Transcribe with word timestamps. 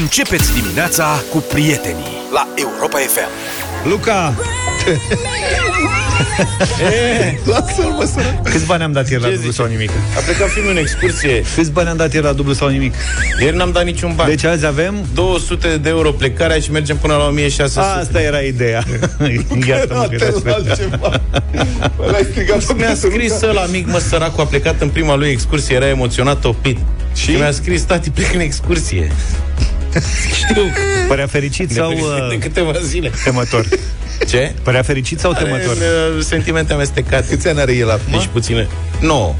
Începeți 0.00 0.52
dimineața 0.60 1.22
cu 1.30 1.38
prietenii 1.38 2.16
la 2.32 2.48
Europa 2.54 2.98
FM. 2.98 3.28
Luca! 3.88 4.34
Lasă-l, 7.50 7.90
mă, 7.96 8.08
sărac. 8.14 8.50
Câți 8.50 8.66
bani 8.66 8.82
am 8.82 8.92
dat 8.92 9.10
ieri 9.10 9.22
la 9.22 9.28
Ce 9.28 9.34
dublu 9.34 9.50
zice? 9.50 9.62
sau 9.62 9.70
nimic? 9.70 9.90
A 9.90 10.20
plecat 10.24 10.48
filmul 10.48 10.70
în 10.70 10.76
excursie. 10.76 11.42
Câți 11.54 11.70
bani 11.70 11.88
am 11.88 11.96
dat 11.96 12.12
ieri 12.12 12.24
la 12.24 12.32
dublu 12.32 12.52
sau 12.52 12.68
nimic? 12.68 12.94
Ieri 13.40 13.56
n-am 13.56 13.72
dat 13.72 13.84
niciun 13.84 14.12
ban. 14.14 14.26
Deci 14.28 14.44
azi 14.44 14.66
avem... 14.66 14.94
200 15.14 15.76
de 15.76 15.88
euro 15.88 16.12
plecarea 16.12 16.58
și 16.58 16.70
mergem 16.70 16.96
până 16.96 17.14
la 17.14 17.26
1600. 17.26 17.86
Asta 17.86 18.20
era 18.20 18.38
ideea. 18.38 18.82
Iartă-mă 19.68 20.06
că 20.10 20.16
Te-l 20.16 20.42
era 20.44 20.54
altceva. 20.54 21.20
L-ai 22.10 22.26
strigat 22.30 22.76
Mi-a 22.76 22.94
scris 22.94 23.42
ăla 23.42 23.64
mic, 23.64 23.86
mă, 23.86 23.98
săracul, 23.98 24.42
a 24.42 24.46
plecat 24.46 24.80
în 24.80 24.88
prima 24.88 25.14
lui 25.14 25.28
excursie, 25.28 25.74
era 25.74 25.88
emoționat, 25.88 26.40
topit. 26.40 26.78
Și, 27.14 27.30
și 27.30 27.30
mi-a 27.30 27.50
scris, 27.50 27.82
tati, 27.82 28.10
plec 28.10 28.34
în 28.34 28.40
excursie. 28.40 29.12
Știu. 30.34 30.62
Părea 31.08 31.26
fericit 31.26 31.68
De, 31.68 31.74
sau 31.74 31.88
de 31.92 32.00
uh, 32.00 32.38
câteva 32.40 32.72
zile. 32.84 33.10
temător? 33.24 33.66
Ce? 34.28 34.52
Părea 34.62 34.82
fericit 34.82 35.18
sau 35.20 35.32
temător? 35.32 35.76
Are, 35.76 36.16
uh, 36.16 36.22
Sentimente 36.24 36.72
amestecate. 36.72 37.26
Câți 37.28 37.48
ani 37.48 37.60
are 37.60 37.72
el 37.76 37.90
acum? 37.90 38.10
Deci 38.12 38.26
puține. 38.32 38.68
9. 39.00 39.34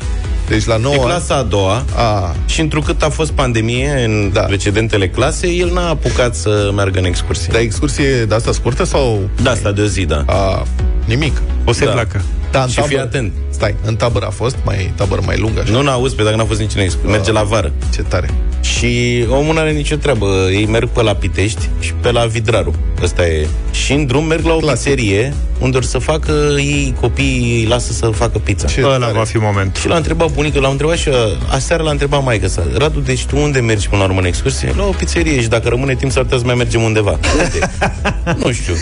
Deci 0.49 0.65
la 0.65 0.77
9 0.77 0.95
E 0.95 0.99
ani. 0.99 1.07
clasa 1.07 1.35
a 1.35 1.43
doua. 1.43 1.85
A, 1.95 2.35
Și 2.47 2.61
întrucât 2.61 3.03
a 3.03 3.09
fost 3.09 3.31
pandemie 3.31 4.05
în 4.07 4.31
Da. 4.33 4.41
da. 4.41 4.47
precedentele 4.47 5.09
clase, 5.09 5.47
el 5.49 5.73
n-a 5.73 5.89
apucat 5.89 6.35
să 6.35 6.71
meargă 6.75 6.99
în 6.99 7.05
excursie. 7.05 7.49
dar 7.53 7.61
excursie 7.61 8.25
de 8.25 8.35
asta 8.35 8.53
scurtă 8.53 8.85
sau... 8.85 9.29
Da, 9.43 9.51
asta 9.51 9.73
de 9.73 9.81
o 9.81 9.85
zi, 9.87 10.05
da. 10.05 10.23
A, 10.27 10.67
nimic. 11.05 11.43
O 11.65 11.73
să 11.73 11.85
Da. 11.85 11.91
placă. 11.91 12.23
Da, 12.51 12.63
în 12.63 12.69
Și 12.69 12.81
fii 12.81 12.99
atent. 12.99 13.33
Stai, 13.51 13.75
în 13.85 13.97
tabără 13.97 14.27
a 14.27 14.31
fost, 14.31 14.57
mai 14.65 14.93
tabără 14.97 15.21
mai 15.25 15.39
lungă 15.39 15.61
așa. 15.61 15.73
Nu 15.73 15.83
n-auzi 15.83 16.15
pe 16.15 16.23
dacă 16.23 16.37
n-a 16.37 16.45
fost 16.45 16.61
nici 16.61 16.75
în 16.75 16.81
excursie. 16.81 17.11
Merge 17.17 17.33
la 17.33 17.43
vară. 17.43 17.73
Ce 17.95 18.03
tare. 18.03 18.31
Și 18.65 19.25
omul 19.29 19.55
n-are 19.55 19.71
nicio 19.71 19.97
treabă. 19.97 20.27
Ei 20.53 20.67
merg 20.67 20.89
pe 20.89 21.03
la 21.03 21.15
Pitești 21.15 21.69
și 21.81 21.93
pe 22.01 22.11
la 22.11 22.25
Vidraru. 22.25 22.75
Ăsta 23.03 23.27
e. 23.27 23.47
Și 23.71 23.93
în 23.93 24.07
drum 24.07 24.25
merg 24.25 24.45
la 24.45 24.55
o 24.55 24.59
Clasic. 24.59 24.83
pizzerie 24.95 25.35
unde 25.59 25.77
or 25.77 25.85
să 25.85 25.99
facă 25.99 26.33
ei, 26.57 26.95
copiii, 27.01 27.61
îi 27.61 27.67
lasă 27.69 27.93
să 27.93 28.07
facă 28.07 28.39
pizza. 28.39 28.67
Ce 28.67 28.83
Ăla 28.85 28.99
tare. 28.99 29.13
va 29.13 29.25
fi 29.25 29.37
momentul. 29.37 29.81
Și 29.81 29.89
l-a 29.89 29.97
întrebat 29.97 30.31
bunicul, 30.33 30.61
l-a 30.61 30.69
întrebat 30.69 30.97
și 30.97 31.09
eu, 31.09 31.15
aseară 31.51 31.83
l-a 31.83 31.91
întrebat 31.91 32.25
maică 32.25 32.49
sa, 32.49 32.63
Radu, 32.77 33.01
deci 33.01 33.25
tu 33.25 33.37
unde 33.37 33.61
mergi 33.61 33.89
până 33.89 34.01
la 34.03 34.07
urmă 34.09 34.21
în 34.21 34.27
excursie? 34.27 34.73
La 34.77 34.85
o 34.85 34.91
pizzerie 34.91 35.41
și 35.41 35.49
dacă 35.49 35.69
rămâne 35.69 35.95
timp 35.95 36.11
s-ar 36.13 36.23
putea 36.23 36.39
să 36.39 36.45
mai 36.45 36.55
mergem 36.55 36.83
undeva. 36.83 37.11
Unde? 37.43 37.59
nu 38.45 38.53
știu. 38.53 38.75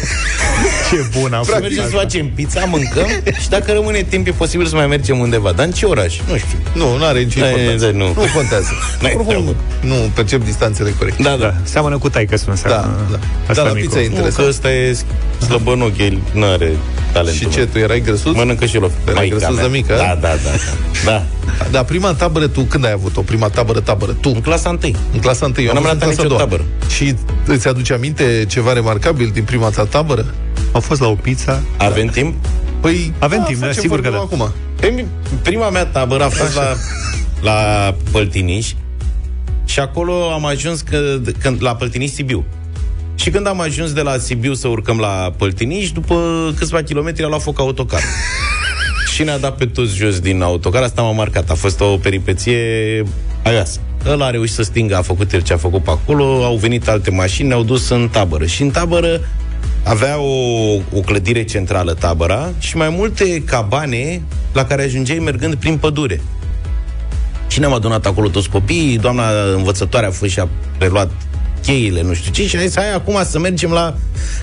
Ce 0.91 1.19
bun 1.21 1.33
a 1.33 1.43
Să 1.43 1.51
fost 1.51 1.61
mergem 1.61 1.79
să 1.79 1.85
asta. 1.85 1.99
facem 1.99 2.29
pizza, 2.35 2.65
mâncăm 2.65 3.07
și 3.41 3.49
dacă 3.49 3.73
rămâne 3.73 4.03
timp 4.03 4.27
e 4.27 4.31
posibil 4.31 4.67
să 4.67 4.75
mai 4.75 4.87
mergem 4.87 5.19
undeva. 5.19 5.53
Dar 5.53 5.67
în 5.67 5.73
ce 5.73 5.87
oraș? 5.87 6.19
Nu 6.31 6.37
știu. 6.37 6.59
Nu, 6.75 6.97
nu 6.97 7.05
are 7.05 7.19
nicio 7.23 7.41
Da, 7.41 7.49
importanță. 7.49 7.85
da, 7.87 7.97
nu. 7.97 8.07
nu 8.07 8.25
contează. 8.35 8.71
N-ai 9.01 9.13
Oricum, 9.17 9.27
treabă. 9.27 9.55
Nu 9.81 9.95
percep 10.15 10.45
distanțele 10.45 10.95
corecte. 10.99 11.23
Da, 11.23 11.37
da. 11.37 11.55
Seamănă 11.63 11.99
cu 11.99 12.09
taică 12.09 12.37
să 12.37 12.45
Da, 12.47 12.51
înseamnă. 12.51 12.97
da. 13.11 13.19
Asta 13.49 13.63
Da, 13.63 13.69
la 13.69 13.75
micu. 13.75 13.87
pizza 13.87 13.99
e 14.01 14.07
Nu, 14.09 14.15
interesant. 14.15 14.45
că 14.45 14.49
ăsta 14.51 14.73
e 14.73 14.97
slăbănoc, 15.47 15.99
el 15.99 16.19
nu 16.33 16.45
are 16.45 16.73
talentul. 17.13 17.35
Și 17.39 17.49
ce, 17.49 17.57
meu. 17.57 17.67
tu 17.73 17.79
erai 17.79 18.01
grăsuț? 18.01 18.35
Mănâncă 18.37 18.65
și 18.67 18.77
el 18.77 18.83
o 18.85 18.89
Erai 19.03 19.15
maica 19.15 19.37
grăsuț 19.37 19.55
mea. 19.55 19.65
de 19.65 19.71
mică, 19.71 19.95
Da, 19.97 20.11
a? 20.11 20.15
da, 20.15 20.29
da. 20.29 20.51
Da. 21.05 21.23
Da, 21.71 21.83
prima 21.85 22.13
tabără 22.15 22.47
tu 22.47 22.61
când 22.61 22.85
ai 22.85 22.93
avut-o? 22.93 23.21
Prima 23.21 23.49
tabără, 23.49 23.81
tabără, 23.81 24.13
tu? 24.13 24.29
În 24.29 24.41
clasa 24.41 24.69
1. 24.69 24.79
În 25.13 25.19
clasa 25.21 25.45
1, 25.45 25.55
eu 25.59 25.65
Eu 25.65 25.71
am 25.71 25.75
n-am 25.75 25.83
fost 25.83 25.93
în 25.95 25.99
ratat 26.01 26.15
clasa 26.15 26.23
nicio 26.23 26.29
2. 26.37 26.39
tabără. 26.39 26.65
Și 26.89 27.15
îți 27.47 27.69
aduce 27.69 27.93
aminte 27.93 28.45
ceva 28.49 28.73
remarcabil 28.73 29.31
din 29.35 29.45
prima 29.45 29.69
ta 29.69 29.85
tabără? 29.85 30.27
Au 30.73 30.81
fost 30.81 31.01
la 31.01 31.07
o 31.09 31.15
pizza. 31.15 31.63
Avem 31.77 32.07
timp? 32.07 32.35
Păi, 32.81 33.13
Avem 33.19 33.43
timp, 33.47 33.61
da, 33.61 33.67
facem 33.67 33.83
sigur 33.83 34.01
că 34.01 34.11
vorbim 34.11 34.29
da. 34.39 34.45
acum. 34.45 34.53
Prim- 34.81 35.07
Prima 35.43 35.69
mea 35.71 35.85
tabără 35.87 36.25
a 36.25 36.29
fost 36.29 36.55
la, 36.55 36.75
la 37.43 37.95
Păltiniș 38.11 38.71
și 39.73 39.81
acolo 39.81 40.31
am 40.33 40.45
ajuns 40.45 40.81
că, 40.81 41.19
când, 41.39 41.63
la 41.63 41.75
Păltiniș 41.75 42.11
Sibiu. 42.11 42.45
Și 43.15 43.31
când 43.31 43.47
am 43.47 43.61
ajuns 43.61 43.93
de 43.93 44.01
la 44.01 44.19
Sibiu 44.19 44.55
să 44.55 44.69
urcăm 44.69 44.99
la 44.99 45.35
Păltiniș, 45.37 45.91
după 45.91 46.15
câțiva 46.57 46.83
kilometri 46.83 47.25
a 47.25 47.29
luat 47.29 47.43
foc 47.43 47.61
autocar. 47.61 48.01
și 49.15 49.23
ne-a 49.23 49.39
dat 49.39 49.57
pe 49.57 49.67
toți 49.67 49.97
jos 49.97 50.21
din 50.21 50.43
autocar, 50.43 50.83
asta 50.83 51.03
m-a 51.03 51.13
marcat. 51.13 51.51
A 51.51 51.55
fost 51.55 51.81
o 51.81 51.97
peripeție 51.97 52.59
aioasă. 53.45 53.81
Ăla 54.07 54.27
a 54.27 54.31
reușit 54.31 54.55
să 54.55 54.63
stingă, 54.63 54.97
a 54.97 55.03
făcut 55.03 55.33
el 55.33 55.43
ce 55.43 55.53
a 55.53 55.57
făcut 55.57 55.83
pe 55.83 55.91
acolo, 55.91 56.45
au 56.45 56.57
venit 56.57 56.89
alte 56.89 57.11
mașini, 57.11 57.49
ne-au 57.49 57.63
dus 57.63 57.89
în 57.89 58.09
tabără. 58.09 58.47
Și 58.47 58.63
în 58.63 58.71
tabără 58.71 59.21
avea 59.85 60.19
o, 60.19 60.75
o 60.75 61.01
clădire 61.05 61.45
centrală 61.45 61.95
tabăra 61.95 62.51
și 62.59 62.77
mai 62.77 62.89
multe 62.89 63.43
cabane 63.45 64.23
la 64.53 64.65
care 64.65 64.83
ajungeai 64.83 65.19
mergând 65.19 65.55
prin 65.55 65.77
pădure. 65.77 66.21
Și 67.53 67.61
ne-am 67.61 67.73
adunat 67.73 68.07
acolo 68.07 68.29
toți 68.29 68.49
copiii, 68.49 68.99
doamna 68.99 69.25
învățătoare 69.55 70.07
a 70.07 70.11
fost 70.11 70.31
și 70.31 70.41
a 70.41 70.49
preluat 70.79 71.11
cheile, 71.63 72.03
nu 72.03 72.15
știu 72.15 72.33
ce, 72.33 72.47
și 72.47 72.57
a 72.57 72.61
zis, 72.61 72.77
hai 72.77 72.93
acum 72.95 73.19
să 73.25 73.39
mergem 73.39 73.71
la 73.71 73.97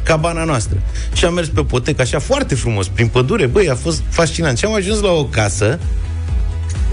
cabana 0.03 0.43
noastră. 0.43 0.81
Și 1.13 1.25
am 1.25 1.33
mers 1.33 1.47
pe 1.47 1.61
potecă, 1.61 2.01
așa 2.01 2.19
foarte 2.19 2.55
frumos, 2.55 2.87
prin 2.87 3.07
pădure, 3.07 3.45
băi, 3.45 3.69
a 3.69 3.75
fost 3.75 4.03
fascinant. 4.09 4.57
Și 4.57 4.65
am 4.65 4.73
ajuns 4.73 4.99
la 4.99 5.11
o 5.11 5.25
casă 5.25 5.79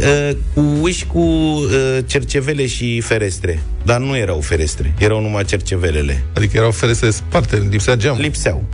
uh, 0.01 0.37
cu 0.55 0.61
uși 0.81 1.07
cu 1.07 1.19
uh, 1.19 1.99
cercevele 2.07 2.67
și 2.67 3.01
ferestre. 3.01 3.63
Dar 3.83 3.99
nu 3.99 4.17
erau 4.17 4.41
ferestre, 4.41 4.95
erau 4.99 5.21
numai 5.21 5.45
cercevelele. 5.45 6.25
Adică 6.37 6.57
erau 6.57 6.71
ferestre 6.71 7.11
sparte, 7.11 7.67
lipsea 7.71 7.97
geam. 7.97 8.19
Lipseau. 8.19 8.65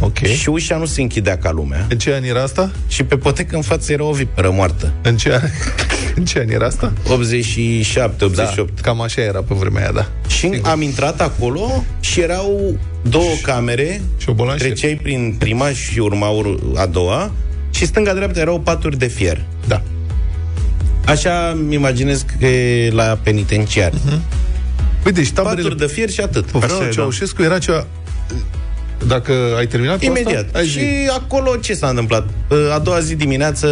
Ok. 0.00 0.18
Și 0.26 0.48
ușa 0.48 0.76
nu 0.76 0.84
se 0.84 1.00
închidea 1.00 1.38
ca 1.38 1.50
lumea. 1.50 1.86
În 1.90 1.98
ce 1.98 2.12
an 2.14 2.24
era 2.24 2.42
asta? 2.42 2.70
Și 2.88 3.02
pe 3.04 3.16
potecă 3.16 3.56
în 3.56 3.62
față 3.62 3.92
era 3.92 4.04
o 4.04 4.12
viperă 4.12 4.50
moartă. 4.50 4.92
În 5.02 5.16
ce 5.16 5.32
an, 5.32 5.40
în 6.16 6.24
ce 6.24 6.38
an 6.38 6.48
era 6.50 6.66
asta? 6.66 6.92
87, 7.08 8.24
88. 8.24 8.74
Da, 8.74 8.82
cam 8.82 9.00
așa 9.00 9.20
era 9.22 9.42
pe 9.42 9.54
vremea 9.54 9.82
aia, 9.82 9.92
da. 9.92 10.08
Și 10.28 10.60
am 10.62 10.82
intrat 10.82 11.20
acolo 11.20 11.84
și 12.00 12.20
erau 12.20 12.78
două 13.02 13.32
camere, 13.42 14.00
Șobolan 14.18 14.56
și- 14.56 14.62
treceai 14.64 14.98
prin 15.02 15.34
prima 15.38 15.70
și 15.70 15.98
urma 15.98 16.28
ur- 16.28 16.58
a 16.76 16.86
doua, 16.86 17.30
și 17.70 17.86
stânga-dreapta 17.86 18.40
erau 18.40 18.60
paturi 18.60 18.98
de 18.98 19.06
fier. 19.06 19.44
Da. 19.66 19.82
Așa 21.06 21.52
îmi 21.56 21.74
imaginez 21.74 22.24
că 22.38 22.46
e 22.46 22.90
la 22.90 23.18
penitenciar. 23.22 23.92
Păi, 25.02 25.12
deci 25.12 25.30
taberele... 25.30 25.62
Paturi 25.62 25.78
de 25.80 25.86
fier 25.86 26.10
și 26.10 26.20
atât. 26.20 26.44
Povestea 26.44 26.76
Așa 26.76 26.84
e, 26.84 26.86
lui 26.86 26.96
da. 26.96 27.00
Ceaușescu 27.02 27.42
era 27.42 27.58
cea... 27.58 27.86
Dacă 29.06 29.32
ai 29.58 29.66
terminat 29.66 29.98
cu 29.98 30.04
Imediat. 30.04 30.44
asta? 30.44 30.58
Ai 30.58 30.64
zi. 30.66 30.70
Și 30.78 30.86
acolo 31.12 31.56
ce 31.56 31.74
s-a 31.74 31.88
întâmplat? 31.88 32.26
A 32.74 32.78
doua 32.78 33.00
zi 33.00 33.14
dimineață 33.14 33.68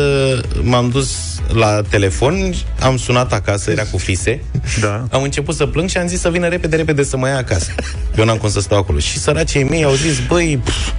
m-am 0.62 0.88
dus 0.88 1.16
la 1.52 1.80
telefon, 1.88 2.54
am 2.80 2.96
sunat 2.96 3.32
acasă, 3.32 3.70
era 3.70 3.82
cu 3.82 3.98
fise, 3.98 4.40
Da. 4.80 5.04
am 5.10 5.22
început 5.22 5.54
să 5.54 5.66
plâng 5.66 5.88
și 5.88 5.96
am 5.96 6.06
zis 6.06 6.20
să 6.20 6.30
vină 6.30 6.48
repede, 6.48 6.76
repede 6.76 7.02
să 7.04 7.16
mă 7.16 7.28
ia 7.28 7.36
acasă. 7.36 7.70
Eu 8.18 8.24
n-am 8.24 8.36
cum 8.36 8.50
să 8.50 8.60
stau 8.60 8.78
acolo. 8.78 8.98
Și 8.98 9.18
săracii 9.18 9.62
mei 9.62 9.84
au 9.84 9.92
zis, 9.94 10.18
băi, 10.28 10.60
pf, 10.64 10.90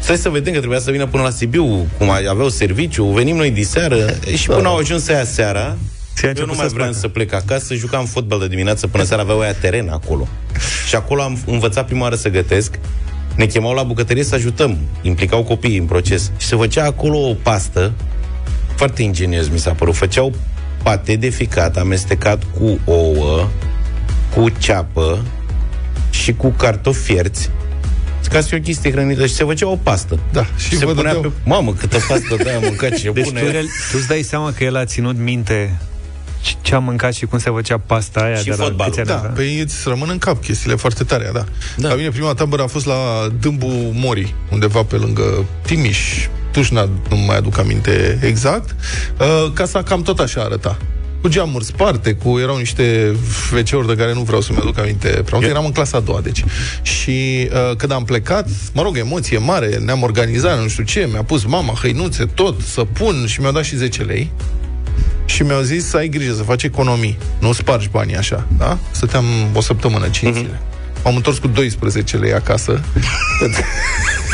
stai 0.00 0.16
să 0.16 0.28
vedem 0.28 0.52
că 0.52 0.58
trebuia 0.58 0.80
să 0.80 0.90
vină 0.90 1.06
până 1.06 1.22
la 1.22 1.30
Sibiu, 1.30 1.86
cum 1.98 2.10
ai- 2.10 2.26
aveau 2.28 2.48
serviciu, 2.48 3.04
venim 3.04 3.36
noi 3.36 3.50
diseară. 3.50 4.06
Și 4.36 4.46
până 4.46 4.68
au 4.68 4.76
ajuns 4.76 5.04
să 5.04 5.12
ia 5.12 5.24
seara, 5.24 5.76
Ți-a 6.14 6.22
eu 6.22 6.28
început 6.28 6.50
nu 6.50 6.54
mai 6.56 6.62
să-ți 6.64 6.74
vreau 6.74 6.88
placă. 6.88 7.00
să 7.06 7.08
plec 7.08 7.32
acasă, 7.32 7.74
jucam 7.74 8.04
fotbal 8.04 8.38
de 8.38 8.46
dimineață 8.48 8.86
până 8.86 9.04
seara, 9.04 9.22
aveau 9.22 9.40
aia 9.40 9.52
teren 9.54 9.88
acolo. 9.88 10.28
Și 10.88 10.94
acolo 10.94 11.22
am 11.22 11.38
învățat 11.46 11.86
prima 11.86 12.00
oară 12.02 12.14
să 12.14 12.28
gătesc. 12.28 12.78
Ne 13.36 13.46
chemau 13.46 13.72
la 13.74 13.82
bucătărie 13.82 14.24
să 14.24 14.34
ajutăm. 14.34 14.78
Implicau 15.02 15.42
copiii 15.42 15.78
în 15.78 15.84
proces. 15.84 16.30
Și 16.36 16.46
se 16.46 16.56
făcea 16.56 16.84
acolo 16.84 17.18
o 17.28 17.34
pastă, 17.42 17.92
foarte 18.76 19.02
ingenios 19.02 19.48
mi 19.48 19.58
s-a 19.58 19.72
părut. 19.72 19.94
Făceau 19.94 20.32
pate 20.82 21.16
de 21.16 21.28
ficat 21.28 21.76
amestecat 21.76 22.42
cu 22.58 22.78
ouă, 22.84 23.48
cu 24.34 24.48
ceapă 24.58 25.24
și 26.10 26.32
cu 26.32 26.48
cartofi 26.48 27.00
fierți 27.02 27.50
ca 28.32 28.40
să 28.40 28.46
fie 28.48 28.56
o 28.56 28.60
chestie 28.60 28.90
hrănită 28.90 29.26
și 29.26 29.34
se 29.34 29.44
făcea 29.44 29.68
o 29.68 29.76
pastă. 29.76 30.18
Da, 30.32 30.46
și 30.56 30.76
se 30.76 30.84
vă 30.86 30.92
punea 30.92 31.12
dădeau- 31.12 31.32
pe... 31.32 31.38
Mamă, 31.48 31.72
câtă 31.72 31.98
pastă 32.08 32.36
de-aia 32.42 32.56
am 32.56 32.62
mâncat 32.64 32.94
ce 32.98 33.10
Deci 33.10 33.24
bună 33.24 33.38
tu, 33.40 33.44
era. 33.46 33.58
el, 33.58 33.64
tu 33.64 33.96
îți 33.98 34.08
dai 34.08 34.22
seama 34.22 34.52
că 34.52 34.64
el 34.64 34.76
a 34.76 34.84
ținut 34.84 35.16
minte 35.18 35.78
ce- 36.42 36.54
ce 36.62 36.74
a 36.74 36.78
mâncat 36.78 37.14
și 37.14 37.24
cum 37.26 37.38
se 37.38 37.50
făcea 37.50 37.78
pasta 37.78 38.20
aia 38.20 38.36
Și 38.36 38.44
de 38.44 38.50
la 38.50 38.56
fotbalul. 38.64 38.94
câți 38.94 38.98
ani 38.98 39.08
Da, 39.08 39.16
avea? 39.18 39.30
pe 39.30 39.42
îți 39.64 39.76
rămân 39.88 40.08
în 40.10 40.18
cap 40.18 40.42
chestiile 40.42 40.74
foarte 40.76 41.04
tare, 41.04 41.30
da. 41.32 41.38
Da. 41.38 41.44
da. 41.76 41.88
La 41.88 41.94
mine 41.94 42.08
prima 42.08 42.34
tabără 42.34 42.62
a 42.62 42.66
fost 42.66 42.86
la 42.86 42.94
Dâmbu 43.40 43.90
Mori, 43.92 44.34
undeva 44.50 44.82
pe 44.82 44.96
lângă 44.96 45.44
Timiș, 45.62 45.98
Tușna, 46.50 46.88
nu 47.10 47.16
mai 47.16 47.36
aduc 47.36 47.58
aminte 47.58 48.18
exact. 48.22 48.74
Uh, 49.20 49.52
casa 49.52 49.82
cam 49.82 50.02
tot 50.02 50.18
așa 50.18 50.40
arăta. 50.42 50.76
Cu 51.20 51.28
geamuri 51.28 51.64
sparte, 51.64 52.12
cu 52.12 52.38
erau 52.38 52.56
niște 52.56 53.16
WC-uri 53.52 53.86
de 53.86 53.94
care 53.96 54.12
nu 54.14 54.20
vreau 54.22 54.40
să-mi 54.40 54.58
aduc 54.58 54.78
aminte 54.78 55.08
prea 55.08 55.38
mult. 55.38 55.50
Eram 55.50 55.64
în 55.64 55.72
clasa 55.72 55.96
a 55.96 56.00
doua, 56.00 56.20
deci. 56.20 56.44
Și 56.82 57.48
uh, 57.70 57.76
când 57.76 57.92
am 57.92 58.04
plecat, 58.04 58.48
mă 58.72 58.82
rog, 58.82 58.96
emoție 58.96 59.38
mare, 59.38 59.76
ne-am 59.76 60.02
organizat, 60.02 60.60
nu 60.62 60.68
știu 60.68 60.84
ce, 60.84 61.08
mi-a 61.12 61.22
pus 61.22 61.44
mama 61.44 61.72
hăinuțe, 61.82 62.24
tot, 62.34 62.60
să 62.60 62.84
pun 62.84 63.24
și 63.26 63.40
mi-au 63.40 63.52
dat 63.52 63.64
și 63.64 63.76
10 63.76 64.02
lei 64.02 64.30
și 65.24 65.42
mi-au 65.42 65.60
zis 65.60 65.88
să 65.88 65.96
ai 65.96 66.08
grijă, 66.08 66.32
să 66.32 66.42
faci 66.42 66.62
economii, 66.62 67.18
nu 67.40 67.52
spargi 67.52 67.88
banii 67.88 68.16
așa, 68.16 68.46
da? 68.58 68.78
Stăteam 68.90 69.24
o 69.52 69.60
săptămână, 69.60 70.08
5 70.08 70.34
zile. 70.34 70.60
M-am 71.04 71.16
întors 71.16 71.38
cu 71.38 71.46
12 71.46 72.16
lei 72.16 72.32
acasă. 72.32 72.80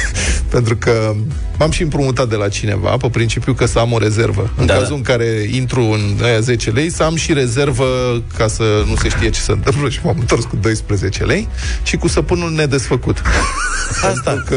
pentru 0.55 0.77
că 0.77 1.15
m-am 1.59 1.71
și 1.71 1.83
împrumutat 1.83 2.29
de 2.29 2.37
la 2.37 2.49
cineva, 2.49 2.97
pe 2.97 3.09
principiu 3.09 3.53
că 3.55 3.67
să 3.67 3.79
am 3.79 3.93
o 3.93 3.99
rezervă. 3.99 4.51
În 4.57 4.67
Da, 4.67 4.73
cazul 4.75 4.89
da. 4.89 4.95
în 4.95 5.03
care 5.03 5.49
intru 5.53 5.81
în 5.81 6.19
aia 6.23 6.41
10 6.41 6.71
lei, 6.71 6.91
să 6.91 7.03
am 7.03 7.17
și 7.17 7.33
rezervă 7.33 8.23
ca 8.37 8.47
să 8.49 8.63
nu 8.89 8.97
se 8.97 9.09
știe 9.09 9.31
ce 9.31 9.41
se 9.41 9.53
întâmplă 9.53 9.89
și 9.89 9.99
m-am 10.03 10.17
întors 10.19 10.45
cu 10.45 10.57
12 10.61 11.25
lei 11.25 11.49
și 11.83 11.97
cu 11.97 12.09
săpunul 12.09 12.51
nedesfăcut. 12.51 13.23
Asta. 14.03 14.31
Pentru 14.31 14.45
că, 14.49 14.57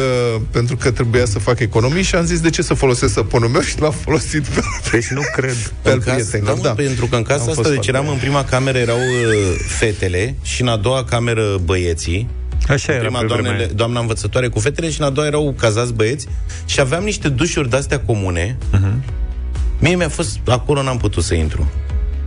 pentru 0.51 0.75
că 0.75 0.91
trebuia 0.91 1.25
să 1.25 1.39
fac 1.39 1.59
economii 1.59 2.03
și 2.03 2.15
am 2.15 2.25
zis 2.25 2.39
de 2.39 2.49
ce 2.49 2.61
să 2.61 2.73
folosesc 2.73 3.13
săpunul 3.13 3.49
meu 3.49 3.61
și 3.61 3.79
l-am 3.79 3.91
folosit 4.03 4.43
pe, 4.47 4.61
Deci 4.91 5.05
nu 5.07 5.21
cred. 5.35 5.73
pe 5.81 5.89
al 5.89 5.95
În 5.95 6.01
caz, 6.01 6.05
da, 6.05 6.13
prietenilor. 6.37 6.57
mă, 6.63 6.69
pentru 6.83 7.05
că 7.07 7.15
în 7.15 7.21
casa 7.23 7.41
Am 7.43 7.49
asta, 7.49 7.61
fost 7.61 7.67
deci 7.73 7.83
foarte- 7.83 7.91
eram 7.99 8.07
în 8.13 8.17
prima 8.17 8.43
cameră, 8.43 8.77
erau 8.77 8.97
uh, 8.97 9.55
fetele 9.67 10.35
și 10.41 10.61
în 10.61 10.67
a 10.67 10.75
doua 10.77 11.03
cameră 11.03 11.57
băieții. 11.63 12.27
Așa 12.69 12.91
În 12.93 12.97
era 12.97 13.05
prima 13.07 13.19
pe 13.19 13.25
vremea 13.25 13.41
doamnele, 13.43 13.63
aia. 13.67 13.73
doamna 13.75 13.99
învățătoare 13.99 14.47
cu 14.47 14.59
fetele 14.59 14.89
și 14.89 14.99
în 14.99 15.05
a 15.05 15.09
doua 15.09 15.27
erau 15.27 15.55
cazați 15.57 15.93
băieți 15.93 16.27
și 16.65 16.79
aveam 16.79 17.03
niște 17.03 17.29
dușuri 17.29 17.69
de-astea 17.69 17.99
comune. 17.99 18.57
Mhm. 18.71 19.03
Mie 19.79 19.95
mi-a 19.95 20.09
fost, 20.09 20.39
acolo 20.47 20.81
n-am 20.83 20.97
putut 20.97 21.23
să 21.23 21.33
intru. 21.33 21.71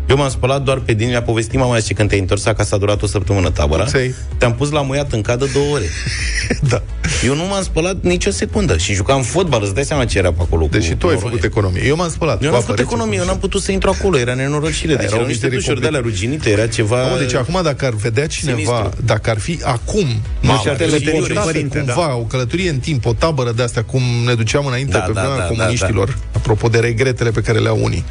Eu 0.08 0.16
m-am 0.16 0.28
spălat 0.30 0.62
doar 0.62 0.78
pe 0.78 0.92
din, 0.92 1.08
mi-a 1.08 1.22
povestit 1.22 1.58
mama 1.58 1.78
și 1.78 1.92
când 1.94 2.08
te-ai 2.08 2.20
întors 2.20 2.46
acasă 2.46 2.74
a 2.74 2.78
durat 2.78 3.02
o 3.02 3.06
săptămână 3.06 3.50
tabăra. 3.50 3.84
Ți-ai- 3.84 4.14
Te-am 4.38 4.54
pus 4.54 4.70
la 4.70 4.82
muiat 4.82 5.12
în 5.12 5.20
cadă 5.22 5.46
două 5.52 5.74
ore. 5.74 5.84
Da. 6.68 6.82
Eu 7.24 7.34
nu 7.34 7.44
m-am 7.44 7.62
spălat 7.62 7.96
nicio 8.00 8.30
secundă 8.30 8.76
și 8.76 8.92
jucam 8.94 9.22
fotbal, 9.22 9.62
îți 9.62 9.74
dai 9.74 9.84
seama 9.84 10.04
ce 10.04 10.18
era 10.18 10.32
pe 10.32 10.38
acolo. 10.40 10.66
Deci 10.70 10.82
și 10.82 10.90
cu 10.90 10.96
tu 10.96 11.06
ai 11.06 11.12
noroie. 11.12 11.30
făcut 11.30 11.44
economie. 11.50 11.82
Eu 11.86 11.96
m-am 11.96 12.10
spălat. 12.10 12.34
Eu 12.34 12.38
cu 12.38 12.44
n-am 12.44 12.54
apă 12.54 12.60
făcut 12.60 12.78
rece, 12.78 12.88
economie, 12.92 13.18
cu 13.18 13.24
eu 13.24 13.30
n-am 13.30 13.38
putut 13.38 13.62
să 13.62 13.72
intru 13.72 13.90
acolo, 13.98 14.18
era 14.18 14.34
nenorocire. 14.34 14.94
Deci 14.94 15.04
erau 15.04 15.14
erau 15.16 15.26
niște 15.26 15.46
mizerii 15.46 15.64
dușuri 15.64 15.80
de 15.80 15.86
alea 15.86 16.00
complete. 16.00 16.24
ruginite, 16.26 16.50
era 16.50 16.66
ceva... 16.66 17.02
Mamă, 17.02 17.18
deci 17.18 17.34
acum 17.34 17.60
dacă 17.62 17.86
ar 17.86 17.92
vedea 17.92 18.26
cineva, 18.26 18.56
Sinistru. 18.56 19.04
dacă 19.04 19.30
ar 19.30 19.38
fi 19.38 19.58
acum, 19.64 20.06
Mamă, 20.06 20.52
nu 20.52 20.56
știu, 20.58 20.70
ar 20.70 20.76
fi 20.76 21.04
teleportată 21.04 21.40
părinte, 21.46 21.78
cumva, 21.78 22.14
o 22.16 22.22
călătorie 22.22 22.70
în 22.70 22.78
timp, 22.78 23.06
o 23.06 23.12
tabără 23.12 23.52
de 23.52 23.62
astea, 23.62 23.82
cum 23.82 24.02
ne 24.26 24.34
duceam 24.34 24.66
înainte 24.66 24.92
Da, 24.92 24.98
pe 24.98 25.12
da, 25.12 25.20
vremea 25.20 25.36
da, 25.36 25.42
da, 25.42 25.48
comuniștilor, 25.48 26.16
apropo 26.32 26.68
de 26.68 26.78
regretele 26.78 27.30
pe 27.30 27.40
care 27.40 27.58
le 27.58 27.68
au 27.68 27.78
unii, 27.82 28.04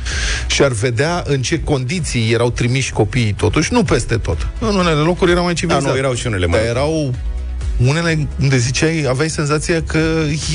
și 0.48 0.64
ar 0.64 0.72
vedea 0.72 1.24
în 1.28 1.42
ce 1.42 1.60
condiții 1.60 2.32
erau 2.34 2.50
trimiși 2.52 2.92
copiii 2.92 3.34
totuși, 3.34 3.74
nu 3.74 3.84
peste 3.84 4.16
tot. 4.18 4.48
În 4.60 4.76
unele 4.76 5.00
locuri 5.00 5.32
erau 5.32 5.44
mai 5.44 5.54
civilizate. 5.54 5.86
Da, 5.88 5.92
nu, 5.92 5.98
erau 5.98 6.14
și 6.14 6.28
unele 6.28 6.46
mai- 6.46 6.60
Dar 6.60 6.68
erau 6.68 7.14
unele 7.78 8.28
unde 8.42 8.58
ziceai, 8.58 9.06
aveai 9.10 9.30
senzația 9.30 9.84
că 9.84 10.00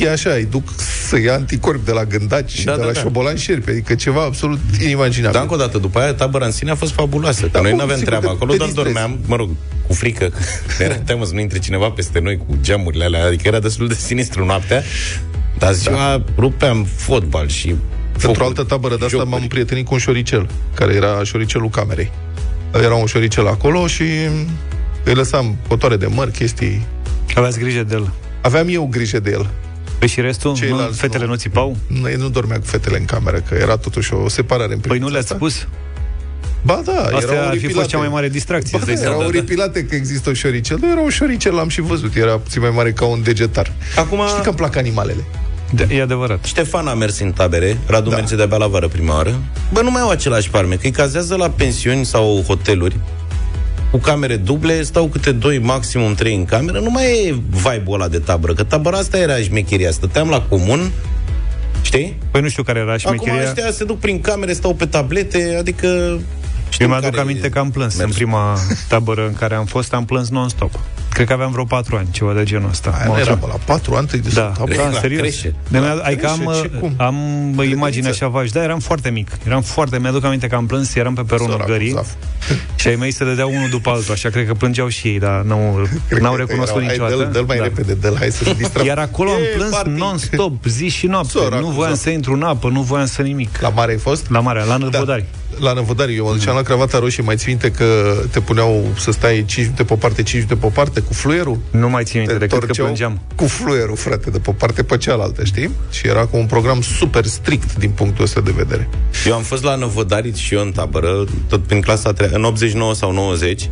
e 0.00 0.10
așa, 0.10 0.30
îi 0.30 0.44
duc 0.50 0.68
să 1.08 1.20
ia 1.20 1.32
anticorp 1.34 1.84
de 1.84 1.92
la 1.92 2.04
gândaci 2.04 2.50
și 2.50 2.64
Da, 2.64 2.72
de 2.74 2.78
da, 2.80 2.86
la 2.86 2.92
da. 2.92 3.00
șobolan 3.00 3.36
șerpi, 3.36 3.70
adică 3.70 3.94
ceva 3.94 4.22
absolut 4.22 4.58
inimaginabil. 4.80 5.32
Dar 5.32 5.42
încă 5.42 5.54
o 5.54 5.56
dată, 5.56 5.78
după 5.78 5.98
aia, 5.98 6.14
tabăra 6.14 6.44
în 6.44 6.50
sine 6.52 6.70
a 6.70 6.74
fost 6.74 6.92
fabuloasă. 6.92 7.40
Că 7.42 7.48
Da, 7.52 7.60
noi 7.60 7.68
bun, 7.70 7.78
nu 7.78 7.84
aveam 7.84 7.98
sigur, 7.98 8.12
treabă 8.14 8.26
te- 8.26 8.32
acolo, 8.36 8.50
te 8.50 8.56
doar 8.56 8.68
distrezi. 8.70 8.94
dormeam, 8.94 9.18
mă 9.26 9.36
rog, 9.36 9.50
cu 9.86 9.92
frică. 9.92 10.24
că 10.76 10.82
Era 10.84 10.94
teamă 10.94 11.24
să 11.24 11.34
nu 11.34 11.40
intre 11.40 11.58
cineva 11.58 11.90
peste 11.90 12.18
noi 12.20 12.36
cu 12.36 12.56
geamurile 12.60 13.04
alea, 13.04 13.24
adică 13.26 13.42
era 13.48 13.58
destul 13.60 13.88
de 13.88 13.94
sinistru 13.94 14.44
noaptea. 14.44 14.82
Dar 15.58 15.72
ziua 15.72 15.96
da. 15.96 16.22
rupeam 16.36 16.84
fotbal 16.96 17.48
și 17.48 17.68
Într-o 17.68 18.28
focuri, 18.32 18.44
altă 18.44 18.62
tabără 18.62 18.96
de 18.96 19.04
asta 19.04 19.16
jocuri. 19.16 19.36
m-am 19.38 19.48
prietenit 19.48 19.86
cu 19.86 19.94
un 19.94 20.00
șoricel, 20.00 20.48
care 20.74 20.94
era 20.94 21.24
șoricelul 21.24 21.68
camerei. 21.68 22.10
Era 22.82 22.94
un 22.94 23.06
șoricel 23.06 23.46
acolo 23.46 23.86
și 23.86 24.02
îi 25.04 25.14
lăsam 25.14 25.56
cotoare 25.68 25.96
de 25.96 26.06
măr, 26.06 26.30
chestii. 26.30 26.86
Aveați 27.34 27.58
grijă 27.58 27.82
de 27.82 27.94
el. 27.94 28.10
Aveam 28.40 28.66
eu 28.70 28.86
grijă 28.90 29.20
de 29.20 29.30
el. 29.30 29.46
Păi 29.98 30.08
și 30.08 30.20
restul? 30.20 30.54
Ceilalți 30.54 30.84
nu, 30.86 30.92
fetele 30.92 31.24
nu. 31.24 31.30
nu 31.30 31.36
țipau? 31.36 31.76
Nu, 31.86 32.08
nu 32.16 32.28
dormea 32.28 32.58
cu 32.58 32.64
fetele 32.66 32.98
în 32.98 33.04
cameră, 33.04 33.38
că 33.48 33.54
era 33.54 33.76
totuși 33.76 34.12
o 34.14 34.28
separare 34.28 34.72
în 34.72 34.78
Păi 34.78 34.80
privința 34.80 35.06
nu 35.06 35.12
le-ați 35.12 35.32
asta. 35.32 35.36
spus? 35.46 35.66
Ba 36.62 36.80
da, 36.84 36.92
Asta 36.92 37.06
erau 37.32 37.36
ar 37.36 37.42
fi 37.42 37.48
oripilate. 37.48 37.74
fost 37.74 37.88
cea 37.88 37.98
mai 37.98 38.08
mare 38.08 38.28
distracție, 38.28 38.78
Ba 38.78 38.78
îți 38.78 38.86
da, 38.86 38.92
dai 38.94 39.02
erau 39.02 39.18
seama. 39.20 39.36
oripilate 39.36 39.84
că 39.84 39.94
există 39.94 40.28
un 40.28 40.34
șoricel. 40.34 40.78
Nu 40.80 40.90
era 40.90 41.00
un 41.00 41.08
șoricel, 41.10 41.54
l-am 41.54 41.68
și 41.68 41.80
văzut. 41.80 42.14
Era 42.16 42.36
puțin 42.38 42.60
mai 42.60 42.70
mare 42.70 42.92
ca 42.92 43.04
un 43.04 43.22
degetar. 43.22 43.72
Acum, 43.96 44.20
Știi 44.28 44.42
că 44.42 44.48
îmi 44.48 44.56
plac 44.56 44.76
animalele. 44.76 45.24
Da, 45.70 45.84
e 45.94 46.02
adevărat. 46.02 46.44
Ștefan 46.44 46.86
a 46.86 46.94
mers 46.94 47.18
în 47.20 47.32
tabere, 47.32 47.76
Radu 47.86 48.10
Da. 48.10 48.16
merge 48.16 48.36
de-abia 48.36 48.56
la 48.56 48.66
vară 48.66 48.88
prima 48.88 49.14
oară. 49.14 49.34
Bă, 49.72 49.80
nu 49.80 49.90
mai 49.90 50.00
au 50.00 50.08
același 50.08 50.50
parme, 50.50 50.74
că 50.74 50.80
îi 50.84 50.90
cazează 50.90 51.34
la 51.36 51.50
pensiuni 51.50 52.04
sau 52.04 52.42
hoteluri 52.46 52.96
cu 53.90 53.96
camere 53.96 54.36
duble, 54.36 54.82
stau 54.82 55.06
câte 55.06 55.32
doi, 55.32 55.58
maximum 55.58 56.14
trei 56.14 56.34
în 56.34 56.44
cameră, 56.44 56.78
nu 56.78 56.90
mai 56.90 57.04
e 57.04 57.34
vibe-ul 57.50 57.94
ăla 57.94 58.08
de 58.08 58.18
tabără, 58.18 58.54
că 58.54 58.64
tabăra 58.64 58.98
asta 58.98 59.18
era 59.18 59.36
șmecheria, 59.36 59.90
stăteam 59.90 60.28
la 60.28 60.40
comun, 60.40 60.90
știi? 61.82 62.18
Păi 62.30 62.40
nu 62.40 62.48
știu 62.48 62.62
care 62.62 62.78
era 62.78 62.92
Acum 62.92 62.98
șmecheria. 62.98 63.42
ăștia 63.42 63.70
se 63.70 63.84
duc 63.84 63.98
prin 63.98 64.20
camere, 64.20 64.52
stau 64.52 64.74
pe 64.74 64.86
tablete, 64.86 65.56
adică... 65.58 66.20
Eu 66.68 66.74
știm 66.74 66.88
mi-aduc 66.88 67.10
care 67.10 67.20
aminte 67.22 67.46
e 67.46 67.50
că 67.50 67.58
am 67.58 67.70
plâns 67.70 67.92
în 67.92 67.98
mersul. 67.98 68.16
prima 68.16 68.58
tabără 68.88 69.26
în 69.26 69.34
care 69.34 69.54
am 69.54 69.64
fost, 69.64 69.94
am 69.94 70.04
plâns 70.04 70.28
non-stop. 70.28 70.70
Cred 71.12 71.26
că 71.26 71.32
aveam 71.32 71.50
vreo 71.50 71.64
patru 71.64 71.96
ani, 71.96 72.08
ceva 72.10 72.32
de 72.32 72.42
genul 72.44 72.68
ăsta. 72.68 72.90
Aia 72.98 73.06
Mă 73.08 73.12
nu 73.14 73.20
era, 73.20 73.30
uit- 73.30 73.40
bă, 73.40 73.46
la 73.48 73.58
patru 73.64 73.94
ani 73.94 74.06
te 74.06 74.16
Da, 74.16 74.30
da, 74.58 74.64
da, 74.76 74.88
la 74.90 74.98
serios. 75.00 75.20
creșe. 75.20 75.54
De 75.68 75.78
La 75.78 75.94
mi 75.94 76.00
adică 76.04 76.28
am, 76.28 76.38
creșe, 76.38 76.60
ce, 76.60 76.68
cum? 76.68 76.94
am 76.96 77.16
bă, 77.54 77.62
imagine 77.62 78.08
așa 78.08 78.28
vaș. 78.28 78.50
Da, 78.50 78.62
eram 78.62 78.78
foarte 78.78 79.10
mic. 79.10 79.28
Eram 79.46 79.62
foarte, 79.62 79.98
mi-aduc 79.98 80.24
aminte 80.24 80.46
că 80.46 80.54
am 80.54 80.66
plâns, 80.66 80.94
eram 80.94 81.14
pe 81.14 81.22
peronul 81.22 81.50
Săracul 81.52 81.72
gării 81.74 81.90
Zaf. 81.90 82.08
și 82.76 82.88
ai 82.88 82.94
mei 82.96 83.10
se 83.10 83.24
dădeau 83.24 83.50
unul 83.54 83.68
după 83.68 83.90
altul, 83.90 84.12
așa 84.12 84.28
cred 84.28 84.46
că 84.46 84.54
plângeau 84.54 84.88
și 84.88 85.06
ei, 85.08 85.18
dar 85.18 85.40
nu, 85.42 85.86
Cred 86.08 86.20
n-au 86.22 86.32
că 86.34 86.38
recunoscut 86.40 86.82
erau, 86.82 86.86
hai, 86.88 86.96
niciodată. 86.98 87.16
Dă-l, 87.22 87.32
dă-l 87.32 87.44
mai 87.46 87.56
Da. 87.56 87.62
repede, 87.62 87.94
dă-l, 87.94 88.16
hai 88.18 88.30
să 88.30 88.42
ne 88.46 88.52
distrăm. 88.52 88.86
Iar 88.86 88.98
acolo 88.98 89.30
am 89.30 89.36
E, 89.42 89.56
plâns 89.56 89.70
party. 89.70 89.90
non-stop, 89.90 90.64
zi 90.64 90.88
și 90.88 91.06
noapte. 91.06 91.28
Săracul 91.30 91.60
nu 91.60 91.68
voiam 91.70 91.92
Zaf. 91.94 92.02
să 92.02 92.10
intru 92.10 92.32
în 92.32 92.42
apă, 92.42 92.68
nu 92.68 92.80
voiam 92.82 93.06
să 93.06 93.22
nimic. 93.22 93.60
La 93.60 93.68
mare 93.68 93.90
ai 93.92 93.98
fost? 93.98 94.30
La 94.30 94.40
mare, 94.40 94.64
la 94.64 94.76
Năvodari. 94.76 95.24
Da. 95.50 95.66
La 95.66 95.72
Năvodari, 95.72 96.16
eu 96.16 96.24
mă 96.24 96.32
duceam 96.32 96.56
la 96.56 96.62
cravata 96.62 96.98
roșie, 96.98 97.22
mai 97.22 97.36
ții 97.36 97.48
minte 97.48 97.70
că 97.70 98.14
te 98.30 98.40
puneau 98.40 98.84
să 98.98 99.10
stai 99.10 99.34
5 99.46 99.56
minute 99.56 99.84
pe 99.84 99.92
o 99.92 99.96
parte, 99.96 100.22
5 100.22 100.32
minute 100.34 100.54
pe 100.54 100.66
o 100.66 100.68
parte, 100.68 101.00
cu 101.00 101.12
fluierul? 101.12 101.58
Nu 101.70 101.88
mai 101.88 102.04
țin 102.04 102.18
minte 102.18 102.32
Te 102.34 102.38
decât 102.38 102.58
că 102.58 102.60
întorceau 102.60 102.84
plângeam. 102.84 103.20
Cu 103.34 103.46
fluierul, 103.46 103.96
frate, 103.96 104.30
de 104.30 104.38
pe 104.38 104.50
o 104.50 104.52
parte 104.52 104.82
pe 104.82 104.96
cealaltă, 104.96 105.44
știi? 105.44 105.70
Și 105.90 106.06
era 106.06 106.26
cu 106.26 106.36
un 106.36 106.46
program 106.46 106.80
super 106.80 107.24
strict 107.24 107.74
din 107.74 107.90
punctul 107.90 108.24
ăsta 108.24 108.40
de 108.40 108.52
vedere. 108.56 108.88
Eu 109.26 109.34
am 109.34 109.42
fost 109.42 109.62
la 109.62 109.74
Năvodari 109.74 110.36
și 110.36 110.54
eu 110.54 110.60
în 110.60 110.72
tabără, 110.72 111.24
tot 111.48 111.62
prin 111.62 111.80
clasa 111.80 112.08
a 112.08 112.12
treia, 112.12 112.30
în 112.34 112.44
89 112.44 112.94
sau 112.94 113.12
90, 113.12 113.70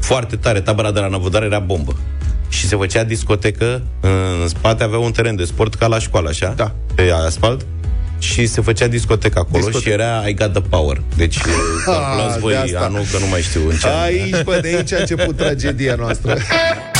foarte 0.00 0.36
tare, 0.36 0.60
tabăra 0.60 0.90
de 0.92 1.00
la 1.00 1.08
Năvodari 1.08 1.44
era 1.44 1.58
bombă. 1.58 1.96
Și 2.48 2.66
se 2.66 2.76
făcea 2.76 3.04
discotecă, 3.04 3.82
în 4.40 4.48
spate 4.48 4.82
avea 4.82 4.98
un 4.98 5.10
teren 5.10 5.36
de 5.36 5.44
sport 5.44 5.74
ca 5.74 5.86
la 5.86 5.98
școală, 5.98 6.28
așa, 6.28 6.52
Da. 6.56 6.74
pe 6.94 7.10
asfalt, 7.26 7.66
și 8.18 8.46
se 8.46 8.60
făcea 8.60 8.86
discotecă 8.86 9.38
acolo 9.38 9.64
Discotecă. 9.64 9.82
și 9.88 9.90
era 9.90 10.28
I 10.28 10.34
got 10.34 10.52
the 10.52 10.60
power. 10.68 11.02
Deci, 11.16 11.38
calculați 11.84 12.34
de 12.34 12.40
voi 12.40 12.54
asta. 12.56 12.78
anul, 12.80 13.02
că 13.12 13.18
nu 13.18 13.26
mai 13.26 13.40
știu 13.40 13.68
în 13.68 13.76
ce 13.76 13.86
an. 13.88 14.02
Aici, 14.02 14.42
bă, 14.42 14.58
de 14.62 14.68
aici 14.68 14.92
a 14.92 14.96
început 15.00 15.36
tragedia 15.36 15.94
noastră. 15.94 16.36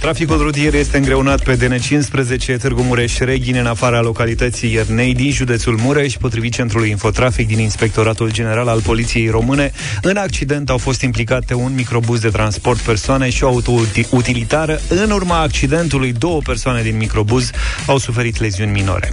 Traficul 0.00 0.38
rutier 0.38 0.74
este 0.74 0.96
îngreunat 0.96 1.42
pe 1.42 1.56
DN15 1.56 2.58
Târgu 2.58 2.82
Mureș-Reghin 2.82 3.56
în 3.56 3.66
afara 3.66 4.00
localității 4.00 4.72
Iernei 4.72 5.14
din 5.14 5.30
județul 5.30 5.76
Mureș, 5.76 6.14
potrivit 6.14 6.52
Centrului 6.52 6.90
Infotrafic 6.90 7.46
din 7.46 7.58
Inspectoratul 7.58 8.32
General 8.32 8.68
al 8.68 8.80
Poliției 8.80 9.28
Române. 9.28 9.72
În 10.02 10.16
accident 10.16 10.70
au 10.70 10.78
fost 10.78 11.00
implicate 11.02 11.54
un 11.54 11.72
microbuz 11.74 12.20
de 12.20 12.28
transport 12.28 12.80
persoane 12.80 13.30
și 13.30 13.44
o 13.44 13.46
auto-utilitară. 13.46 14.80
În 14.88 15.10
urma 15.10 15.40
accidentului, 15.40 16.12
două 16.12 16.40
persoane 16.44 16.82
din 16.82 16.96
microbuz 16.96 17.50
au 17.86 17.98
suferit 17.98 18.40
leziuni 18.40 18.70
minore. 18.70 19.12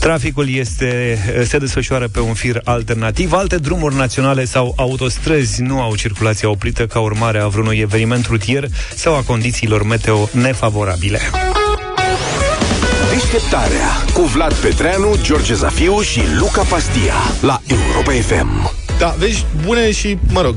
Traficul 0.00 0.48
este, 0.48 1.18
se 1.46 1.58
desfășoară 1.58 2.08
pe 2.08 2.20
un 2.20 2.34
fir 2.34 2.60
alternativ. 2.64 3.32
Alte 3.32 3.56
drumuri 3.56 3.96
naționale 3.96 4.44
sau 4.44 4.72
autostrăzi 4.76 5.62
nu 5.62 5.80
au 5.80 5.96
circulație 5.96 6.48
oprită 6.48 6.86
ca 6.86 6.98
urmare 7.00 7.38
a 7.38 7.46
vreunui 7.46 7.78
eveniment 7.78 8.26
rutier 8.26 8.68
sau 8.94 9.16
a 9.16 9.22
condițiilor 9.22 9.82
meteo 9.82 10.27
nefavorabile. 10.32 11.20
Deșteptarea 13.10 13.88
cu 14.14 14.22
Vlad 14.22 14.54
Petreanu, 14.54 15.16
George 15.22 15.54
Zafiu 15.54 16.00
și 16.00 16.20
Luca 16.38 16.62
Pastia 16.62 17.14
la 17.40 17.60
Europa 17.66 18.12
FM. 18.12 18.70
Da, 18.98 19.14
vești 19.18 19.44
bune 19.64 19.92
și, 19.92 20.18
mă 20.32 20.40
rog, 20.40 20.54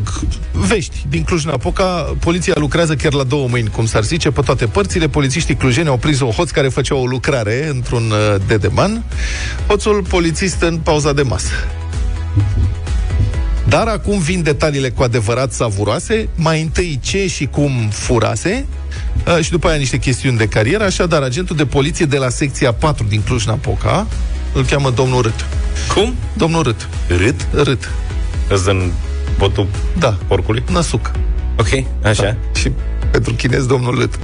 vești 0.51 1.06
din 1.10 1.24
Cluj-Napoca. 1.24 2.16
Poliția 2.20 2.54
lucrează 2.58 2.96
chiar 2.96 3.13
la 3.13 3.24
două 3.24 3.48
mâini, 3.48 3.70
cum 3.70 3.86
s-ar 3.86 4.04
zice, 4.04 4.32
pe 4.32 4.42
toate 4.42 4.66
părțile. 4.66 5.08
Polițiștii 5.08 5.56
clujeni 5.56 5.88
au 5.88 5.98
prins 5.98 6.20
un 6.20 6.30
hoț 6.30 6.50
care 6.50 6.68
făcea 6.68 6.96
o 6.96 7.06
lucrare 7.06 7.68
într-un 7.70 8.12
uh, 8.12 8.42
dedeman. 8.48 9.04
Hoțul 9.68 10.04
polițist 10.10 10.62
în 10.62 10.78
pauza 10.78 11.13
de 11.13 11.22
masă. 11.22 11.51
Dar 13.72 13.88
acum 13.88 14.20
vin 14.20 14.44
detaliile 14.44 14.90
cu 14.90 15.04
adevărat 15.04 15.54
savuroase. 15.54 16.30
Mai 16.36 16.62
întâi 16.62 17.00
ce 17.01 17.28
și 17.28 17.46
cum 17.46 17.72
furase 17.90 18.66
uh, 19.28 19.44
și 19.44 19.51
după 19.51 19.68
aia 19.68 19.78
niște 19.78 19.98
chestiuni 19.98 20.38
de 20.38 20.48
carieră. 20.48 20.84
Așadar, 20.84 21.22
agentul 21.22 21.56
de 21.56 21.66
poliție 21.66 22.06
de 22.06 22.18
la 22.18 22.30
secția 22.30 22.74
4 22.74 23.06
din 23.06 23.22
Cluj-Napoca 23.22 24.08
îl 24.54 24.66
cheamă 24.66 24.90
domnul 24.90 25.22
Rât. 25.22 25.46
Cum? 25.94 26.13
Domnul 26.34 26.63
Rât. 26.63 26.88
Rât? 27.08 27.48
Rât. 27.54 27.92
Îți 28.50 28.70
în 28.70 28.92
botul 29.38 29.68
Da. 30.00 30.18
porcului? 30.28 30.63
Năsuc. 30.70 31.12
Ok, 31.58 31.84
așa. 32.04 32.24
Da. 32.24 32.60
Și 32.60 32.72
pentru 33.12 33.34
chinez, 33.34 33.66
domnul 33.66 33.96
Lât. 33.96 34.20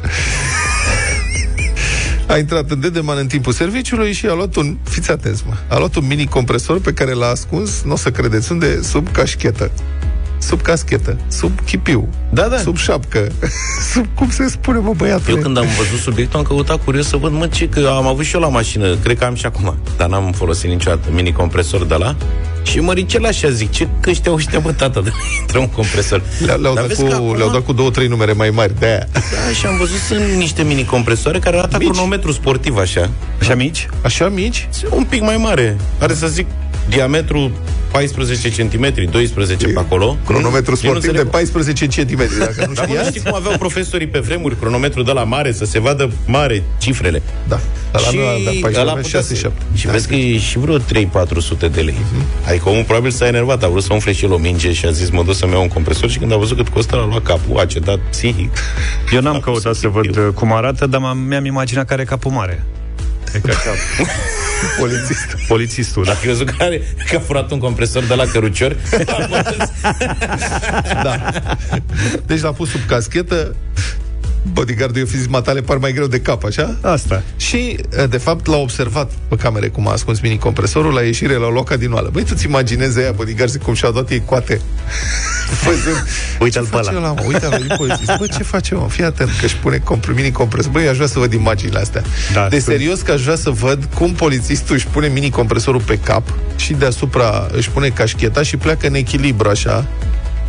A 2.27 2.37
intrat 2.37 2.69
în 2.71 2.79
Dedeman 2.79 3.17
în 3.17 3.27
timpul 3.27 3.53
serviciului 3.53 4.11
și 4.11 4.25
a 4.25 4.33
luat 4.33 4.55
un, 4.55 4.77
fiți 4.83 5.11
atenți 5.11 5.43
mă, 5.47 5.53
a 5.67 5.77
luat 5.77 5.95
un 5.95 6.07
mini 6.07 6.25
compresor 6.25 6.81
pe 6.81 6.93
care 6.93 7.11
l-a 7.11 7.27
ascuns, 7.27 7.81
nu 7.81 7.93
o 7.93 7.95
să 7.95 8.11
credeți 8.11 8.51
unde, 8.51 8.81
sub 8.81 9.11
cașchetă. 9.11 9.71
Sub 10.37 10.61
caschetă, 10.61 11.17
sub 11.27 11.51
chipiu, 11.65 12.07
Da, 12.29 12.47
da. 12.47 12.57
sub 12.57 12.77
șapcă, 12.77 13.27
sub 13.93 14.05
cum 14.15 14.29
se 14.29 14.47
spune, 14.49 14.77
mă, 14.79 14.93
băiatule. 14.97 15.35
Eu 15.35 15.41
când 15.43 15.57
am 15.57 15.65
văzut 15.77 15.99
subiectul 16.03 16.39
am 16.39 16.45
căutat 16.45 16.83
curios 16.83 17.07
să 17.07 17.17
văd, 17.17 17.31
mă, 17.31 17.47
ce, 17.47 17.69
că 17.69 17.93
am 17.95 18.07
avut 18.07 18.25
și 18.25 18.35
eu 18.35 18.41
la 18.41 18.47
mașină, 18.47 18.95
cred 18.95 19.17
că 19.17 19.25
am 19.25 19.35
și 19.35 19.45
acum, 19.45 19.77
dar 19.97 20.09
n-am 20.09 20.31
folosit 20.31 20.69
niciodată 20.69 21.07
mini 21.11 21.31
compresor 21.31 21.83
de 21.85 21.95
la 21.95 22.15
și 22.63 22.79
măricel 22.79 23.25
așa 23.25 23.49
zic, 23.49 23.71
ce 23.71 23.87
căști 23.99 24.27
au 24.27 24.33
ăștia, 24.33 24.59
bă, 24.59 24.71
tata, 24.71 25.01
de 25.01 25.11
intră 25.41 25.59
un 25.59 25.67
compresor. 25.69 26.21
Le-au, 26.45 26.59
le-au, 26.61 26.73
Dar 26.73 26.83
dat 26.83 26.87
vezi 26.95 27.01
cu, 27.03 27.07
că 27.09 27.15
acum- 27.15 27.35
le-au 27.35 27.49
dat 27.51 27.61
cu 27.63 27.73
două, 27.73 27.89
trei 27.89 28.07
numere 28.07 28.31
mai 28.31 28.49
mari 28.49 28.79
de 28.79 28.85
aia. 28.85 29.07
Da, 29.13 29.53
și 29.53 29.65
am 29.65 29.77
văzut 29.77 29.97
sunt 30.07 30.19
niște 30.37 30.63
mini 30.63 30.85
compresoare 30.85 31.39
care 31.39 31.57
arată 31.57 31.77
Mici. 31.79 31.87
cronometru 31.91 32.31
sportiv 32.31 32.77
așa. 32.77 33.09
Așa 33.39 33.55
mici? 33.55 33.87
Așa 34.01 34.29
mici? 34.29 34.67
Un 34.89 35.03
pic 35.03 35.21
mai 35.21 35.37
mare. 35.37 35.77
Are 35.99 36.13
să 36.13 36.27
zic 36.27 36.45
diametru 36.89 37.51
14 37.91 38.49
cm, 38.49 38.93
12 39.11 39.67
pe 39.67 39.79
acolo. 39.79 40.17
Cronometru 40.25 40.77
Eu 40.83 40.93
nu 40.93 40.99
sportiv 40.99 41.01
de 41.01 41.07
înțeleg- 41.07 41.29
14 41.29 41.85
cm, 41.85 42.17
dacă 42.39 42.65
nu 42.67 42.73
Dar 42.73 42.85
mă, 42.87 42.93
nu 42.93 42.99
știați. 42.99 43.09
știi 43.09 43.21
cum 43.21 43.33
aveau 43.35 43.57
profesorii 43.57 44.07
pe 44.07 44.19
vremuri 44.19 44.55
cronometru 44.59 45.03
de 45.03 45.11
la 45.11 45.23
mare 45.23 45.51
să 45.51 45.65
se 45.65 45.79
vadă 45.79 46.11
mare 46.25 46.63
cifrele. 46.79 47.21
Da, 47.47 47.59
ăla 47.93 48.07
și 48.07 48.15
nu 48.15 48.21
avea 48.21 48.35
14, 48.43 48.79
ăla 48.81 48.91
avea 48.91 49.03
putea 49.03 49.19
6, 49.19 49.33
să- 49.33 49.39
7. 49.41 49.61
Și 49.75 49.85
Da. 49.85 49.91
vezi 49.91 50.07
că 50.07 50.15
e 50.15 50.37
și 50.37 50.57
vreo 50.59 50.77
3-400 50.77 51.67
de 51.67 51.81
lei. 51.81 51.95
Adică 52.47 52.69
omul 52.69 52.83
probabil 52.83 53.11
s-a 53.11 53.27
enervat, 53.27 53.63
a 53.63 53.67
vrut 53.67 53.83
să 53.83 53.93
umfle 53.93 54.11
și 54.13 54.25
el 54.25 54.31
o 54.31 54.37
minge 54.37 54.73
și 54.73 54.85
a 54.85 54.91
zis 54.91 55.09
mă 55.09 55.23
duc 55.23 55.35
să-mi 55.35 55.51
iau 55.51 55.61
un 55.61 55.67
compresor 55.67 56.09
și 56.09 56.17
când 56.17 56.33
a 56.33 56.35
văzut 56.35 56.57
cât 56.57 56.67
costă, 56.67 56.95
l-a 56.95 57.05
luat 57.05 57.23
capul, 57.23 57.59
a 57.59 57.65
cedat 57.65 57.99
psihic. 58.09 58.57
Eu 59.13 59.21
n-am 59.21 59.35
A 59.35 59.39
căutat 59.39 59.71
pus 59.71 59.79
să 59.79 59.87
văd 59.87 60.05
chipiu. 60.05 60.27
uh, 60.27 60.33
cum 60.33 60.53
arată, 60.53 60.85
dar 60.87 61.01
m-am, 61.01 61.17
mi-am 61.17 61.45
imaginat 61.45 61.85
care 61.85 62.01
are 62.01 62.09
capul 62.09 62.31
mare. 62.31 62.63
E 63.37 63.39
ca 63.39 63.53
cap. 63.53 63.75
Polițist. 64.79 65.37
Polițistul, 65.47 66.03
da. 66.03 66.09
Dacă 66.11 66.21
crezut 66.23 66.49
că, 66.49 66.63
are, 66.63 66.81
că 67.09 67.15
a 67.15 67.19
furat 67.19 67.51
un 67.51 67.59
compresor 67.59 68.03
de 68.03 68.13
la 68.13 68.25
cărucior, 68.25 68.75
Da. 71.03 71.19
Deci 72.25 72.41
l-a 72.41 72.51
pus 72.51 72.69
sub 72.69 72.85
caschetă, 72.87 73.55
bodyguardul 74.53 74.99
i-a 75.01 75.05
fi 75.09 75.17
zis, 75.17 75.27
matale 75.27 75.61
par 75.61 75.77
mai 75.77 75.91
greu 75.93 76.07
de 76.07 76.19
cap, 76.19 76.43
așa? 76.43 76.77
Asta. 76.81 77.23
Și, 77.37 77.77
de 78.09 78.17
fapt, 78.17 78.45
l-a 78.47 78.57
observat 78.57 79.11
pe 79.27 79.35
camere 79.35 79.67
cum 79.67 79.87
a 79.87 79.91
ascuns 79.91 80.19
mini-compresorul, 80.19 80.93
la 80.93 81.01
ieșire 81.01 81.33
l-a 81.33 81.49
luat 81.49 81.65
ca 81.65 81.75
din 81.75 81.91
oală. 81.91 82.09
Băi, 82.13 82.23
tu-ți 82.23 82.45
imaginezi 82.45 82.99
aia, 82.99 83.11
bodyguard, 83.11 83.55
cum 83.55 83.73
și-au 83.73 83.91
dat 83.91 84.09
ei 84.09 84.21
coate? 84.25 84.61
Văzând, 85.65 86.05
Uite-l 86.39 86.63
ce 86.63 86.69
pe 86.69 86.75
face 86.75 86.89
ăla. 86.89 86.97
ăla, 86.99 87.11
mă? 87.11 87.23
Uite-l, 87.27 87.65
e 87.69 87.75
polițist. 87.75 88.11
Bă, 88.17 88.27
ce 88.37 88.43
face, 88.43 88.75
mă? 88.75 88.87
Fii 88.89 89.03
atent, 89.03 89.29
că 89.39 89.45
își 89.45 89.55
pune 89.55 89.77
compr- 89.77 90.13
mini-compresor. 90.15 90.71
Băi, 90.71 90.87
aș 90.87 90.95
vrea 90.95 91.07
să 91.07 91.19
văd 91.19 91.33
imaginile 91.33 91.79
astea. 91.79 92.03
Da, 92.33 92.47
de 92.49 92.59
sunt. 92.59 92.75
serios 92.75 93.01
că 93.01 93.11
aș 93.11 93.21
vrea 93.21 93.35
să 93.35 93.49
văd 93.49 93.83
cum 93.95 94.11
polițistul 94.13 94.75
își 94.75 94.87
pune 94.87 95.07
mini-compresorul 95.07 95.81
pe 95.81 95.99
cap 96.03 96.23
și 96.55 96.73
deasupra 96.73 97.47
își 97.51 97.69
pune 97.69 97.87
cașcheta 97.89 98.43
și 98.43 98.57
pleacă 98.57 98.87
în 98.87 98.93
echilibru, 98.93 99.49
așa, 99.49 99.85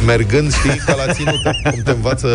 mergând, 0.06 0.54
știi, 0.54 0.76
ca 0.86 0.94
la 0.94 1.12
ținută, 1.12 1.50
cum 1.70 1.80
te 1.84 1.90
învață, 1.90 2.28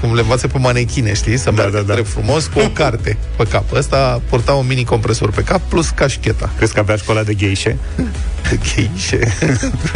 cum 0.00 0.14
le 0.14 0.20
învață 0.20 0.46
pe 0.46 0.58
manechine, 0.58 1.14
știi, 1.14 1.36
să 1.36 1.52
meargă 1.52 1.76
da, 1.76 1.82
da. 1.82 1.92
drept 1.92 2.08
frumos 2.08 2.46
cu 2.46 2.58
o 2.58 2.68
carte 2.68 3.16
pe 3.36 3.44
cap. 3.44 3.72
Ăsta 3.72 4.22
purta 4.28 4.52
un 4.52 4.66
mini 4.66 4.84
compresor 4.84 5.30
pe 5.30 5.42
cap 5.42 5.60
plus 5.68 5.88
cașcheta. 5.88 6.50
Crezi 6.56 6.72
că 6.72 6.80
avea 6.80 6.96
școala 6.96 7.22
de 7.22 7.34
geișe? 7.34 7.76
De 8.50 8.58
cheișe. 8.58 9.34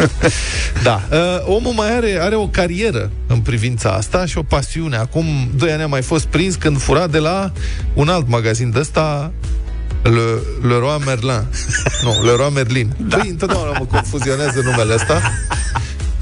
da. 0.83 1.03
Uh, 1.11 1.19
omul 1.45 1.73
mai 1.73 1.97
are, 1.97 2.19
are 2.21 2.35
o 2.35 2.49
carieră 2.49 3.11
în 3.27 3.39
privința 3.39 3.91
asta 3.91 4.27
și 4.27 4.39
o 4.39 4.43
pasiune. 4.43 4.97
Acum 4.97 5.51
doi 5.57 5.73
ani 5.73 5.83
a 5.83 5.87
mai 5.87 6.03
fost 6.03 6.25
prins 6.25 6.55
când 6.55 6.81
fura 6.81 7.07
de 7.07 7.19
la 7.19 7.53
un 7.95 8.09
alt 8.09 8.29
magazin 8.29 8.71
de 8.71 8.79
ăsta 8.79 9.33
Le, 10.03 10.69
Leroy 10.69 10.99
Merlin. 11.05 11.47
Nu, 12.03 12.25
Leroy 12.25 12.51
Merlin. 12.55 12.95
Da. 13.01 13.17
Băi, 13.17 13.29
întotdeauna 13.29 13.79
mă 13.79 13.85
confuzionează 13.85 14.61
numele 14.65 14.95
ăsta. 14.95 15.21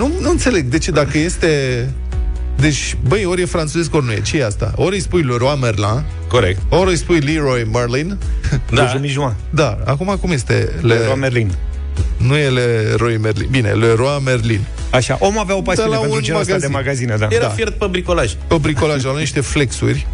Nu, 0.01 0.11
nu 0.21 0.31
înțeleg 0.31 0.65
de 0.65 0.79
ce 0.79 0.91
dacă 0.91 1.19
este... 1.19 1.89
Deci, 2.57 2.97
băi, 3.09 3.25
ori 3.25 3.41
e 3.41 3.45
francezesc, 3.45 3.95
ori 3.95 4.05
nu 4.05 4.13
e. 4.13 4.21
ce 4.21 4.39
e 4.39 4.45
asta? 4.45 4.73
Ori 4.77 4.95
îi 4.95 5.01
spui 5.01 5.23
Leroy 5.23 5.59
Merlin, 5.61 6.05
corect. 6.29 6.61
ori 6.69 6.91
îi 6.91 6.97
spui 6.97 7.19
Leroy 7.21 7.69
Merlin. 7.73 8.19
Da. 8.75 8.83
Da. 8.93 8.99
De 9.01 9.07
Juan. 9.09 9.37
Da, 9.51 9.79
acum 9.85 10.17
cum 10.21 10.31
este? 10.31 10.73
Le... 10.81 10.95
Leroy 10.95 11.19
Merlin. 11.19 11.53
Nu 12.17 12.37
e 12.37 12.49
Leroy 12.49 13.17
Merlin. 13.17 13.49
Bine, 13.51 13.71
Leroy 13.71 14.21
Merlin. 14.25 14.61
Așa, 14.91 15.17
omul 15.21 15.41
avea 15.41 15.57
o 15.57 15.63
pasiune 15.63 15.89
De 15.89 15.95
la 15.95 16.01
pentru 16.01 16.17
un 16.19 16.23
genul 16.25 16.41
ăsta 16.41 16.59
de 16.59 16.67
magazin. 16.67 17.07
magazine, 17.09 17.29
da. 17.29 17.37
Era 17.37 17.47
Da. 17.47 17.53
fiert 17.53 17.75
pe 17.79 17.87
bricolaj. 17.91 18.33
Pe 18.47 18.57
bricolaj, 18.61 19.05
au 19.05 19.17
niște 19.17 19.41
flexuri. 19.41 20.07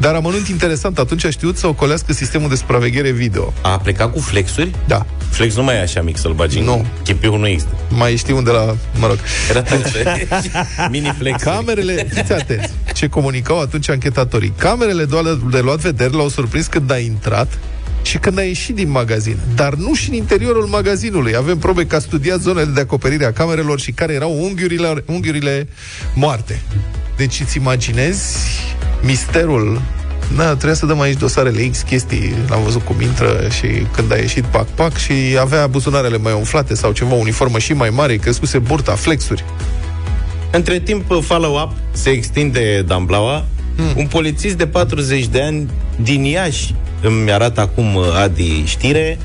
Dar 0.00 0.14
amănunt 0.14 0.48
interesant, 0.48 0.98
atunci 0.98 1.24
a 1.24 1.30
știut 1.30 1.56
să 1.56 1.66
ocolească 1.66 2.12
sistemul 2.12 2.48
de 2.48 2.54
supraveghere 2.54 3.10
video. 3.10 3.52
A 3.60 3.68
plecat 3.78 4.12
cu 4.12 4.18
flexuri? 4.20 4.70
Da. 4.86 5.06
Flex 5.30 5.54
nu 5.56 5.62
mai 5.62 5.74
e 5.74 5.80
așa 5.80 6.02
mic 6.02 6.16
să-l 6.16 6.32
bagi 6.32 6.60
Nu. 6.60 6.74
în 6.74 6.84
chipiul 7.04 7.38
nu 7.38 7.46
există. 7.46 7.76
Mai 7.88 8.16
știu 8.16 8.36
unde 8.36 8.50
la... 8.50 8.76
Mă 8.98 9.06
rog. 9.06 9.18
Era 9.50 9.62
tare. 9.62 10.28
Mini 10.90 11.14
flex. 11.18 11.42
Camerele, 11.42 12.06
fiți 12.14 12.32
atenți, 12.32 12.72
ce 12.94 13.06
comunicau 13.08 13.60
atunci 13.60 13.90
anchetatorii. 13.90 14.52
Camerele 14.56 15.04
de 15.04 15.18
luat, 15.22 15.36
de 15.50 15.58
luat 15.58 15.78
vederi 15.78 16.14
l-au 16.14 16.28
surprins 16.28 16.66
când 16.66 16.90
a 16.90 16.98
intrat 16.98 17.58
și 18.08 18.18
când 18.18 18.38
a 18.38 18.42
ieșit 18.42 18.74
din 18.74 18.90
magazin, 18.90 19.36
dar 19.54 19.74
nu 19.74 19.94
și 19.94 20.08
în 20.08 20.14
interiorul 20.14 20.66
magazinului. 20.66 21.36
Avem 21.36 21.58
probe 21.58 21.86
că 21.86 21.96
a 21.96 21.98
studiat 21.98 22.40
zonele 22.40 22.70
de 22.70 22.80
acoperire 22.80 23.24
a 23.24 23.32
camerelor 23.32 23.80
și 23.80 23.92
care 23.92 24.12
erau 24.12 24.42
unghiurile, 24.42 25.04
unghiurile 25.06 25.68
moarte. 26.14 26.60
Deci 27.16 27.40
îți 27.40 27.56
imaginezi 27.56 28.36
misterul 29.02 29.82
Da, 30.36 30.48
trebuia 30.48 30.74
să 30.74 30.86
dăm 30.86 31.00
aici 31.00 31.18
dosarele 31.18 31.62
X 31.62 31.80
chestii, 31.80 32.34
l-am 32.48 32.62
văzut 32.62 32.82
cum 32.82 33.00
intră 33.00 33.48
și 33.58 33.66
când 33.92 34.12
a 34.12 34.16
ieșit 34.16 34.44
pac-pac 34.44 34.96
și 34.96 35.12
avea 35.40 35.66
buzunarele 35.66 36.16
mai 36.16 36.32
umflate 36.32 36.74
sau 36.74 36.92
ceva, 36.92 37.14
uniformă 37.14 37.58
și 37.58 37.72
mai 37.72 37.90
mare, 37.90 38.16
crescuse 38.16 38.58
burta, 38.58 38.92
flexuri. 38.92 39.44
Între 40.52 40.80
timp, 40.80 41.22
follow-up, 41.22 41.72
se 41.92 42.10
extinde 42.10 42.82
Damblaua. 42.86 43.44
Hmm. 43.76 43.92
Un 43.96 44.06
polițist 44.06 44.56
de 44.56 44.66
40 44.66 45.26
de 45.26 45.42
ani 45.42 45.70
din 46.02 46.24
Iași, 46.24 46.74
îmi 47.00 47.32
arată 47.32 47.60
acum 47.60 47.94
uh, 47.94 48.04
Adi 48.22 48.62
știre, 48.64 49.18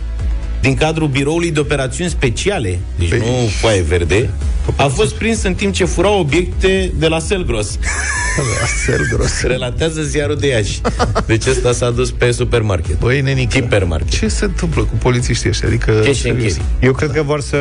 din 0.61 0.75
cadrul 0.75 1.07
biroului 1.07 1.51
de 1.51 1.59
operațiuni 1.59 2.09
speciale, 2.09 2.79
deci 2.99 3.09
Păi- 3.13 3.17
nu 3.17 3.47
foaie 3.59 3.81
verde, 3.81 4.29
a 4.75 4.87
fost 4.87 5.13
prins 5.15 5.43
în 5.43 5.53
timp 5.53 5.73
ce 5.73 5.85
fura 5.85 6.09
obiecte 6.09 6.91
de 6.99 7.07
la 7.07 7.19
Selgros. 7.19 7.79
Selgros. 8.85 9.41
Relatează 9.41 10.01
ziarul 10.01 10.35
de 10.35 10.47
Iași. 10.47 10.81
Deci 11.25 11.45
ăsta 11.45 11.71
s-a 11.71 11.89
dus 11.89 12.11
pe 12.11 12.31
supermarket. 12.31 12.99
Băi, 12.99 13.21
nenică, 13.21 13.59
Hipermarket. 13.59 14.09
ce 14.19 14.27
se 14.27 14.45
întâmplă 14.45 14.81
cu 14.83 14.95
polițiștii 14.95 15.49
ăștia? 15.49 15.67
Adică, 15.67 15.91
Cash 15.91 16.05
and 16.07 16.15
serios, 16.17 16.53
carry. 16.53 16.65
Eu 16.81 16.91
cred 16.93 17.11
că 17.11 17.21
vor 17.21 17.41
să, 17.41 17.57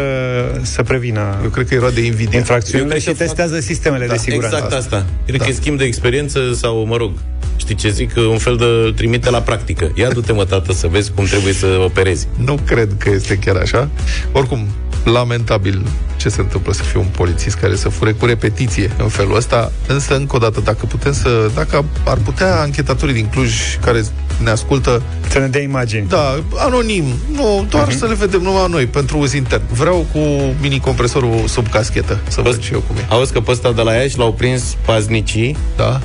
să 0.62 0.82
prevină 0.82 1.38
eu 1.42 1.48
cred 1.48 1.68
că 1.68 1.74
era 1.74 1.90
de 1.90 2.04
invidie. 2.04 2.38
infracțiunile 2.38 2.92
Eu 2.92 2.98
și 2.98 3.04
cred 3.04 3.16
că 3.16 3.22
testează 3.24 3.60
sistemele 3.60 4.06
de 4.06 4.16
siguranță. 4.16 4.56
Exact 4.56 4.72
asta. 4.72 5.06
Cred 5.26 5.38
Da. 5.38 5.44
că 5.44 5.50
e 5.50 5.54
schimb 5.54 5.78
de 5.78 5.84
experiență 5.84 6.40
sau, 6.54 6.84
mă 6.86 6.96
rog, 6.96 7.10
știi 7.56 7.74
ce 7.74 7.90
zic, 7.90 8.10
un 8.30 8.38
fel 8.38 8.56
de 8.56 8.92
trimite 8.96 9.30
la 9.30 9.40
practică. 9.40 9.90
Ia 9.94 10.08
du-te, 10.10 10.32
mă, 10.32 10.44
tată, 10.44 10.72
să 10.72 10.86
vezi 10.86 11.10
cum 11.14 11.24
trebuie 11.24 11.52
să 11.52 11.66
operezi. 11.84 12.26
Nu 12.36 12.58
cred 12.66 12.88
că 12.98 13.10
este 13.10 13.36
chiar 13.36 13.56
așa. 13.56 13.88
Oricum, 14.32 14.66
lamentabil 15.04 15.82
ce 16.16 16.28
se 16.28 16.40
întâmplă 16.40 16.72
să 16.72 16.82
fie 16.82 17.00
un 17.00 17.06
polițist 17.16 17.56
care 17.56 17.76
să 17.76 17.88
fure 17.88 18.12
cu 18.12 18.26
repetiție 18.26 18.90
în 18.98 19.08
felul 19.08 19.36
ăsta, 19.36 19.72
însă 19.86 20.16
încă 20.16 20.36
o 20.36 20.38
dată, 20.38 20.60
dacă 20.60 20.86
putem 20.86 21.12
să, 21.12 21.50
dacă 21.54 21.84
ar 22.04 22.18
putea 22.24 22.60
anchetatorii 22.60 23.14
din 23.14 23.26
Cluj 23.26 23.52
care 23.84 24.04
ne 24.42 24.50
ascultă, 24.50 25.02
Să 25.28 25.38
ne 25.38 25.46
dea 25.46 25.60
imagini. 25.62 26.06
da, 26.08 26.42
anonim, 26.56 27.04
nu, 27.32 27.66
doar 27.70 27.82
Mhm. 27.86 27.92
uh-huh. 27.94 27.98
să 27.98 28.06
le 28.06 28.14
vedem 28.14 28.40
numai 28.42 28.66
noi, 28.70 28.86
pentru 28.86 29.18
uz 29.18 29.32
intern. 29.32 29.62
Vreau 29.72 30.06
cu 30.12 30.18
mini-compresorul 30.60 31.44
sub 31.46 31.68
caschetă, 31.68 32.18
să 32.28 32.40
văd 32.40 32.62
și 32.62 32.72
eu 32.72 32.80
cum 32.86 32.96
e. 32.96 33.06
Auzi 33.08 33.32
că 33.32 33.40
pe 33.40 33.50
ăsta 33.50 33.72
de 33.72 33.82
la 33.82 33.92
Iași 33.92 34.18
l-au 34.18 34.32
prins 34.32 34.76
paznicii 34.84 35.56
Da? 35.76 36.00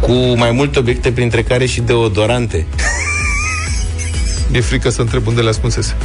Cu 0.00 0.12
mai 0.12 0.50
multe 0.50 0.78
obiecte, 0.78 1.12
printre 1.12 1.42
care 1.42 1.66
și 1.66 1.80
deodorante. 1.80 2.66
Mi-e 4.50 4.60
frică 4.60 4.90
să 4.90 5.00
întreb 5.00 5.26
unde 5.26 5.40
le 5.40 5.48
ascunsese. 5.48 5.96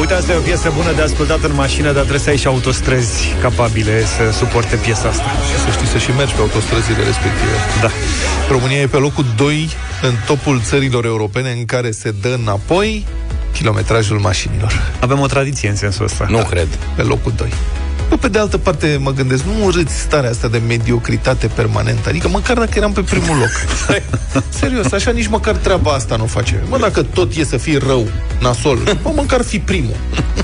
Uite, 0.00 0.14
asta 0.14 0.32
e 0.32 0.36
o 0.36 0.40
piesă 0.40 0.72
bună 0.76 0.92
de 0.92 1.02
ascultat 1.02 1.42
în 1.42 1.54
mașină, 1.54 1.86
dar 1.86 2.00
trebuie 2.00 2.18
să 2.18 2.30
ai 2.30 2.36
și 2.36 2.46
autostrăzi 2.46 3.34
capabile 3.40 4.04
să 4.04 4.36
suporte 4.36 4.76
piesa 4.76 5.08
asta. 5.08 5.22
Și 5.22 5.64
să 5.64 5.70
știi 5.70 5.86
să 5.86 5.98
și 5.98 6.10
mergi 6.16 6.34
pe 6.34 6.40
autostrăzile 6.40 6.96
respective. 6.96 7.56
Da. 7.80 7.90
România 8.50 8.80
e 8.80 8.86
pe 8.86 8.96
locul 8.96 9.24
2 9.36 9.70
în 10.02 10.14
topul 10.26 10.60
țărilor 10.64 11.04
europene 11.04 11.50
în 11.50 11.64
care 11.64 11.90
se 11.90 12.14
dă 12.20 12.38
înapoi 12.40 13.06
kilometrajul 13.60 14.18
mașinilor. 14.18 14.72
Avem 15.00 15.20
o 15.20 15.26
tradiție 15.26 15.68
în 15.68 15.76
sensul 15.76 16.04
ăsta. 16.04 16.26
Nu 16.28 16.38
cred. 16.50 16.68
Pe 16.96 17.02
locul 17.02 17.32
2. 17.36 17.52
Bă, 18.08 18.16
pe 18.16 18.28
de 18.28 18.38
altă 18.38 18.58
parte, 18.58 18.98
mă 19.00 19.10
gândesc, 19.12 19.42
nu 19.44 19.64
urâți 19.64 19.98
starea 19.98 20.30
asta 20.30 20.48
de 20.48 20.60
mediocritate 20.66 21.46
permanentă. 21.46 22.08
Adică 22.08 22.28
măcar 22.28 22.56
dacă 22.58 22.70
eram 22.74 22.92
pe 22.92 23.00
primul 23.00 23.38
loc. 23.38 23.50
Serios, 24.60 24.92
așa 24.92 25.10
nici 25.10 25.26
măcar 25.26 25.54
treaba 25.56 25.90
asta 25.90 26.16
nu 26.16 26.26
face. 26.26 26.62
Mă, 26.68 26.78
dacă 26.78 27.02
tot 27.02 27.34
e 27.36 27.44
să 27.44 27.56
fii 27.56 27.76
rău, 27.76 28.08
nasol, 28.40 28.78
bă, 29.02 29.10
măcar 29.14 29.42
fi 29.42 29.58
primul. 29.58 29.96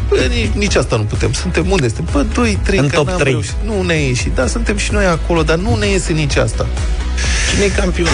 Bă, 0.09 0.17
nici, 0.35 0.51
nici 0.55 0.75
asta 0.75 0.97
nu 0.97 1.03
putem. 1.03 1.33
Suntem 1.33 1.71
unde 1.71 1.89
suntem? 1.89 2.09
Bă, 2.13 2.25
2, 2.35 2.59
3, 2.63 2.79
În 2.79 2.89
că 2.89 2.97
top 2.97 3.07
n-am 3.07 3.19
trei. 3.19 3.33
reușit. 3.33 3.55
Nu 3.65 3.83
ne 3.83 3.95
ieși. 3.95 4.29
Da, 4.35 4.47
suntem 4.47 4.77
și 4.77 4.93
noi 4.93 5.05
acolo, 5.05 5.43
dar 5.43 5.57
nu 5.57 5.77
ne 5.77 5.87
iese 5.87 6.13
nici 6.13 6.37
asta. 6.37 6.67
Cine 7.53 7.65
e 7.65 7.69
campionul? 7.69 8.13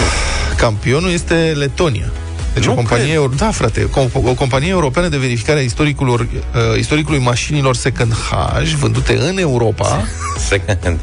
Campionul 0.57 1.11
este 1.11 1.53
Letonia. 1.55 2.11
Deci 2.53 2.65
nu 2.65 2.71
o 2.71 2.75
companie, 2.75 3.03
cred. 3.03 3.15
euro- 3.15 3.33
da, 3.37 3.51
frate, 3.51 3.89
o, 3.95 4.19
o 4.29 4.33
companie 4.33 4.69
europeană 4.69 5.07
de 5.07 5.17
verificare 5.17 5.59
a 5.59 5.61
istoricului, 5.61 6.13
uh, 6.13 6.77
istoricului 6.77 7.19
mașinilor 7.19 7.75
second 7.75 8.13
hand 8.29 8.67
vândute 8.67 9.17
în 9.29 9.37
Europa, 9.37 10.03
Second 10.49 10.77
hand. 10.83 10.99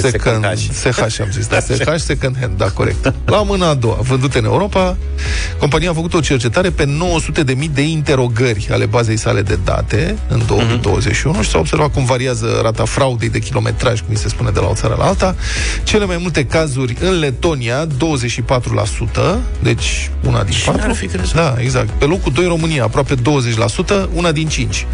Second 0.00 0.44
hand. 0.44 0.58
SH 0.58 1.20
am 1.20 1.28
zis, 1.30 1.46
da, 1.46 1.60
SH 1.60 2.04
second 2.04 2.36
hand, 2.40 2.56
da, 2.56 2.68
corect. 2.68 3.12
La 3.24 3.42
mâna 3.42 3.68
a 3.68 3.74
doua, 3.74 3.98
vândute 4.00 4.38
în 4.38 4.44
Europa, 4.44 4.96
compania 5.58 5.90
a 5.90 5.94
făcut 5.94 6.14
o 6.14 6.20
cercetare 6.20 6.70
pe 6.70 6.84
900 6.84 7.42
de 7.42 7.52
mii 7.52 7.68
de 7.68 7.82
interogări 7.82 8.68
ale 8.70 8.86
bazei 8.86 9.16
sale 9.16 9.42
de 9.42 9.58
date 9.64 10.18
în 10.28 10.42
2021 10.46 11.42
și 11.42 11.50
s-a 11.50 11.58
observat 11.58 11.92
cum 11.92 12.04
variază 12.04 12.60
rata 12.62 12.84
fraudei 12.84 13.28
de 13.28 13.38
kilometraj, 13.38 14.00
cum 14.00 14.14
se 14.14 14.28
spune 14.28 14.50
de 14.50 14.60
la 14.60 14.66
o 14.66 14.74
țară 14.74 14.94
la 14.98 15.04
alta. 15.04 15.34
Cele 15.84 16.04
mai 16.04 16.18
multe 16.20 16.44
cazuri 16.44 16.96
în 17.00 17.18
Letonia, 17.18 17.86
24%, 17.86 17.88
deci 19.62 20.10
una 20.26 20.42
din 20.42 20.52
Cine 20.52 20.64
patru. 20.72 20.88
ar 20.88 20.94
fi 20.94 21.06
crezut? 21.06 21.34
Da, 21.34 21.54
exact. 21.58 21.88
Pe 21.88 22.04
locul 22.04 22.32
2 22.32 22.46
România, 22.46 22.84
aproape 22.84 23.14
20%, 23.14 23.18
una 24.14 24.32
din 24.32 24.48
5. 24.48 24.86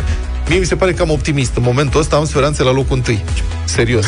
Mie 0.53 0.61
mi 0.61 0.67
se 0.67 0.77
pare 0.77 0.93
cam 0.93 1.11
optimist. 1.11 1.57
În 1.57 1.63
momentul 1.63 2.01
ăsta 2.01 2.17
am 2.17 2.25
speranțe 2.25 2.63
la 2.63 2.73
locul 2.73 2.97
întâi. 2.97 3.25
Serios. 3.65 4.07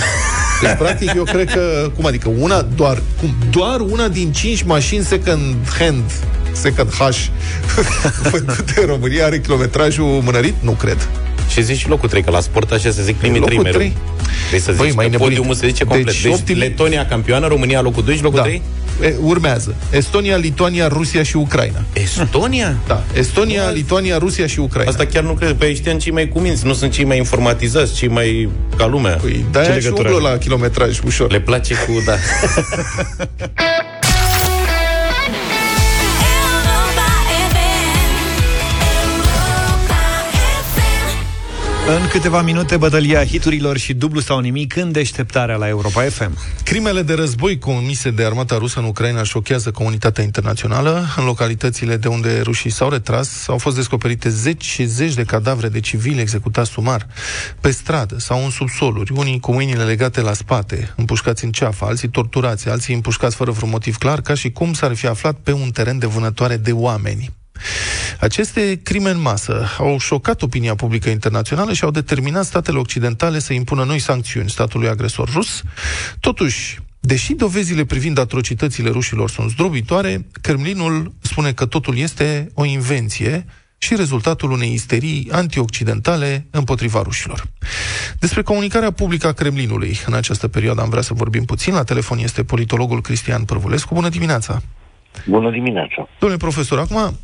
Deci, 0.61 0.77
practic, 0.79 1.15
eu 1.15 1.23
cred 1.25 1.53
că, 1.53 1.91
cum 1.97 2.07
adică, 2.07 2.29
una, 2.39 2.63
doar, 2.63 3.03
cum, 3.21 3.35
doar 3.51 3.81
una 3.81 4.09
din 4.09 4.33
cinci 4.33 4.63
mașini 4.63 5.05
second 5.05 5.55
hand, 5.79 6.03
second 6.53 6.91
H, 6.91 7.09
vândute 8.31 8.75
în 8.81 8.87
România 8.87 9.25
are 9.25 9.41
kilometrajul 9.41 10.05
mânărit? 10.05 10.55
Nu 10.61 10.71
cred. 10.71 11.09
Și 11.51 11.63
zici 11.63 11.79
și 11.79 11.89
locul 11.89 12.09
3, 12.09 12.23
că 12.23 12.31
la 12.31 12.41
sport 12.41 12.71
așa 12.73 12.91
se 12.91 13.03
zic 13.03 13.15
primii 13.17 13.39
Locul 13.41 13.55
3 13.55 13.65
mereu. 13.65 13.81
trei. 13.81 13.97
Trebuie 14.39 14.61
să 14.61 14.73
Băi, 14.77 14.87
zici 14.87 14.97
mai 14.97 15.05
că 15.05 15.11
nebunit. 15.11 15.35
podiumul 15.35 15.55
se 15.55 15.67
zice 15.67 15.85
complet. 15.85 16.07
Deci, 16.07 16.23
Deci, 16.23 16.33
optim- 16.33 16.57
Letonia 16.59 17.07
campioană, 17.07 17.47
România 17.47 17.81
locul 17.81 18.05
2 18.05 18.17
și 18.17 18.23
locul 18.23 18.39
Da. 18.39 18.45
3? 18.45 18.63
E, 19.03 19.15
urmează. 19.23 19.75
Estonia, 19.91 20.37
Lituania, 20.37 20.89
Rusia 20.89 21.23
și 21.23 21.37
Ucraina. 21.37 21.83
Estonia? 21.93 22.77
Da. 22.87 23.03
Estonia, 23.15 23.63
Da. 23.65 23.71
Lituania, 23.71 24.19
Rusia 24.19 24.47
și 24.47 24.59
Ucraina. 24.61 24.91
Asta 24.91 25.05
chiar 25.07 25.23
nu 25.23 25.33
cred. 25.33 25.53
Pe 25.53 25.67
ei 25.67 25.75
știam 25.75 25.99
cei 25.99 26.13
mai 26.13 26.29
cuminți, 26.29 26.67
nu 26.67 26.73
sunt 26.73 26.93
cei 26.93 27.05
mai 27.05 27.17
informatizați, 27.17 27.95
cei 27.95 28.09
mai 28.09 28.49
ca 28.77 28.87
lumea. 28.87 29.13
Păi, 29.23 29.45
de-aia 29.51 29.69
și 29.69 29.75
legătură 29.75 30.09
umblă 30.09 30.27
are? 30.29 30.35
la 30.37 30.41
kilometraj 30.43 30.99
ușor. 31.07 31.31
Le 31.31 31.41
place 31.41 31.75
cu, 31.75 32.03
da. 32.05 32.15
În 41.87 42.09
câteva 42.09 42.43
minute, 42.43 42.77
bătălia 42.77 43.25
hiturilor 43.25 43.77
și 43.77 43.95
dublu 43.95 44.21
sau 44.21 44.39
nimic 44.39 44.77
în 44.77 44.93
deșteptarea 44.93 45.57
la 45.57 45.69
Europa 45.69 46.03
FM. 46.03 46.39
Crimele 46.63 47.03
de 47.03 47.15
război 47.15 47.59
comise 47.59 48.11
de 48.11 48.25
armata 48.25 48.59
rusă 48.59 48.79
în 48.79 48.85
Ucraina 48.85 49.23
șochează 49.23 49.71
comunitatea 49.71 50.25
internațională. 50.25 51.07
În 51.17 51.25
localitățile 51.25 51.97
de 51.97 52.09
unde 52.09 52.41
rușii 52.41 52.71
s-au 52.71 52.89
retras, 52.89 53.49
au 53.49 53.59
fost 53.59 53.77
descoperite 53.77 54.29
zeci 54.29 54.65
și 54.65 54.85
zeci 54.85 55.15
de 55.15 55.23
cadavre 55.23 55.69
de 55.69 55.81
civili 55.81 56.21
executați 56.21 56.71
sumar, 56.71 57.07
pe 57.61 57.71
stradă 57.71 58.19
sau 58.19 58.45
în 58.45 58.51
subsoluri, 58.51 59.13
unii 59.13 59.41
cu 59.41 59.53
mâinile 59.53 59.85
legate 59.85 60.21
la 60.21 60.33
spate, 60.33 60.93
împușcați 60.97 61.45
în 61.45 61.51
ceafă, 61.51 61.85
alții 61.85 62.09
torturați, 62.09 62.69
alții 62.69 62.95
împușcați 62.95 63.37
fără 63.37 63.51
vreun 63.51 63.71
motiv 63.71 63.97
clar, 63.97 64.21
ca 64.21 64.35
și 64.35 64.51
cum 64.51 64.73
s-ar 64.73 64.95
fi 64.95 65.07
aflat 65.07 65.37
pe 65.43 65.53
un 65.53 65.71
teren 65.71 65.99
de 65.99 66.07
vânătoare 66.07 66.57
de 66.57 66.73
oameni. 66.73 67.33
Aceste 68.21 68.81
crime 68.83 69.11
în 69.11 69.21
masă 69.21 69.67
au 69.79 69.99
șocat 69.99 70.43
opinia 70.43 70.75
publică 70.75 71.09
internațională 71.09 71.73
și 71.73 71.85
au 71.85 71.91
determinat 71.91 72.45
statele 72.45 72.79
occidentale 72.79 73.39
să 73.39 73.53
impună 73.53 73.85
noi 73.85 73.99
sancțiuni 73.99 74.51
statului 74.51 74.89
agresor 74.89 75.31
rus. 75.33 75.63
Totuși, 76.21 76.79
deși 77.01 77.33
dovezile 77.33 77.85
privind 77.85 78.19
atrocitățile 78.19 78.91
rușilor 78.91 79.31
sunt 79.31 79.51
zdrobitoare, 79.51 80.27
Kremlinul 80.41 81.13
spune 81.21 81.53
că 81.53 81.67
totul 81.67 81.97
este 81.99 82.51
o 82.55 82.65
invenție 82.65 83.47
și 83.79 83.97
rezultatul 83.97 84.51
unei 84.51 84.73
isterii 84.73 85.29
antioccidentale 85.33 86.47
împotriva 86.51 87.03
rușilor. 87.03 87.45
Despre 88.19 88.43
comunicarea 88.43 88.91
publică 88.91 89.27
a 89.27 89.33
Kremlinului 89.33 89.99
în 90.07 90.15
această 90.15 90.49
perioadă 90.49 90.81
am 90.81 90.89
vrea 90.89 91.03
să 91.03 91.15
vorbim 91.15 91.45
puțin. 91.45 91.75
La 91.75 91.83
telefon 91.83 92.19
este 92.19 92.45
politologul 92.45 93.01
Cristian 93.01 93.45
Părvulescu. 93.45 93.95
Bună 93.95 94.09
dimineața! 94.09 94.63
Bună 95.27 95.51
dimineața! 95.51 96.09
Domnule 96.19 96.41
profesor, 96.41 96.79
acum, 96.79 97.19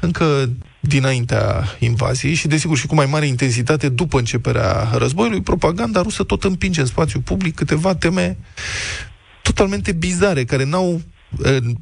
încă 0.00 0.50
dinaintea 0.80 1.64
invaziei 1.78 2.34
și, 2.34 2.48
desigur, 2.48 2.76
și 2.76 2.86
cu 2.86 2.94
mai 2.94 3.06
mare 3.06 3.26
intensitate 3.26 3.88
după 3.88 4.18
începerea 4.18 4.88
războiului, 4.96 5.42
propaganda 5.42 6.02
rusă 6.02 6.22
tot 6.22 6.44
împinge 6.44 6.80
în 6.80 6.86
spațiu 6.86 7.20
public 7.20 7.54
câteva 7.54 7.94
teme 7.94 8.38
totalmente 9.42 9.92
bizare, 9.92 10.44
care 10.44 10.64
n-au 10.64 11.00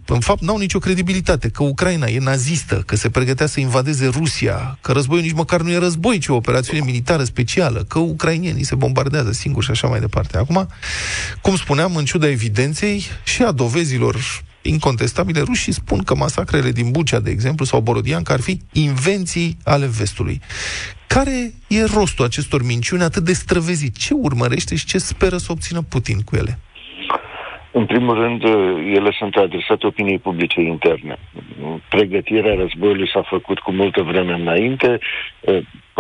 în 0.07 0.21
fapt, 0.21 0.43
n-au 0.43 0.59
nicio 0.59 0.79
credibilitate, 0.79 1.49
că 1.49 1.63
Ucraina 1.63 2.07
e 2.07 2.19
nazistă, 2.19 2.83
că 2.87 2.97
se 2.97 3.11
pregătea 3.11 3.47
să 3.47 3.61
invadeze 3.61 4.07
Rusia, 4.07 4.79
că 4.81 4.93
războiul 4.93 5.23
nici 5.23 5.33
măcar 5.33 5.61
nu 5.61 5.71
e 5.71 5.79
război, 5.79 6.19
ci 6.19 6.29
o 6.29 6.35
operațiune 6.35 6.85
militară 6.85 7.25
specială, 7.25 7.85
că 7.89 7.99
ucrainienii 7.99 8.65
se 8.65 8.75
bombardează 8.75 9.33
singuri 9.33 9.65
și 9.65 9.71
așa 9.71 9.89
mai 9.89 10.01
departe. 10.01 10.39
Acum, 10.39 10.69
cum 11.41 11.57
spuneam, 11.57 11.97
în 11.97 12.05
ciuda 12.05 12.29
evidenței 12.29 13.05
și 13.25 13.43
a 13.43 13.53
dovezilor 13.53 14.43
incontestabile, 14.69 15.41
rușii 15.41 15.73
spun 15.73 16.03
că 16.03 16.15
masacrele 16.15 16.71
din 16.71 16.91
Bucea, 16.91 17.21
de 17.21 17.31
exemplu, 17.31 17.65
sau 17.65 17.81
Borodianca 17.81 18.35
ar 18.35 18.41
fi 18.41 18.61
invenții 18.73 19.57
ale 19.65 19.87
vestului. 19.87 20.41
Care 21.07 21.53
e 21.69 21.85
rostul 21.85 22.25
acestor 22.25 22.65
minciuni 22.65 23.03
atât 23.03 23.25
de 23.25 23.33
străvezit? 23.33 23.97
Ce 23.97 24.15
urmărește 24.15 24.77
și 24.77 24.87
ce 24.87 24.99
speră 24.99 25.37
să 25.37 25.53
obțină 25.53 25.83
Putin 25.83 26.19
cu 26.25 26.37
ele? 26.37 26.59
În 27.73 27.87
primul 27.87 28.15
rând, 28.15 28.43
ele 28.99 29.11
sunt 29.19 29.35
adresate 29.35 29.87
opiniei 29.87 30.19
publice 30.19 30.61
interne. 30.61 31.19
Pregătirea 31.89 32.55
războiului 32.55 33.11
s-a 33.13 33.23
făcut 33.29 33.59
cu 33.59 33.73
multă 33.73 34.03
vreme 34.03 34.33
înainte, 34.33 34.99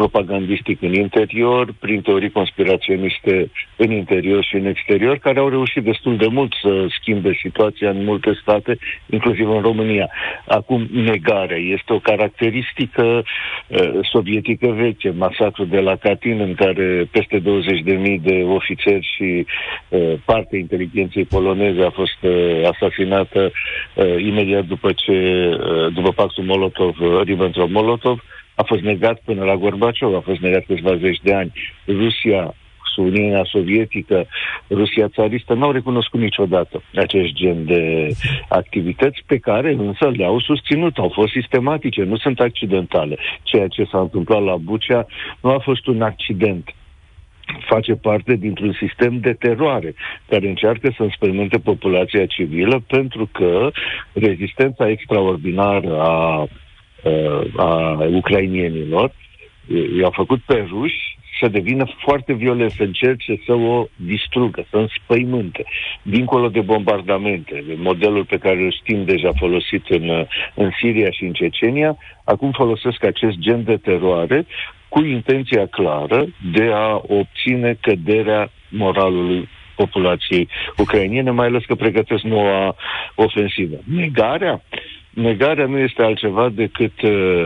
propagandistic 0.00 0.82
în 0.82 0.94
interior, 0.94 1.74
prin 1.80 2.00
teorii 2.00 2.30
conspiraționiste 2.30 3.50
în 3.76 3.90
interior 3.90 4.44
și 4.44 4.54
în 4.56 4.66
exterior, 4.66 5.16
care 5.18 5.38
au 5.38 5.48
reușit 5.48 5.82
destul 5.82 6.16
de 6.16 6.26
mult 6.26 6.52
să 6.62 6.86
schimbe 6.98 7.32
situația 7.42 7.90
în 7.90 8.04
multe 8.04 8.38
state, 8.42 8.78
inclusiv 9.10 9.48
în 9.48 9.60
România. 9.60 10.08
Acum, 10.46 10.88
negarea 10.92 11.56
este 11.56 11.92
o 11.92 11.98
caracteristică 11.98 13.22
uh, 13.22 13.98
sovietică 14.12 14.66
veche, 14.66 15.10
masacrul 15.10 15.66
de 15.66 15.80
la 15.80 15.96
Katyn, 15.96 16.40
în 16.40 16.54
care 16.54 17.08
peste 17.10 17.38
20.000 17.40 17.44
de 18.22 18.42
ofițeri 18.58 19.08
și 19.16 19.46
uh, 19.88 20.12
parte 20.24 20.56
inteligenței 20.56 21.24
poloneze 21.24 21.82
a 21.82 21.90
fost 21.90 22.18
uh, 22.22 22.32
asasinată 22.72 23.50
uh, 23.50 24.22
imediat 24.30 24.64
după 24.64 24.92
ce, 24.92 25.12
uh, 25.12 25.92
după 25.94 26.10
pactul 26.10 26.44
Molotov-Ribbentrop-Molotov, 26.44 28.18
a 28.60 28.62
fost 28.62 28.82
negat 28.82 29.20
până 29.24 29.44
la 29.44 29.56
Gorbaciov, 29.56 30.14
a 30.14 30.20
fost 30.20 30.40
negat 30.40 30.64
câțiva 30.66 30.96
zeci 30.96 31.20
de 31.22 31.34
ani. 31.34 31.52
Rusia, 31.86 32.54
Uniunea 32.96 33.44
Sovietică, 33.44 34.26
Rusia 34.70 35.08
țaristă 35.08 35.54
n-au 35.54 35.70
recunoscut 35.70 36.20
niciodată 36.20 36.82
acest 36.94 37.32
gen 37.32 37.64
de 37.64 38.08
activități 38.48 39.22
pe 39.26 39.38
care 39.38 39.72
însă 39.72 40.10
le-au 40.16 40.40
susținut, 40.40 40.98
au 40.98 41.10
fost 41.14 41.32
sistematice, 41.32 42.02
nu 42.02 42.16
sunt 42.16 42.40
accidentale. 42.40 43.16
Ceea 43.42 43.68
ce 43.68 43.84
s-a 43.84 44.00
întâmplat 44.00 44.42
la 44.42 44.56
Bucea 44.56 45.06
nu 45.40 45.50
a 45.50 45.58
fost 45.58 45.86
un 45.86 46.02
accident 46.02 46.74
face 47.68 47.94
parte 47.94 48.34
dintr-un 48.34 48.72
sistem 48.72 49.18
de 49.18 49.32
teroare 49.32 49.94
care 50.28 50.48
încearcă 50.48 50.92
să 50.96 51.02
înspăimânte 51.02 51.58
populația 51.58 52.26
civilă 52.26 52.82
pentru 52.86 53.28
că 53.32 53.70
rezistența 54.12 54.88
extraordinară 54.88 56.00
a 56.00 56.46
a 57.56 57.98
ucrainienilor, 58.12 59.12
i-au 59.98 60.10
făcut 60.10 60.40
pe 60.40 60.66
ruși 60.70 61.18
să 61.40 61.48
devină 61.48 61.84
foarte 61.98 62.32
violent, 62.32 62.70
să 62.70 62.82
încerce 62.82 63.40
să 63.46 63.52
o 63.52 63.86
distrugă, 63.96 64.66
să 64.70 64.76
înspăimânte, 64.76 65.64
dincolo 66.02 66.48
de 66.48 66.60
bombardamente, 66.60 67.64
de 67.66 67.74
modelul 67.76 68.24
pe 68.24 68.38
care 68.38 68.62
îl 68.62 68.72
știm 68.72 69.04
deja 69.04 69.30
folosit 69.36 69.86
în, 69.88 70.26
în 70.54 70.70
Siria 70.80 71.10
și 71.10 71.24
în 71.24 71.32
Cecenia, 71.32 71.96
acum 72.24 72.50
folosesc 72.50 73.04
acest 73.04 73.36
gen 73.36 73.64
de 73.64 73.76
teroare 73.76 74.46
cu 74.88 75.04
intenția 75.04 75.66
clară 75.66 76.26
de 76.52 76.70
a 76.72 77.00
obține 77.06 77.78
căderea 77.80 78.50
moralului 78.68 79.48
populației 79.76 80.48
ucrainiene, 80.76 81.30
mai 81.30 81.46
ales 81.46 81.64
că 81.64 81.74
pregătesc 81.74 82.22
noua 82.22 82.76
ofensivă. 83.14 83.76
Negarea 83.84 84.62
negarea 85.18 85.66
nu 85.66 85.78
este 85.78 86.02
altceva 86.02 86.48
decât 86.48 87.02
uh, 87.02 87.44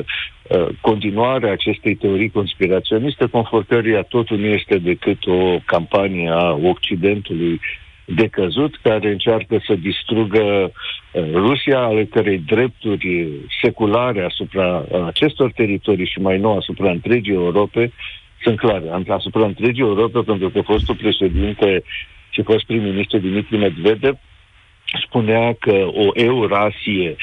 uh, 0.48 0.66
continuarea 0.80 1.52
acestei 1.52 1.94
teorii 1.94 2.30
conspiraționiste, 2.30 3.26
conform 3.26 3.66
căruia 3.66 4.02
totul 4.02 4.38
nu 4.38 4.46
este 4.46 4.78
decât 4.78 5.26
o 5.26 5.58
campanie 5.66 6.30
a 6.30 6.52
Occidentului 6.52 7.60
decăzut, 8.04 8.78
care 8.82 9.10
încearcă 9.10 9.62
să 9.66 9.74
distrugă 9.74 10.42
uh, 10.42 11.22
Rusia, 11.32 11.78
ale 11.78 12.04
cărei 12.04 12.38
drepturi 12.38 13.28
seculare 13.62 14.24
asupra 14.24 14.84
acestor 15.06 15.52
teritorii 15.52 16.06
și 16.06 16.20
mai 16.20 16.38
nou 16.38 16.56
asupra 16.56 16.90
întregii 16.90 17.32
Europe 17.32 17.92
sunt 18.42 18.58
clare. 18.58 18.84
Asupra 19.08 19.44
întregii 19.44 19.82
Europe, 19.82 20.20
pentru 20.20 20.50
că 20.50 20.60
fostul 20.60 20.94
președinte 20.94 21.82
și 22.30 22.42
fost 22.42 22.64
prim-ministru 22.64 23.18
Dimitri 23.18 23.56
Medvedev 23.56 24.18
spunea 25.06 25.56
că 25.58 25.88
o 25.92 26.10
Eurasie 26.14 27.16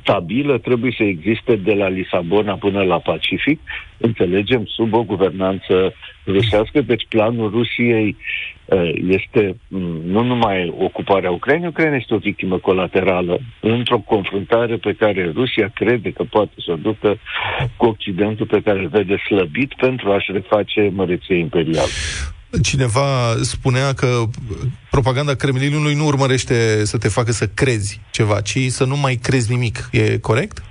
stabilă 0.00 0.58
trebuie 0.58 0.94
să 0.96 1.02
existe 1.02 1.56
de 1.56 1.74
la 1.74 1.88
Lisabona 1.88 2.54
până 2.54 2.82
la 2.82 2.98
Pacific, 2.98 3.60
înțelegem, 3.98 4.64
sub 4.64 4.94
o 4.94 5.02
guvernanță 5.02 5.94
rusească. 6.26 6.80
Deci 6.80 7.06
planul 7.08 7.50
Rusiei 7.50 8.16
uh, 8.64 8.90
este 9.08 9.56
mm, 9.68 10.00
nu 10.04 10.22
numai 10.22 10.74
ocuparea 10.78 11.30
Ucrainei, 11.30 11.68
Ucraina 11.68 11.96
este 11.96 12.14
o 12.14 12.18
victimă 12.18 12.58
colaterală 12.58 13.38
într-o 13.60 13.98
confruntare 13.98 14.76
pe 14.76 14.92
care 14.92 15.30
Rusia 15.34 15.70
crede 15.74 16.10
că 16.10 16.24
poate 16.24 16.54
să 16.64 16.72
o 16.72 16.76
ducă 16.76 17.18
cu 17.76 17.86
Occidentul 17.86 18.46
pe 18.46 18.60
care 18.64 18.78
îl 18.78 18.88
vede 18.88 19.16
slăbit 19.16 19.74
pentru 19.74 20.10
a-și 20.10 20.32
reface 20.32 20.90
măreție 20.94 21.36
imperială. 21.36 21.90
Cineva 22.62 23.34
spunea 23.40 23.92
că 23.92 24.22
propaganda 24.90 25.34
Kremlinului 25.34 25.94
nu 25.94 26.06
urmărește 26.06 26.84
să 26.84 26.98
te 26.98 27.08
facă 27.08 27.32
să 27.32 27.46
crezi 27.46 28.00
ceva, 28.10 28.40
ci 28.40 28.58
să 28.58 28.84
nu 28.84 28.96
mai 28.96 29.14
crezi 29.14 29.50
nimic. 29.50 29.88
E 29.92 30.18
corect? 30.18 30.62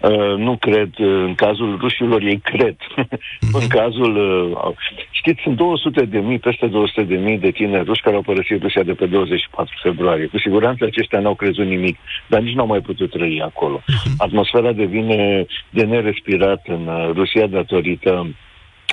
Uh, 0.00 0.36
nu 0.36 0.56
cred. 0.56 0.90
Uh, 0.98 1.06
În 1.06 1.34
cazul 1.34 1.76
rușilor 1.80 2.22
ei 2.22 2.40
cred. 2.40 2.76
în 3.60 3.66
cazul... 3.68 4.16
Uh, 4.16 4.76
știți, 5.10 5.40
sunt 5.42 5.56
200 5.56 6.04
de 6.04 6.18
mii, 6.18 6.38
peste 6.38 6.66
200 6.66 7.02
de 7.02 7.16
mii 7.16 7.38
de 7.38 7.50
tineri 7.50 7.84
ruși 7.84 8.02
care 8.02 8.16
au 8.16 8.22
părăsit 8.22 8.62
Rusia 8.62 8.82
de 8.82 8.92
pe 8.92 9.06
24 9.06 9.74
februarie. 9.82 10.26
Cu 10.26 10.38
siguranță 10.38 10.84
aceștia 10.84 11.20
n-au 11.20 11.34
crezut 11.34 11.66
nimic, 11.66 11.98
dar 12.26 12.40
nici 12.40 12.54
n-au 12.54 12.66
mai 12.66 12.80
putut 12.80 13.10
trăi 13.10 13.42
acolo. 13.44 13.82
Atmosfera 14.18 14.72
devine 14.72 15.46
de 15.70 15.82
nerespirat 15.82 16.62
în 16.66 16.86
uh, 16.86 17.10
Rusia 17.14 17.46
datorită 17.46 18.34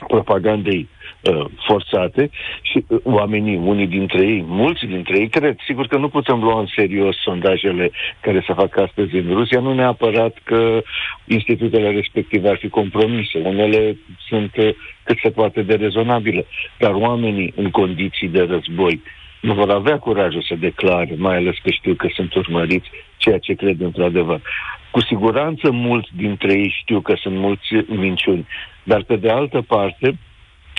propagandei 0.07 0.87
uh, 1.31 1.45
forțate 1.67 2.29
și 2.61 2.85
uh, 2.87 2.99
oamenii, 3.03 3.55
unii 3.55 3.87
dintre 3.87 4.25
ei, 4.25 4.43
mulți 4.47 4.85
dintre 4.85 5.17
ei, 5.19 5.29
cred, 5.29 5.55
sigur 5.65 5.87
că 5.87 5.97
nu 5.97 6.09
putem 6.09 6.39
lua 6.39 6.59
în 6.59 6.67
serios 6.75 7.15
sondajele 7.23 7.91
care 8.19 8.43
se 8.47 8.53
fac 8.53 8.77
astăzi 8.77 9.15
în 9.15 9.33
Rusia, 9.33 9.59
nu 9.59 9.73
neapărat 9.73 10.37
că 10.43 10.81
institutele 11.25 11.91
respective 11.91 12.49
ar 12.49 12.57
fi 12.57 12.69
compromise, 12.69 13.37
unele 13.43 13.97
sunt 14.27 14.55
uh, 14.57 14.69
cât 15.03 15.17
se 15.23 15.29
poate 15.29 15.61
de 15.61 15.75
rezonabile, 15.75 16.45
dar 16.77 16.93
oamenii 16.93 17.53
în 17.55 17.69
condiții 17.69 18.27
de 18.27 18.41
război 18.41 19.01
nu 19.45 19.53
vor 19.53 19.69
avea 19.71 19.99
curajul 19.99 20.41
să 20.41 20.55
declare, 20.55 21.15
mai 21.17 21.35
ales 21.35 21.55
că 21.63 21.69
știu 21.69 21.93
că 21.93 22.07
sunt 22.13 22.33
urmăriți, 22.33 22.89
ceea 23.17 23.37
ce 23.37 23.53
cred 23.53 23.81
într-adevăr. 23.81 24.41
Cu 24.91 25.01
siguranță 25.01 25.71
mulți 25.71 26.09
dintre 26.15 26.53
ei 26.53 26.75
știu 26.81 27.01
că 27.01 27.13
sunt 27.15 27.35
mulți 27.35 27.67
minciuni, 27.87 28.47
dar 28.83 29.03
pe 29.03 29.15
de 29.15 29.29
altă 29.29 29.61
parte, 29.61 30.17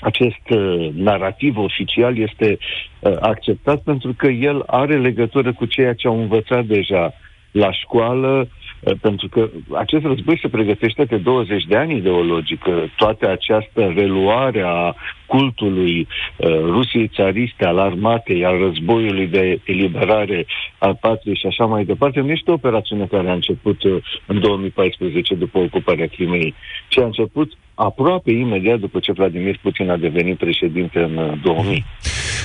acest 0.00 0.50
uh, 0.50 0.88
narativ 0.94 1.56
oficial 1.56 2.18
este 2.18 2.58
uh, 3.00 3.16
acceptat 3.20 3.82
pentru 3.82 4.14
că 4.16 4.26
el 4.26 4.62
are 4.66 4.98
legătură 4.98 5.52
cu 5.52 5.64
ceea 5.64 5.94
ce 5.94 6.06
au 6.06 6.20
învățat 6.20 6.64
deja 6.64 7.14
la 7.50 7.72
școală, 7.72 8.40
uh, 8.40 8.65
pentru 9.00 9.28
că 9.28 9.48
acest 9.72 10.04
război 10.04 10.38
se 10.42 10.48
pregătește 10.48 11.04
de 11.04 11.16
20 11.16 11.64
de 11.64 11.76
ani 11.76 11.96
ideologic. 11.96 12.64
uh, 12.66 12.84
Toată 12.96 13.30
această 13.30 13.92
reluare 13.96 14.62
a 14.66 14.94
cultului 15.26 16.06
uh, 16.36 16.48
Rusiei 16.60 17.10
țariste, 17.14 17.64
al 17.64 17.78
armatei, 17.78 18.44
al 18.44 18.58
războiului 18.58 19.26
de 19.26 19.60
eliberare 19.64 20.46
al 20.78 20.98
patriei 21.00 21.36
și 21.36 21.46
așa 21.46 21.64
mai 21.64 21.84
departe, 21.84 22.20
nu 22.20 22.30
este 22.30 22.50
o 22.50 22.54
operațiune 22.54 23.06
care 23.06 23.28
a 23.28 23.32
început 23.32 23.82
uh, 23.82 24.02
în 24.26 24.40
2014 24.40 25.34
după 25.34 25.58
ocuparea 25.58 26.06
Crimeei, 26.06 26.54
ci 26.88 26.98
a 26.98 27.04
început 27.04 27.52
aproape 27.74 28.30
imediat 28.30 28.78
după 28.78 28.98
ce 28.98 29.12
Vladimir 29.12 29.58
Putin 29.62 29.90
a 29.90 29.96
devenit 29.96 30.38
președinte 30.38 30.98
în 30.98 31.16
uh, 31.16 31.32
2000. 31.42 31.84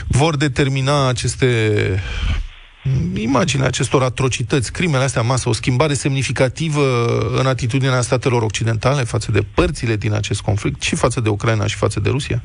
Vor 0.07 0.37
determina 0.37 1.07
aceste 1.07 1.47
imaginea 3.15 3.67
acestor 3.67 4.03
atrocități, 4.03 4.71
crimele 4.71 5.03
astea 5.03 5.21
masă, 5.21 5.49
o 5.49 5.53
schimbare 5.53 5.93
semnificativă 5.93 7.07
în 7.39 7.45
atitudinea 7.45 8.01
statelor 8.01 8.41
occidentale 8.41 9.03
față 9.03 9.31
de 9.31 9.41
părțile 9.55 9.95
din 9.95 10.13
acest 10.13 10.41
conflict, 10.41 10.81
și 10.81 10.95
față 10.95 11.21
de 11.21 11.29
Ucraina 11.29 11.65
și 11.65 11.75
față 11.75 11.99
de 11.99 12.09
Rusia? 12.09 12.41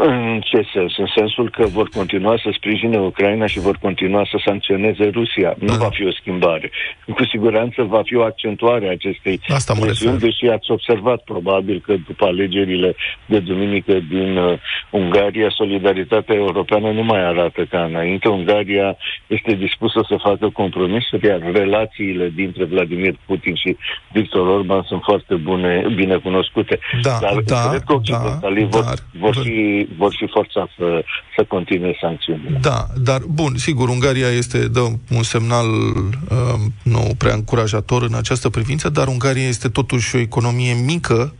În 0.00 0.40
ce 0.44 0.60
sens? 0.72 0.96
În 0.98 1.06
sensul 1.16 1.50
că 1.50 1.66
vor 1.66 1.88
continua 1.88 2.34
să 2.42 2.50
sprijine 2.52 2.98
Ucraina 2.98 3.46
și 3.46 3.58
vor 3.60 3.76
continua 3.80 4.26
să 4.30 4.40
sancționeze 4.44 5.04
Rusia. 5.12 5.54
Nu 5.58 5.66
Da. 5.66 5.74
va 5.84 5.88
fi 5.92 6.06
o 6.06 6.10
schimbare. 6.20 6.70
Cu 7.14 7.24
siguranță 7.30 7.82
va 7.82 8.00
fi 8.04 8.14
o 8.16 8.22
accentuare 8.22 8.86
a 8.86 8.90
acestei 8.90 9.40
Asta 9.48 9.72
mă 9.78 9.84
presiuni, 9.84 10.12
refer. 10.12 10.28
deși 10.28 10.46
ați 10.46 10.70
observat 10.70 11.20
probabil 11.24 11.82
că 11.86 11.94
după 12.06 12.24
alegerile 12.26 12.94
de 13.26 13.38
duminică 13.38 13.92
din 14.08 14.36
uh, 14.36 14.58
Ungaria, 14.90 15.48
solidaritatea 15.50 16.34
europeană 16.34 16.90
nu 16.90 17.02
mai 17.04 17.24
arată 17.24 17.64
ca 17.70 17.84
înainte. 17.84 18.28
Ungaria 18.28 18.96
este 19.26 19.54
dispusă 19.54 20.04
să 20.08 20.16
facă 20.22 20.48
compromisuri, 20.48 21.26
iar 21.26 21.40
relațiile 21.52 22.32
dintre 22.34 22.64
Vladimir 22.64 23.14
Putin 23.26 23.54
și 23.54 23.76
Victor 24.12 24.46
Orban 24.46 24.82
sunt 24.82 25.02
foarte 25.04 25.34
bune, 25.34 25.86
bine 25.94 26.16
cunoscute. 26.16 26.78
Da, 27.02 27.18
dar 27.20 27.34
da, 27.46 27.68
cred 27.70 27.82
că 27.82 27.94
occidentalii 27.94 28.62
da, 28.62 28.68
vor, 28.68 28.82
dar- 28.84 28.98
vor, 29.20 29.34
fi, 29.44 29.87
vor 29.96 30.14
fi 30.18 30.26
forțați 30.32 30.72
să, 30.78 31.04
să 31.36 31.44
continue 31.44 31.96
sancțiunile. 32.00 32.58
Da, 32.60 32.86
dar 32.96 33.20
bun, 33.28 33.56
sigur, 33.56 33.88
Ungaria 33.88 34.28
este 34.28 34.68
dă 34.68 34.80
un 35.10 35.22
semnal 35.22 35.66
uh, 35.68 36.60
nu 36.82 37.14
prea 37.18 37.34
încurajator 37.34 38.02
în 38.02 38.14
această 38.14 38.48
privință, 38.48 38.88
dar 38.88 39.06
Ungaria 39.06 39.48
este 39.48 39.68
totuși 39.68 40.16
o 40.16 40.18
economie 40.18 40.74
mică 40.84 41.34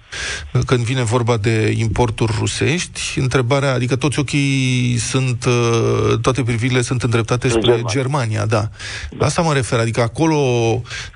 uh, 0.53 0.61
când 0.67 0.81
vine 0.81 1.03
vorba 1.03 1.37
de 1.37 1.75
importuri 1.79 2.33
rusești. 2.39 3.01
Întrebarea, 3.17 3.73
adică 3.73 3.97
toți 3.97 4.19
ochii 4.19 4.97
sunt, 4.99 5.45
uh, 5.45 6.19
toate 6.23 6.43
privirile 6.43 6.81
sunt 6.81 7.03
îndreptate 7.03 7.49
spre 7.49 7.61
Germania. 7.61 7.87
Germania, 7.89 8.47
da. 8.47 8.69
La 9.19 9.27
asta 9.27 9.43
mă 9.43 9.53
refer, 9.53 9.79
adică 9.79 10.01
acolo 10.01 10.39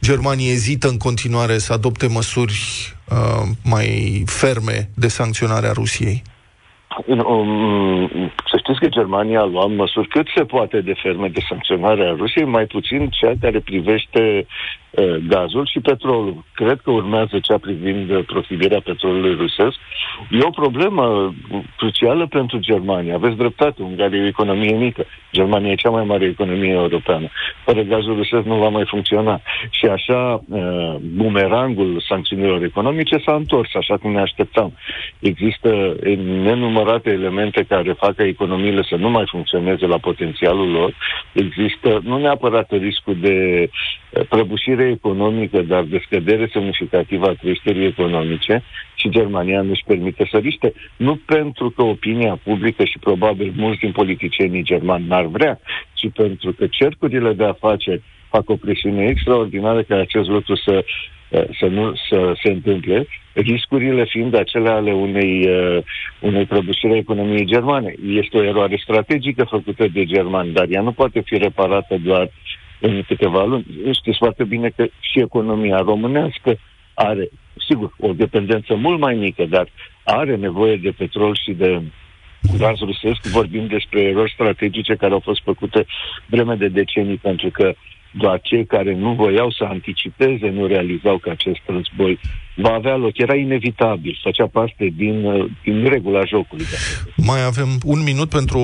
Germania 0.02 0.50
ezită 0.50 0.88
în 0.88 0.96
continuare 0.96 1.58
să 1.58 1.72
adopte 1.72 2.06
măsuri 2.06 2.60
uh, 3.08 3.48
mai 3.62 4.22
ferme 4.26 4.90
de 4.94 5.08
sancționare 5.08 5.66
a 5.66 5.72
Rusiei. 5.72 6.22
Um, 7.07 8.11
să 8.50 8.57
știți 8.57 8.81
că 8.81 8.88
Germania 8.88 9.40
a 9.40 9.44
luat 9.44 9.70
măsuri 9.70 10.09
cât 10.09 10.26
se 10.35 10.44
poate 10.44 10.81
de 10.81 10.94
ferme 11.02 11.28
de 11.28 11.40
sancționare 11.48 12.05
a 12.07 12.14
Rusiei, 12.16 12.46
mai 12.46 12.66
puțin 12.66 13.09
cea 13.09 13.33
care 13.40 13.61
privește 13.61 14.46
uh, 14.46 14.81
gazul 15.28 15.66
și 15.66 15.81
petrolul. 15.81 16.44
Cred 16.55 16.81
că 16.81 16.90
urmează 16.90 17.38
cea 17.42 17.59
privind 17.59 18.11
uh, 18.11 18.24
profilarea 18.26 18.81
petrolului 18.85 19.35
rusesc. 19.35 19.76
E 20.31 20.38
o 20.42 20.50
problemă 20.50 21.02
uh, 21.05 21.61
crucială 21.76 22.26
pentru 22.26 22.59
Germania. 22.59 23.14
Aveți 23.14 23.37
dreptate, 23.37 23.83
Ungaria 23.83 24.18
e 24.18 24.22
o 24.22 24.26
economie 24.26 24.76
mică. 24.76 25.05
Germania 25.33 25.70
e 25.70 25.74
cea 25.74 25.90
mai 25.90 26.05
mare 26.05 26.24
economie 26.24 26.72
europeană. 26.72 27.28
Fără 27.64 27.81
gazul 27.83 28.16
rusesc 28.16 28.44
nu 28.44 28.57
va 28.57 28.68
mai 28.68 28.85
funcționa. 28.87 29.40
Și 29.70 29.87
așa, 29.87 30.44
uh, 30.48 30.94
bumerangul 31.00 32.05
sancțiunilor 32.09 32.62
economice 32.62 33.16
s-a 33.24 33.35
întors, 33.35 33.74
așa 33.74 33.96
cum 33.96 34.12
ne 34.12 34.20
așteptam. 34.20 34.72
Există 35.18 35.96
nenumărate 36.42 37.11
elemente 37.11 37.64
care 37.68 37.92
fac 37.92 38.14
ca 38.14 38.24
economiile 38.24 38.83
să 38.88 38.96
nu 38.96 39.11
mai 39.11 39.24
funcționeze 39.31 39.87
la 39.87 39.98
potențialul 39.98 40.70
lor. 40.70 40.94
Există 41.33 42.00
nu 42.05 42.18
neapărat 42.18 42.70
riscul 42.70 43.16
de 43.20 43.33
eh, 43.33 43.68
prăbușire 44.29 44.88
economică, 44.88 45.62
dar 45.62 45.83
de 45.83 46.03
scădere 46.05 46.48
semnificativă 46.53 47.27
a 47.27 47.37
creșterii 47.40 47.87
economice 47.87 48.62
și 48.94 49.09
Germania 49.09 49.61
nu-și 49.62 49.85
permite 49.87 50.29
să 50.31 50.38
riște. 50.38 50.72
Nu 50.96 51.20
pentru 51.27 51.70
că 51.70 51.83
opinia 51.83 52.38
publică 52.44 52.85
și 52.85 52.98
probabil 52.98 53.53
mulți 53.57 53.81
din 53.81 53.92
politicienii 53.92 54.62
germani 54.62 55.07
n-ar 55.07 55.27
vrea, 55.27 55.61
ci 55.94 56.07
pentru 56.14 56.53
că 56.53 56.66
cercurile 56.66 57.33
de 57.33 57.44
afaceri 57.44 58.03
fac 58.29 58.51
o 58.51 58.57
presiune 58.57 59.05
extraordinară 59.05 59.83
ca 59.83 59.96
acest 59.96 60.29
lucru 60.29 60.55
să 60.57 60.85
eh, 61.29 61.44
să 61.59 61.66
nu 61.66 61.92
să 62.09 62.33
se 62.42 62.51
întâmple, 62.53 63.07
riscurile 63.33 64.05
fiind 64.05 64.35
acele 64.35 64.68
ale 64.68 64.92
unei, 64.92 65.48
uh, 65.48 65.83
unei 66.20 66.44
prăbușiri 66.44 66.92
a 66.92 66.96
economiei 66.96 67.44
germane. 67.44 67.94
Este 68.07 68.37
o 68.37 68.44
eroare 68.44 68.77
strategică 68.83 69.44
făcută 69.44 69.87
de 69.92 70.05
germani, 70.05 70.53
dar 70.53 70.66
ea 70.70 70.81
nu 70.81 70.92
poate 70.92 71.22
fi 71.25 71.37
reparată 71.37 71.96
doar 72.05 72.31
în 72.82 73.02
câteva 73.06 73.44
luni. 73.44 73.66
Știți 73.92 74.18
foarte 74.18 74.44
bine 74.44 74.68
că 74.76 74.86
și 75.00 75.20
economia 75.20 75.78
românească 75.78 76.58
are, 76.94 77.28
sigur, 77.68 77.94
o 77.98 78.12
dependență 78.12 78.74
mult 78.74 78.98
mai 79.00 79.14
mică, 79.14 79.44
dar 79.44 79.68
are 80.04 80.36
nevoie 80.36 80.76
de 80.76 80.90
petrol 80.90 81.38
și 81.44 81.52
de 81.52 81.82
gaz 82.58 82.78
rusesc. 82.78 83.26
Vorbim 83.26 83.66
despre 83.66 84.00
erori 84.00 84.32
strategice 84.32 84.94
care 84.94 85.12
au 85.12 85.20
fost 85.20 85.42
făcute 85.42 85.86
vreme 86.26 86.54
de 86.54 86.68
decenii, 86.68 87.16
pentru 87.16 87.50
că 87.50 87.74
doar 88.12 88.40
cei 88.40 88.66
care 88.66 88.94
nu 88.94 89.12
voiau 89.12 89.50
să 89.50 89.64
anticipeze 89.64 90.48
nu 90.48 90.66
realizau 90.66 91.18
că 91.18 91.30
acest 91.30 91.60
război 91.66 92.18
va 92.54 92.72
avea 92.72 92.96
loc. 92.96 93.18
Era 93.18 93.34
inevitabil, 93.34 94.18
făcea 94.22 94.46
parte 94.46 94.92
din, 94.96 95.24
uh, 95.24 95.50
din 95.62 95.88
regula 95.88 96.24
jocului. 96.24 96.64
Mai 97.16 97.44
avem 97.44 97.68
un 97.84 98.02
minut 98.02 98.28
pentru 98.28 98.58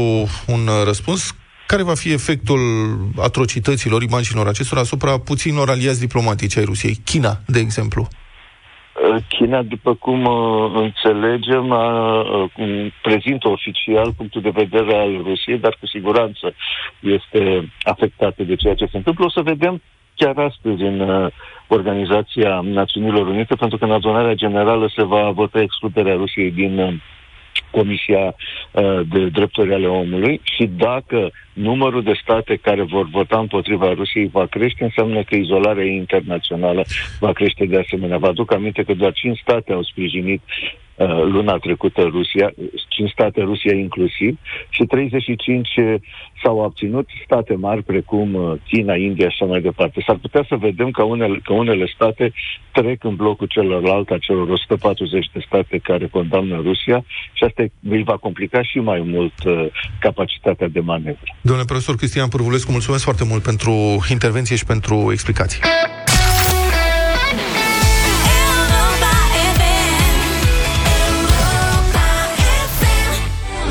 un 0.47 0.67
uh, 0.67 0.83
răspuns. 0.85 1.37
Care 1.73 1.83
va 1.83 1.95
fi 1.95 2.13
efectul 2.13 2.61
atrocităților, 3.29 4.03
imaginilor 4.03 4.49
acestora 4.49 4.81
asupra 4.81 5.19
puținilor 5.19 5.69
aliați 5.71 6.01
diplomatici 6.01 6.57
ai 6.57 6.65
Rusiei? 6.65 6.97
China, 7.05 7.33
de 7.47 7.59
exemplu. 7.59 8.09
China, 9.29 9.63
după 9.63 9.95
cum 9.95 10.25
uh, 10.25 10.71
înțelegem, 10.75 11.69
uh, 11.69 12.45
uh, 12.57 12.93
prezintă 13.03 13.49
oficial 13.49 14.13
punctul 14.17 14.41
de 14.41 14.59
vedere 14.63 14.95
al 14.95 15.23
Rusiei, 15.23 15.59
dar 15.59 15.77
cu 15.81 15.87
siguranță 15.87 16.55
este 17.01 17.73
afectată 17.83 18.43
de 18.43 18.57
ceea 18.57 18.75
ce 18.75 18.87
se 18.91 18.97
întâmplă. 18.97 19.25
O 19.25 19.31
să 19.31 19.41
vedem 19.41 19.83
chiar 20.17 20.39
astăzi 20.39 20.83
în 20.83 21.01
uh, 21.01 21.33
Organizația 21.67 22.61
Națiunilor 22.65 23.27
Unite, 23.27 23.55
pentru 23.55 23.79
că 23.79 23.85
în 23.85 23.93
adunarea 23.93 24.35
generală 24.35 24.91
se 24.97 25.05
va 25.05 25.31
vota 25.31 25.61
excluderea 25.61 26.15
Rusiei 26.15 26.51
din 26.51 26.79
uh, 26.79 26.95
Comisia 27.71 28.35
uh, 28.73 29.01
de 29.09 29.27
Drepturi 29.27 29.75
ale 29.75 29.87
Omului 29.87 30.41
și 30.43 30.71
dacă 30.77 31.31
numărul 31.53 32.03
de 32.03 32.19
state 32.23 32.57
care 32.57 32.83
vor 32.83 33.09
vota 33.09 33.39
împotriva 33.39 33.93
Rusiei 33.93 34.29
va 34.33 34.47
crește, 34.47 34.85
înseamnă 34.85 35.23
că 35.23 35.35
izolarea 35.35 35.85
internațională 35.85 36.85
va 37.21 37.33
crește 37.33 37.65
de 37.67 37.79
asemenea. 37.79 38.19
Vă 38.19 38.27
aduc 38.27 38.53
aminte 38.53 38.83
că 38.83 38.95
doar 38.95 39.13
5 39.13 39.39
state 39.39 39.73
au 39.73 39.83
sprijinit 39.83 40.43
uh, 40.43 40.88
luna 41.07 41.57
trecută 41.57 42.03
Rusia, 42.03 42.53
5 42.89 43.11
state 43.11 43.41
Rusia 43.41 43.75
inclusiv, 43.75 44.39
și 44.69 44.83
35 44.85 45.69
s-au 46.43 46.65
abținut 46.65 47.09
state 47.25 47.55
mari 47.55 47.83
precum 47.83 48.35
uh, 48.35 48.53
China, 48.69 48.95
India 48.95 49.29
și 49.29 49.37
așa 49.41 49.51
mai 49.51 49.61
departe. 49.61 50.03
S-ar 50.07 50.17
putea 50.17 50.45
să 50.49 50.57
vedem 50.57 50.91
că 50.91 51.03
unele, 51.03 51.41
că 51.45 51.53
unele 51.53 51.91
state 51.95 52.33
trec 52.73 53.05
în 53.05 53.17
blocul 53.17 53.47
celorlalte, 53.47 54.15
a 54.15 54.19
celor 54.19 54.49
140 54.49 55.31
de 55.33 55.41
state 55.47 55.79
care 55.79 56.07
condamnă 56.07 56.61
Rusia 56.63 57.05
și 57.33 57.45
asta 57.45 57.65
îi 57.89 58.03
va 58.03 58.17
complica 58.17 58.63
și 58.63 58.79
mai 58.79 59.03
mult 59.07 59.45
uh, 59.45 59.67
capacitatea 60.01 60.69
de 60.69 60.81
manevră. 60.81 61.37
Domnule 61.41 61.67
profesor 61.67 61.97
Cristian 61.97 62.29
Pârvulescu, 62.29 62.71
mulțumesc 62.71 63.03
foarte 63.05 63.25
mult 63.25 63.43
pentru 63.43 63.73
intervenție 64.11 64.57
și 64.57 64.65
pentru 64.65 65.09
explicații. 65.11 65.61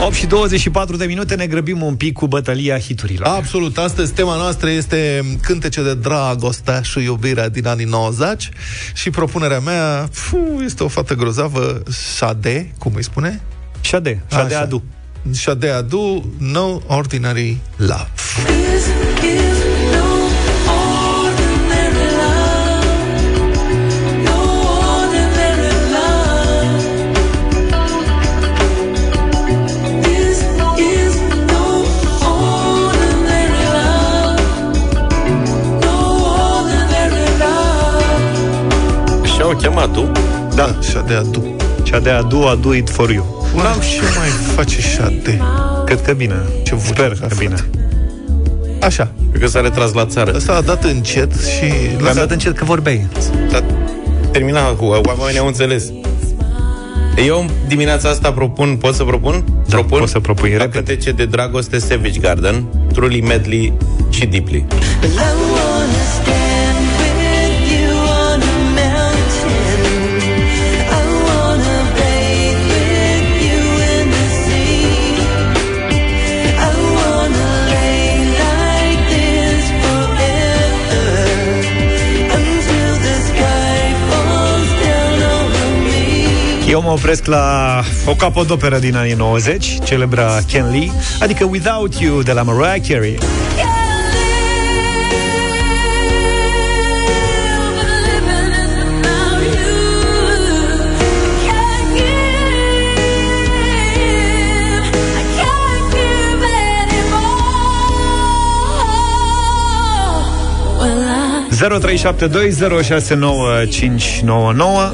8 0.02 0.14
și 0.14 0.26
24 0.26 0.96
de 0.96 1.06
minute 1.06 1.36
ne 1.36 1.48
grăbim 1.48 1.82
un 1.82 1.96
pic 1.96 2.14
cu 2.14 2.28
bătălia 2.28 2.80
hiturilor. 2.80 3.28
Absolut, 3.28 3.78
astăzi 3.78 4.14
tema 4.14 4.36
noastră 4.36 4.70
este 4.70 5.24
cântece 5.42 5.84
de 5.84 5.96
dragoste 5.96 6.80
și 6.84 7.04
iubirea 7.04 7.50
din 7.50 7.68
anii 7.68 7.86
90 7.86 8.50
și 8.94 9.10
propunerea 9.10 9.60
mea 9.60 10.08
fu, 10.12 10.62
este 10.66 10.84
o 10.84 10.88
fată 10.88 11.14
grozavă, 11.14 11.84
Sade, 11.90 12.72
cum 12.78 12.92
îi 12.96 13.04
spune? 13.04 13.42
Șade, 13.82 14.24
Șade 14.32 14.54
Așa. 14.54 14.64
Adu. 14.64 14.84
Sade 15.32 15.70
Adu, 15.70 16.34
No 16.38 16.80
Ordinary 16.88 17.58
Love. 17.76 18.10
Și 39.60 39.66
au 39.66 39.72
chemat 39.72 39.92
tu? 39.94 40.12
Da, 40.56 40.76
Sade 40.80 41.14
Adu. 41.14 41.56
Șade 41.84 42.10
Adu, 42.10 42.38
Adu 42.38 42.74
it 42.74 42.90
for 42.90 43.10
you. 43.10 43.26
Wow, 43.56 43.64
ce 43.80 44.02
mai 44.18 44.28
face 44.56 44.82
Sade? 44.82 45.42
Cred 45.86 46.02
că 46.02 46.14
bine. 46.14 46.36
Ce 46.64 46.76
voce 46.76 46.88
Sper 46.88 47.06
are, 47.06 47.28
că 47.28 47.36
bine. 47.38 47.56
Așa, 48.82 49.12
Cred 49.30 49.42
că 49.42 49.48
s-a 49.48 49.62
retras 49.62 49.94
la 49.94 50.06
țară. 50.06 50.32
ăsta 50.36 50.54
a 50.54 50.62
dat 50.62 50.84
încet 50.84 51.32
și... 51.34 52.02
L-am 52.04 52.16
dat 52.16 52.32
încet 52.32 52.58
că 52.58 52.66
vorbeai. 52.66 53.06
Dar 53.52 53.64
termina 54.32 54.62
cu 54.62 54.86
oamenii 54.86 55.40
au 55.40 55.48
înțeles. 55.48 55.92
Eu 57.26 57.46
dimineața 57.68 58.10
asta 58.10 58.32
propun, 58.32 58.76
pot 58.76 58.96
să 58.96 59.04
propun? 59.04 59.44
Da, 59.68 59.76
propun 59.76 60.00
poți 60.00 60.12
să 60.12 60.20
propui, 60.20 60.50
la 60.52 60.58
repede. 60.58 60.76
cântece 60.76 61.12
de 61.12 61.26
dragoste 61.26 61.80
Savage 61.80 62.20
Garden, 62.20 62.66
Truly 62.94 63.22
Medley 63.22 63.74
și 64.10 64.26
Deeply. 64.26 64.66
Eu 86.78 86.84
mă 86.84 86.92
opresc 86.92 87.26
la 87.26 87.80
o 88.06 88.16
capodoperă 88.16 88.78
din 88.78 88.96
anii 88.96 89.14
90, 89.14 89.78
celebra 89.84 90.40
Ken 90.48 90.70
Lee, 90.70 90.92
adică 91.20 91.46
Without 91.46 92.00
You 92.00 92.22
de 92.22 92.32
la 92.32 92.42
Mariah 92.42 92.82
Carey. 92.88 93.18
Well, 110.80 111.02
I 111.02 111.56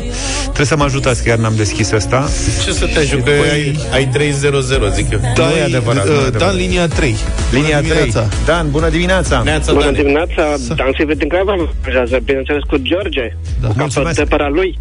0372069599 0.07 0.32
Trebuie 0.53 0.65
să 0.65 0.75
mă 0.77 0.83
ajutați 0.83 1.23
că 1.23 1.29
iar 1.29 1.37
n-am 1.37 1.53
deschis 1.55 1.91
asta. 1.91 2.27
Ce 2.63 2.71
să 2.71 2.85
te 2.93 2.99
ajut? 2.99 3.23
Că 3.23 3.29
ai, 3.51 3.79
ai 3.93 4.07
300, 4.07 4.89
zic 4.93 5.11
eu. 5.11 5.19
Da, 5.35 5.47
nu 5.47 5.55
e 5.55 5.61
adevărat, 5.63 6.05
nu 6.07 6.11
e 6.11 6.15
uh, 6.15 6.21
adevărat. 6.25 6.47
Dan, 6.47 6.55
linia 6.55 6.87
3. 6.87 7.15
Linia 7.51 7.79
3. 7.81 8.13
Dan, 8.45 8.71
bună 8.71 8.89
dimineața! 8.89 9.41
Neața, 9.43 9.71
Bună 9.71 9.83
Dani. 9.85 9.95
dimineața, 9.97 10.43
Dan 10.75 10.91
Silvia 10.97 11.15
din 11.15 11.27
Craiova 11.27 11.53
mă 11.53 11.67
angajează, 11.77 12.19
bineînțeles 12.23 12.61
cu 12.67 12.77
George, 12.77 13.25
Da. 13.61 13.67
cu 13.67 13.73
Mulțumesc. 13.77 14.15
capăt 14.17 14.29
de 14.29 14.35
păra 14.35 14.49
lui. 14.49 14.79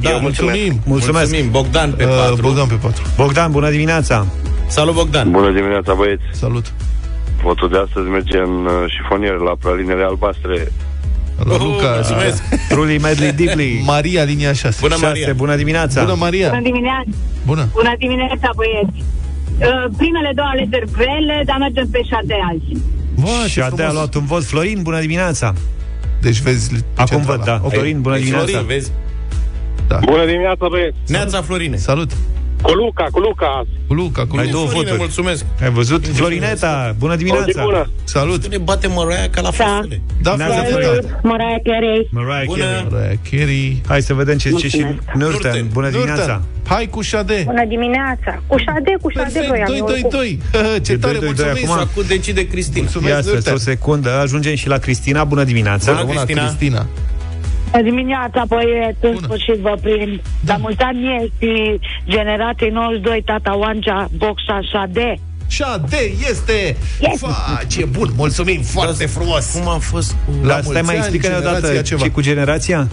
Da, 0.00 0.10
Eu 0.10 0.20
mulțumesc. 0.20 0.56
Mulțumim. 0.58 0.80
Mulțumesc! 0.84 1.28
Mulțumim. 1.30 1.50
Bogdan 1.50 1.90
pe 1.92 2.04
Uh, 2.04 2.10
4. 2.10 2.40
Bogdan 2.42 2.66
pe 2.66 2.74
4. 2.74 3.02
Bogdan, 3.16 3.50
bună 3.50 3.70
dimineața! 3.70 4.26
Salut, 4.66 4.94
Bogdan. 4.94 5.30
Bună 5.30 5.50
dimineața, 5.52 5.94
băieți! 5.94 6.22
Salut. 6.32 6.66
Votul 7.42 7.68
de 7.68 7.78
astăzi 7.86 8.06
merge 8.08 8.38
în 8.38 8.54
uh, 8.64 8.72
șifonier 8.94 9.36
la 9.48 9.54
pralinele 9.60 10.02
albastre. 10.04 10.72
La 11.44 11.54
Oh, 11.54 11.60
Luca, 11.60 11.90
mulțumesc. 11.94 12.42
Truly 12.68 12.98
Medley 12.98 13.32
Deeply. 13.32 13.82
Maria, 13.84 14.22
linia 14.22 14.52
6. 14.52 14.78
Bună, 14.80 14.92
Șase, 14.94 15.06
Maria. 15.06 15.32
bună 15.32 15.56
dimineața! 15.56 16.00
Bună, 16.02 16.14
Maria. 16.18 16.48
Bună 16.48 16.62
dimineața, 16.62 17.08
Bună. 17.46 17.68
bună 17.72 17.92
dimineața 17.98 18.50
băieți. 18.56 18.98
Uh, 19.58 19.94
primele 19.96 20.32
două 20.34 20.48
alegeri 20.52 20.90
grele, 20.92 21.42
dar 21.46 21.56
mergem 21.58 21.88
pe 21.90 22.00
șade 22.10 22.34
azi. 22.50 22.82
Wow, 23.24 23.44
Și 23.46 23.50
Șadea 23.52 23.88
a 23.88 23.92
luat 23.92 24.14
un 24.14 24.24
vot. 24.24 24.44
Florin, 24.44 24.82
bună 24.82 25.00
dimineața! 25.00 25.54
Deci 26.20 26.38
vezi 26.40 26.70
Acum 26.94 27.06
centrala. 27.16 27.36
văd, 27.36 27.44
da. 27.44 27.60
Ok. 27.64 27.72
Florin, 27.72 28.00
bună 28.00 28.14
Deci, 28.14 28.24
dimineața! 28.24 28.50
Florin, 28.50 28.66
vezi? 28.66 28.90
Bună 30.04 30.24
dimineața, 30.26 30.66
băieți. 30.70 30.96
Neața, 31.06 31.42
Florine. 31.42 31.76
Salut. 31.76 32.10
Cu 32.66 32.72
Luca, 32.72 33.06
cu 33.10 33.18
Luca. 33.20 33.66
Cu 33.88 33.94
Luca, 33.94 34.22
cu 34.26 34.36
Ai 34.36 34.42
Luca. 34.44 34.50
două 34.56 34.66
Florine, 34.66 34.90
voturi. 34.90 34.98
mulțumesc. 34.98 35.44
Ai 35.62 35.70
văzut? 35.70 36.06
Florineta, 36.06 36.94
bună 36.98 37.12
O 37.12 37.16
zi 37.16 37.24
dimineața! 37.24 37.62
bună. 37.64 37.90
Salut. 38.04 38.46
Ne 38.46 38.58
bate 38.58 38.86
măroaia 38.86 39.28
ca 39.30 39.40
la 39.40 39.50
fostele. 39.50 40.00
Da, 40.22 40.34
Neața, 40.34 40.54
Florineta. 40.54 40.80
Florin. 40.92 41.18
Mariah 41.22 41.60
Carey. 41.64 42.08
Mariah 42.10 42.44
Bună. 42.46 42.64
Carey. 42.64 42.86
Mariah 42.90 43.18
Carey. 43.30 43.80
Hai 43.88 44.02
să 44.02 44.14
vedem 44.14 44.36
ce 44.36 44.48
zice 44.48 44.68
și 44.68 44.76
Mulțumesc. 44.84 45.12
Nurten. 45.14 45.50
Nurten. 45.50 45.68
Bună 45.72 45.90
dimineața! 45.90 46.20
Nurten. 46.22 46.40
Hai 46.68 46.86
cu 46.90 47.00
Șade. 47.00 47.42
Bună 47.46 47.64
dimineața. 47.68 48.42
Cu 48.46 48.56
șade, 48.58 48.92
cu 49.00 49.08
șade 49.10 49.22
Perfect, 49.32 49.46
voiam. 49.48 49.66
2, 49.66 49.76
eu, 49.78 49.86
2, 49.86 50.00
cu- 50.02 50.08
2. 50.08 50.40
Ce 50.82 50.92
E 50.92 50.96
tare, 50.96 51.18
2-2-2 51.18 51.24
mulțumim. 51.24 51.50
acum. 51.70 51.76
Și 51.76 51.88
acum 51.90 52.02
decide 52.08 52.46
Cristina. 52.46 52.82
Mulțumesc, 52.82 53.14
Ia 53.14 53.22
să 53.22 53.30
Nurten. 53.30 53.54
o 53.54 53.56
secundă, 53.56 54.10
ajungem 54.24 54.54
și 54.54 54.68
la 54.68 54.78
Cristina. 54.78 55.24
Bună 55.24 55.44
dimineața! 55.44 55.92
Bună, 55.92 56.04
Bună, 56.04 56.24
Cristina. 56.24 56.86
Cristina. 57.70 57.80
Bună 57.80 57.82
dimineața, 57.82 58.44
băieți. 58.48 58.96
În 59.00 59.12
Bună. 59.12 59.26
sfârșit 59.26 59.58
vă 59.60 59.74
prind. 59.82 60.20
Da. 60.40 60.52
La 60.52 60.58
mulți 60.60 60.82
ani 60.82 61.02
este 61.24 61.78
generației 62.08 62.70
92, 62.70 63.22
tata 63.24 63.56
Oancea, 63.58 64.08
boxa 64.16 64.60
șade. 64.72 65.14
Șade 65.48 65.96
este! 66.30 66.76
Yes. 67.00 67.18
Fa, 67.20 67.60
ce 67.68 67.84
bun, 67.84 68.08
mulțumim 68.16 68.60
foarte 68.62 69.06
frumos! 69.06 69.50
Cum 69.52 69.68
a 69.68 69.78
fost 69.78 70.10
cu... 70.24 70.32
La 70.42 70.48
Dar 70.48 70.60
stai 70.62 70.72
mulți 70.72 70.86
mai 70.86 70.94
ani, 70.94 71.04
explică-ne 71.04 71.36
odată 71.36 71.54
generația 71.60 71.82
ceva. 71.82 72.02
ce 72.02 72.10
cu 72.10 72.20
generația? 72.20 72.88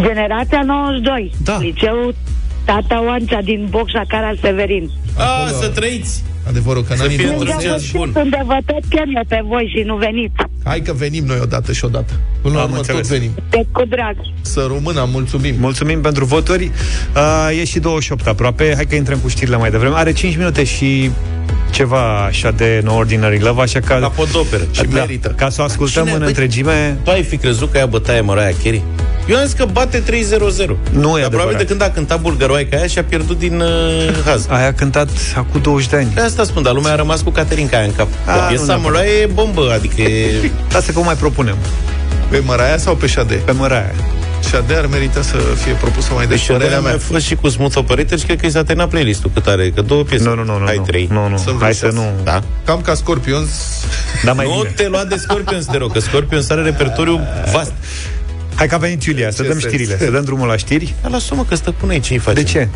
Generația 0.00 0.62
92. 0.62 1.32
Da. 1.44 1.58
Liceul 1.60 2.14
Tata 2.64 3.02
Oancea 3.06 3.40
din 3.42 3.66
boxa 3.70 4.02
Cara 4.08 4.32
Severin. 4.40 4.90
A, 5.16 5.48
să 5.60 5.68
trăiți! 5.68 6.24
Adevărul 6.48 6.82
că 6.82 6.92
în 6.92 6.98
Să 6.98 7.02
anii 7.04 7.16
fie 7.16 7.26
90. 7.26 7.52
într-un 7.54 7.70
ceas 7.70 7.90
bun. 7.90 8.12
Unde 8.16 8.42
vă 8.46 8.58
tot 8.66 8.82
chem 8.88 9.16
eu 9.16 9.22
pe 9.28 9.40
voi 9.46 9.72
și 9.76 9.82
nu 9.82 9.96
veniți. 9.96 10.34
Hai 10.64 10.80
că 10.80 10.92
venim 10.92 11.24
noi 11.24 11.38
odată 11.42 11.72
și 11.72 11.84
odată. 11.84 12.12
Până 12.42 12.54
la 12.54 12.60
Am 12.60 12.66
urmă 12.70 12.76
tot 12.76 12.86
înțeles. 12.88 13.08
venim. 13.08 13.30
Pe 13.48 13.66
cu 13.72 13.84
drag. 13.84 14.16
Să 14.40 14.66
rămână, 14.72 15.08
mulțumim. 15.12 15.54
Mulțumim 15.58 16.00
pentru 16.00 16.24
voturi. 16.24 16.70
Uh, 17.16 17.58
e 17.60 17.64
și 17.64 17.78
28 17.78 18.26
aproape. 18.26 18.72
Hai 18.74 18.84
că 18.86 18.94
intrăm 18.94 19.18
cu 19.18 19.28
știrile 19.28 19.56
mai 19.56 19.70
devreme. 19.70 19.94
Are 19.96 20.12
5 20.12 20.36
minute 20.36 20.64
și 20.64 21.10
ceva 21.74 22.24
așa 22.24 22.50
de 22.50 22.80
No 22.84 22.94
Ordinary 22.94 23.38
Love, 23.38 23.62
așa 23.62 23.80
că... 23.80 23.94
La 24.00 24.08
podoperă. 24.08 24.62
Și 24.70 24.82
da, 24.82 24.98
merită. 24.98 25.28
Ca 25.36 25.48
să 25.48 25.60
o 25.60 25.64
ascultăm 25.64 26.02
Cine- 26.02 26.12
în 26.14 26.18
băi, 26.18 26.28
întregime... 26.28 26.98
Tu 27.04 27.10
ai 27.10 27.22
fi 27.22 27.36
crezut 27.36 27.70
că 27.72 27.78
ea 27.78 27.86
bătaie 27.86 28.20
Mariah 28.20 28.54
Carey? 28.62 28.82
Eu 29.28 29.36
am 29.36 29.44
zis 29.44 29.52
că 29.52 29.64
bate 29.72 30.02
3-0-0. 30.02 30.04
Nu 30.06 30.12
e 30.12 30.30
Dar 30.40 30.76
probabil 30.90 31.20
adevărat. 31.30 31.56
de 31.58 31.64
când 31.64 31.82
a 31.82 31.90
cântat 31.90 32.20
bulgăroaica 32.20 32.76
aia 32.76 32.86
și-a 32.86 33.04
pierdut 33.04 33.38
din 33.38 33.60
uh, 33.60 33.68
haz. 34.26 34.46
Aia 34.48 34.66
a 34.66 34.72
cântat 34.72 35.08
acum 35.36 35.60
20 35.60 35.88
de 35.88 35.96
ani. 35.96 36.08
De 36.14 36.20
asta 36.20 36.44
spun, 36.44 36.62
dar 36.62 36.72
lumea 36.72 36.92
a 36.92 36.96
rămas 36.96 37.20
cu 37.20 37.30
Caterinca 37.30 37.76
aia 37.76 37.86
în 37.86 37.94
cap. 37.96 38.08
A, 38.26 38.32
A, 38.32 38.34
nu 38.42 38.48
piesa 38.48 38.64
neapărat. 38.64 38.90
Mălai 38.92 39.06
e 39.22 39.26
bombă, 39.34 39.72
adică 39.74 40.02
e... 40.02 40.30
Lasă 40.72 40.92
că 40.92 40.98
o 40.98 41.02
mai 41.02 41.14
propunem. 41.14 41.56
Pe 42.28 42.42
Măraia 42.46 42.76
sau 42.78 42.94
pe 42.94 43.06
Șade? 43.06 43.34
Pe 43.34 43.52
Măraia. 43.52 43.94
Șade 44.50 44.74
ar 44.74 44.86
merita 44.86 45.22
să 45.22 45.36
fie 45.36 45.72
propusă 45.72 46.12
mai 46.14 46.26
Deci 46.26 46.38
des, 46.38 46.46
părerea 46.46 46.66
părerea 46.66 46.80
mea. 46.80 46.90
mea 46.96 47.00
a 47.08 47.12
fost 47.12 47.24
și 47.24 47.34
cu 47.34 47.48
Smooth 47.48 47.76
Operator 47.76 48.18
și 48.18 48.24
cred 48.24 48.40
că 48.40 48.46
i 48.46 48.50
s-a 48.50 48.62
terminat 48.64 48.88
playlist-ul 48.90 49.30
cât 49.34 49.46
are, 49.46 49.70
că 49.70 49.80
două 49.82 50.02
piese. 50.02 50.24
Nu, 50.24 50.34
nu, 50.34 50.44
nu, 50.44 50.58
nu. 50.58 50.66
Ai 50.66 50.76
nu. 50.76 50.82
trei. 50.82 51.08
Nu, 51.12 51.28
nu. 51.28 51.36
Sunt 51.36 51.60
Hai 51.60 51.74
să 51.74 51.86
vreo 51.88 52.02
nu. 52.02 52.10
Da? 52.24 52.42
Cam 52.64 52.80
ca 52.80 52.94
Scorpions. 52.94 53.48
Da, 54.24 54.32
mai 54.32 54.46
nu 54.54 54.56
bine. 54.56 54.72
te 54.76 54.88
lua 54.88 55.04
de 55.04 55.16
Scorpions, 55.16 55.64
te 55.66 55.76
rog, 55.76 55.92
că 55.92 55.98
Scorpions 56.00 56.50
are 56.50 56.62
repertoriu 56.62 57.20
vast. 57.52 57.72
Hai 58.54 58.66
că 58.68 58.74
a 58.74 58.78
venit 58.78 59.04
Iulia, 59.04 59.30
să 59.30 59.42
Ce 59.42 59.48
dăm 59.48 59.58
sens? 59.58 59.72
știrile, 59.72 59.98
să 59.98 60.10
dăm 60.10 60.24
drumul 60.24 60.46
la 60.46 60.56
știri. 60.56 60.94
Dar 61.02 61.10
lasă-mă 61.10 61.44
că 61.48 61.54
stăpâne 61.54 61.92
aici, 61.92 62.06
ce-i 62.06 62.18
facem? 62.18 62.42
De 62.42 62.48
ce? 62.50 62.68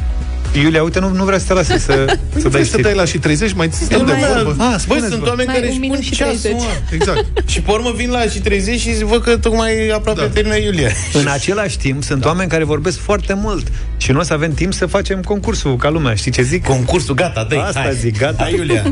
Iulia, 0.52 0.82
uite, 0.82 1.00
nu, 1.00 1.08
nu 1.12 1.24
vrea 1.24 1.38
să 1.38 1.44
te 1.46 1.52
lase 1.52 1.78
să, 1.78 2.04
să 2.32 2.48
dai 2.48 2.50
Vrei 2.50 2.62
să 2.62 2.68
știri. 2.68 2.82
dai 2.82 2.94
la 2.94 3.04
și 3.04 3.18
30, 3.18 3.52
mai 3.52 3.68
ți 3.68 3.92
Eu 3.92 4.04
de 4.04 4.12
mai- 4.12 4.20
vorbă. 4.34 4.50
Ah, 4.62 4.68
Băi, 4.68 4.78
spuneți, 4.78 5.06
sunt 5.06 5.20
bă. 5.20 5.28
oameni 5.28 5.46
Mai 5.46 5.54
care 5.54 5.66
un 5.66 5.72
își 5.72 5.80
minut 5.80 5.96
pun 5.96 6.04
și 6.04 6.14
ceasul, 6.14 6.38
30. 6.38 6.60
mă. 6.62 6.68
Exact. 6.90 7.24
Și 7.48 7.60
pe 7.60 7.70
urmă 7.70 7.92
vin 7.96 8.10
la 8.10 8.20
și 8.22 8.38
30 8.40 8.80
și 8.80 9.04
văd 9.04 9.22
că 9.22 9.36
tocmai 9.36 9.88
aproape 9.88 10.20
Da. 10.20 10.26
da. 10.26 10.32
termină 10.32 10.56
Iulia. 10.56 10.88
În 11.12 11.26
același 11.26 11.78
timp, 11.78 12.02
sunt 12.02 12.24
oameni 12.24 12.48
care 12.50 12.64
vorbesc 12.64 12.98
foarte 12.98 13.34
mult 13.34 13.66
și 13.96 14.12
nu 14.12 14.18
o 14.18 14.22
să 14.22 14.32
avem 14.32 14.54
timp 14.54 14.72
să 14.74 14.86
facem 14.86 15.22
concursul 15.22 15.76
ca 15.76 15.88
lumea. 15.90 16.14
Știi 16.14 16.30
ce 16.30 16.42
zic? 16.42 16.64
Concursul, 16.64 17.14
gata, 17.14 17.44
dă 17.48 17.56
Asta 17.58 17.80
hai. 17.80 17.94
zic, 17.94 18.18
gata. 18.18 18.42
Hai, 18.42 18.52
Iulia. 18.54 18.82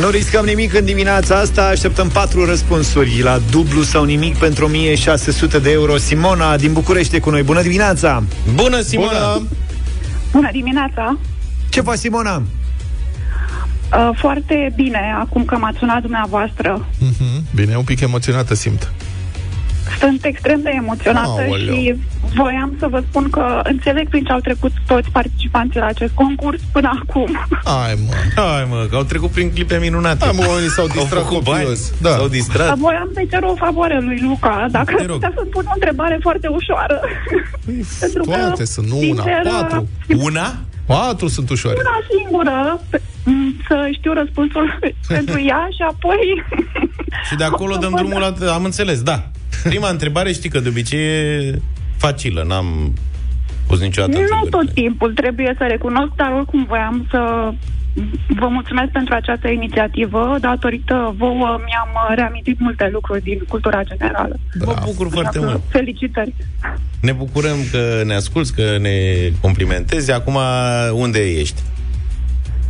Nu 0.00 0.08
riscăm 0.08 0.44
nimic 0.44 0.74
în 0.74 0.84
dimineața 0.84 1.36
asta, 1.38 1.66
așteptăm 1.66 2.08
patru 2.08 2.44
răspunsuri 2.44 3.20
la 3.22 3.38
dublu 3.50 3.82
sau 3.82 4.04
nimic 4.04 4.36
pentru 4.36 4.64
1600 4.64 5.58
de 5.58 5.70
euro. 5.70 5.96
Simona 5.96 6.56
din 6.56 6.72
București 6.72 7.16
e 7.16 7.18
cu 7.18 7.30
noi. 7.30 7.42
Bună 7.42 7.62
dimineața! 7.62 8.22
Bună, 8.54 8.80
Simona! 8.80 9.32
Bună! 9.32 9.48
Bună 10.32 10.48
dimineața! 10.52 11.18
Ce 11.68 11.80
faci, 11.80 11.98
Simona? 11.98 12.42
Uh, 13.92 14.10
foarte 14.18 14.72
bine, 14.74 15.14
acum 15.18 15.44
că 15.44 15.56
m-ați 15.56 15.78
sunat 15.78 16.00
dumneavoastră. 16.00 16.86
Mhm. 16.98 17.44
Bine, 17.54 17.76
un 17.76 17.84
pic 17.84 18.00
emoționată 18.00 18.54
simt. 18.54 18.92
Sunt 20.00 20.24
extrem 20.24 20.60
de 20.62 20.70
emoționată 20.74 21.28
Aoleu. 21.28 21.74
și 21.74 21.94
voiam 22.34 22.74
să 22.78 22.86
vă 22.90 23.02
spun 23.08 23.30
că 23.30 23.60
înțeleg 23.64 24.08
prin 24.08 24.24
ce 24.24 24.32
au 24.32 24.38
trecut 24.38 24.72
toți 24.86 25.10
participanții 25.10 25.80
la 25.80 25.86
acest 25.86 26.12
concurs 26.14 26.60
până 26.72 26.90
acum. 27.02 27.46
Ai, 27.64 27.94
mă. 28.06 28.12
Hai, 28.42 28.66
mă, 28.68 28.86
că 28.90 28.96
au 28.96 29.02
trecut 29.02 29.30
prin 29.30 29.50
clipe 29.52 29.78
minunate. 29.78 30.24
Hai, 30.24 30.34
mă, 30.36 30.44
oamenii 30.48 30.68
s-au 30.70 30.84
Au 30.84 30.90
distrat 30.96 31.22
făcut 31.22 31.42
bani, 31.42 31.60
copios. 31.62 31.92
Da. 32.00 32.10
s-au 32.10 32.28
distrat. 32.28 32.66
Dar 32.66 32.76
voiam 32.76 33.10
să-i 33.14 33.28
cer 33.30 33.42
o 33.42 33.54
favoare 33.54 34.00
lui 34.00 34.20
Luca, 34.22 34.66
dacă 34.70 34.92
Te 34.94 35.00
ar 35.02 35.06
rog. 35.06 35.14
putea 35.14 35.32
să 35.34 35.42
spun 35.46 35.64
o 35.66 35.72
întrebare 35.74 36.18
foarte 36.22 36.48
ușoară. 36.48 37.00
Păi, 37.64 37.84
Pentru 38.00 38.22
că, 38.22 38.30
toate 38.36 38.64
sunt, 38.64 38.86
nu 38.86 38.96
una, 38.96 39.04
sincer, 39.22 39.42
patru. 39.52 39.88
Una? 40.18 40.54
Patru 40.86 41.28
sunt 41.28 41.50
ușoare. 41.50 41.78
Una 41.80 41.98
singură, 42.16 42.80
pe- 42.90 43.02
m, 43.24 43.54
să 43.68 43.88
știu 43.92 44.12
răspunsul 44.12 44.78
pentru 45.16 45.40
ea 45.40 45.68
și 45.76 45.82
apoi... 45.90 46.44
Și 47.28 47.34
de 47.34 47.44
acolo 47.44 47.70
o 47.70 47.74
să 47.78 47.80
dăm 47.80 47.90
văd. 47.90 47.98
drumul 48.00 48.20
la... 48.20 48.52
Am 48.52 48.64
înțeles, 48.64 49.02
da. 49.02 49.30
Prima 49.62 49.88
întrebare 49.88 50.32
știi 50.32 50.50
că 50.50 50.60
de 50.60 50.68
obicei 50.68 51.00
e 51.00 51.60
facilă, 52.06 52.42
n-am 52.46 52.92
pus 53.66 53.80
niciodată 53.80 54.12
Nu 54.12 54.20
întrebări. 54.20 54.50
tot 54.50 54.74
timpul, 54.74 55.12
trebuie 55.12 55.54
să 55.58 55.64
recunosc, 55.68 56.12
dar 56.16 56.32
oricum 56.32 56.64
voiam 56.64 57.06
să 57.10 57.20
vă 58.40 58.48
mulțumesc 58.48 58.90
pentru 58.90 59.14
această 59.14 59.48
inițiativă. 59.48 60.36
Datorită 60.40 61.14
vouă 61.16 61.60
mi-am 61.66 61.90
uh, 61.94 62.14
reamintit 62.14 62.60
multe 62.60 62.88
lucruri 62.92 63.22
din 63.22 63.38
cultura 63.48 63.82
generală. 63.82 64.36
Mă 64.64 64.74
bucur 64.84 65.08
foarte 65.10 65.38
Așa 65.38 65.46
că 65.46 65.52
mult. 65.52 65.62
Felicitări! 65.68 66.34
Ne 67.00 67.12
bucurăm 67.12 67.56
că 67.70 68.02
ne 68.04 68.14
asculți, 68.14 68.54
că 68.54 68.76
ne 68.80 68.96
complimentezi. 69.40 70.12
Acum, 70.12 70.38
unde 70.92 71.18
ești? 71.18 71.62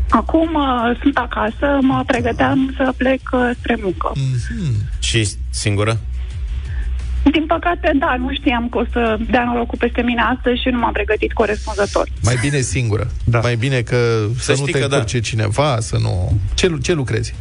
Acum 0.08 0.48
uh, 0.54 0.98
sunt 1.02 1.16
acasă, 1.16 1.78
mă 1.80 2.02
pregăteam 2.06 2.74
să 2.76 2.92
plec 2.96 3.20
uh, 3.32 3.50
spre 3.58 3.78
muncă. 3.82 4.12
Și 4.98 5.18
ești 5.18 5.34
singură? 5.50 5.98
Din 7.30 7.46
păcate, 7.46 7.92
da, 7.98 8.14
nu 8.18 8.32
știam 8.32 8.68
că 8.68 8.78
o 8.78 8.84
să 8.92 9.16
dea 9.30 9.44
norocul 9.44 9.78
peste 9.78 10.02
mine 10.02 10.22
astăzi 10.36 10.60
și 10.62 10.68
nu 10.68 10.78
m-am 10.78 10.92
pregătit 10.92 11.32
corespunzător. 11.32 12.08
Mai 12.22 12.36
bine 12.40 12.60
singură. 12.60 13.06
Da. 13.24 13.40
Mai 13.40 13.56
bine 13.56 13.80
că 13.80 13.96
să, 14.38 14.50
nu 14.50 14.56
știi 14.56 14.72
te 14.72 14.78
că 14.80 14.86
da. 14.86 14.96
încurce 14.96 15.20
cineva, 15.20 15.76
să 15.80 15.96
nu... 16.00 16.32
Ce, 16.54 16.66
lu- 16.68 16.76
ce 16.78 16.92
lucrezi? 16.92 17.34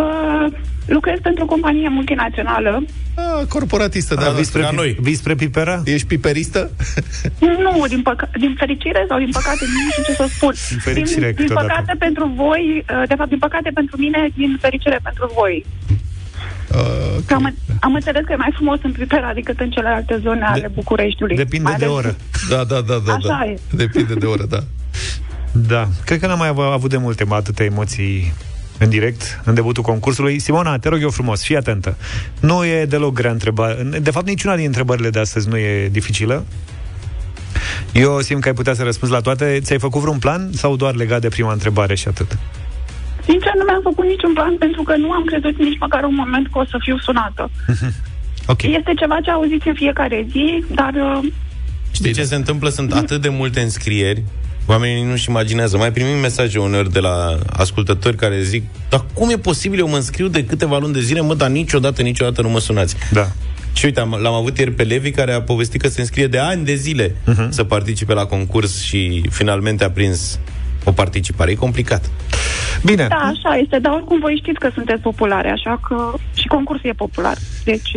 Uh, 0.00 0.52
lucrez 0.86 1.18
pentru 1.22 1.44
o 1.44 1.46
companie 1.46 1.88
multinațională. 1.88 2.82
A, 3.14 3.44
corporatistă, 3.48 4.14
da. 4.14 4.22
da, 4.22 4.30
Vii 4.30 4.44
spre, 4.44 4.60
ca 4.62 4.70
noi. 4.70 4.94
pi- 4.94 5.00
vii 5.00 5.14
spre 5.14 5.34
Pipera? 5.34 5.82
Ești 5.84 6.06
piperistă? 6.06 6.70
Nu, 7.38 7.84
din, 7.88 8.02
păca- 8.02 8.30
din 8.38 8.54
fericire 8.58 9.04
sau 9.08 9.18
din 9.18 9.30
păcate, 9.32 9.64
nu 9.64 9.90
știu 9.90 10.02
ce 10.02 10.12
să 10.12 10.26
spun. 10.34 10.52
Din 10.70 10.78
fericire, 10.78 11.26
din, 11.26 11.34
din 11.34 11.46
câteodată. 11.46 11.66
păcate 11.66 11.94
pentru 11.98 12.32
voi, 12.34 12.84
uh, 12.90 13.02
de 13.08 13.14
fapt, 13.14 13.28
din 13.28 13.38
păcate 13.38 13.70
pentru 13.74 13.96
mine, 13.98 14.28
din 14.34 14.56
fericire 14.60 14.98
pentru 15.02 15.32
voi. 15.34 15.64
Uh, 16.74 17.16
Că 17.26 17.34
am, 17.34 17.54
am 17.80 17.94
înțeles 17.94 18.22
că 18.24 18.32
e 18.32 18.36
mai 18.36 18.50
frumos 18.54 18.78
în 18.82 18.92
Pipera 18.92 19.32
decât 19.34 19.60
în 19.60 19.70
celelalte 19.70 20.20
zone 20.22 20.44
ale 20.44 20.70
Bucureștiului. 20.74 21.36
Depinde 21.36 21.68
Mai 21.68 21.76
de 21.78 21.84
ales- 21.84 21.96
oră. 21.96 22.16
da, 22.48 22.64
da, 22.64 22.80
da, 22.80 23.02
da. 23.06 23.12
Așa 23.14 23.28
da. 23.28 23.44
e. 23.50 23.58
Depinde 23.70 24.14
de 24.14 24.26
oră, 24.26 24.44
da. 24.48 24.58
Da. 25.52 25.88
Cred 26.04 26.20
că 26.20 26.26
n-am 26.26 26.38
mai 26.38 26.48
av- 26.48 26.58
avut 26.58 26.90
de 26.90 26.96
multe 26.96 27.24
atâtea 27.28 27.64
emoții 27.64 28.32
în 28.78 28.88
direct, 28.88 29.40
în 29.44 29.54
debutul 29.54 29.82
concursului. 29.82 30.38
Simona, 30.38 30.78
te 30.78 30.88
rog 30.88 31.00
eu 31.02 31.10
frumos, 31.10 31.42
fii 31.42 31.56
atentă. 31.56 31.96
Nu 32.40 32.64
e 32.64 32.84
deloc 32.84 33.12
grea 33.14 33.30
întrebare. 33.30 33.82
De 34.02 34.10
fapt, 34.10 34.26
niciuna 34.26 34.56
din 34.56 34.66
întrebările 34.66 35.10
de 35.10 35.18
astăzi 35.18 35.48
nu 35.48 35.56
e 35.56 35.88
dificilă. 35.88 36.44
Eu 37.92 38.20
simt 38.20 38.40
că 38.42 38.48
ai 38.48 38.54
putea 38.54 38.74
să 38.74 38.82
răspunzi 38.82 39.14
la 39.14 39.20
toate. 39.20 39.58
Ți-ai 39.62 39.78
făcut 39.78 40.00
vreun 40.00 40.18
plan 40.18 40.50
sau 40.52 40.76
doar 40.76 40.94
legat 40.94 41.20
de 41.20 41.28
prima 41.28 41.52
întrebare 41.52 41.94
și 41.94 42.08
atât? 42.08 42.38
Sincer, 43.28 43.52
nu 43.58 43.64
mi-am 43.66 43.80
făcut 43.82 44.06
niciun 44.06 44.32
plan 44.32 44.54
pentru 44.64 44.82
că 44.82 44.96
nu 44.96 45.10
am 45.10 45.24
crezut 45.24 45.56
nici 45.58 45.78
măcar 45.84 46.02
un 46.04 46.14
moment 46.14 46.46
că 46.52 46.58
o 46.58 46.64
să 46.64 46.76
fiu 46.80 46.98
sunată. 46.98 47.50
Ok. 48.48 48.62
Este 48.62 48.92
ceva 48.96 49.20
ce 49.20 49.30
auziți 49.30 49.68
în 49.68 49.74
fiecare 49.74 50.26
zi, 50.30 50.64
dar 50.74 50.92
uh, 50.94 51.32
Știi 51.90 52.12
ce 52.12 52.24
se 52.24 52.34
întâmplă? 52.34 52.68
Sunt 52.68 52.92
atât 52.92 53.20
de 53.20 53.28
multe 53.28 53.60
înscrieri 53.60 54.22
Oamenii 54.66 55.02
nu-și 55.02 55.30
imaginează. 55.30 55.76
Mai 55.76 55.92
primim 55.92 56.18
mesaje 56.18 56.58
uneori 56.58 56.92
de 56.92 56.98
la 56.98 57.38
ascultători 57.46 58.16
care 58.16 58.42
zic 58.42 58.62
Dar 58.88 59.04
cum 59.12 59.30
e 59.30 59.38
posibil? 59.38 59.78
Eu 59.78 59.88
mă 59.88 59.96
înscriu 59.96 60.28
de 60.28 60.44
câteva 60.44 60.78
luni 60.78 60.92
de 60.92 61.00
zile, 61.00 61.20
mă, 61.20 61.34
dar 61.34 61.48
niciodată, 61.48 62.02
niciodată 62.02 62.42
nu 62.42 62.48
mă 62.48 62.60
sunați. 62.60 62.96
Da. 63.12 63.28
Și 63.72 63.84
uite, 63.84 64.00
am, 64.00 64.18
l-am 64.22 64.34
avut 64.34 64.58
ieri 64.58 64.70
pe 64.72 64.82
Levi 64.82 65.10
care 65.10 65.32
a 65.32 65.42
povestit 65.42 65.80
că 65.80 65.88
se 65.88 66.00
înscrie 66.00 66.26
de 66.26 66.38
ani 66.38 66.64
de 66.64 66.74
zile 66.74 67.10
uh-huh. 67.10 67.48
să 67.48 67.64
participe 67.64 68.12
la 68.12 68.24
concurs 68.24 68.82
și 68.82 69.22
finalmente 69.30 69.84
a 69.84 69.90
prins 69.90 70.38
o 70.84 70.92
participare. 70.92 71.50
E 71.50 71.54
complicat. 71.54 72.10
Bine. 72.84 73.06
da, 73.08 73.16
așa 73.16 73.56
este, 73.62 73.78
dar 73.78 73.92
oricum 73.92 74.18
voi 74.20 74.40
știți 74.42 74.58
că 74.58 74.70
sunteți 74.74 75.00
populare, 75.00 75.50
așa 75.50 75.80
că 75.88 76.12
și 76.34 76.46
concursul 76.46 76.90
e 76.90 76.92
popular. 76.92 77.36
Deci 77.64 77.90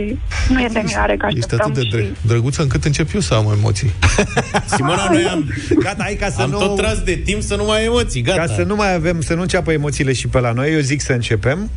nu 0.50 0.62
e 0.62 0.68
de 0.74 0.82
mirare 0.86 1.18
că 1.18 1.26
Ești 1.30 1.40
așteptăm 1.40 1.72
atât 1.72 1.90
de 1.92 1.98
și... 1.98 2.06
dră- 2.06 2.22
drăguță 2.22 2.62
încât 2.62 2.84
încep 2.86 3.14
eu 3.14 3.20
să 3.20 3.34
am 3.34 3.52
emoții. 3.58 3.92
Simona, 4.76 5.10
noi 5.12 5.24
am, 5.24 5.54
Gata, 5.80 6.04
hai 6.04 6.18
ca 6.20 6.30
să 6.30 6.42
am 6.42 6.50
nu... 6.50 6.58
tot 6.58 6.76
tras 6.76 7.00
de 7.00 7.16
timp 7.16 7.42
să 7.42 7.56
nu 7.56 7.64
mai 7.66 7.80
ai 7.80 7.86
emoții. 7.86 8.22
Gata. 8.22 8.40
Ca 8.40 8.54
să 8.54 8.64
nu 8.64 8.76
mai 8.76 8.94
avem, 8.94 9.22
să 9.22 9.34
nu 9.34 9.42
înceapă 9.42 9.72
emoțiile 9.72 10.14
și 10.14 10.28
pe 10.28 10.40
la 10.40 10.52
noi, 10.52 10.74
eu 10.74 10.80
zic 10.80 11.02
să 11.02 11.14
începem. 11.14 11.70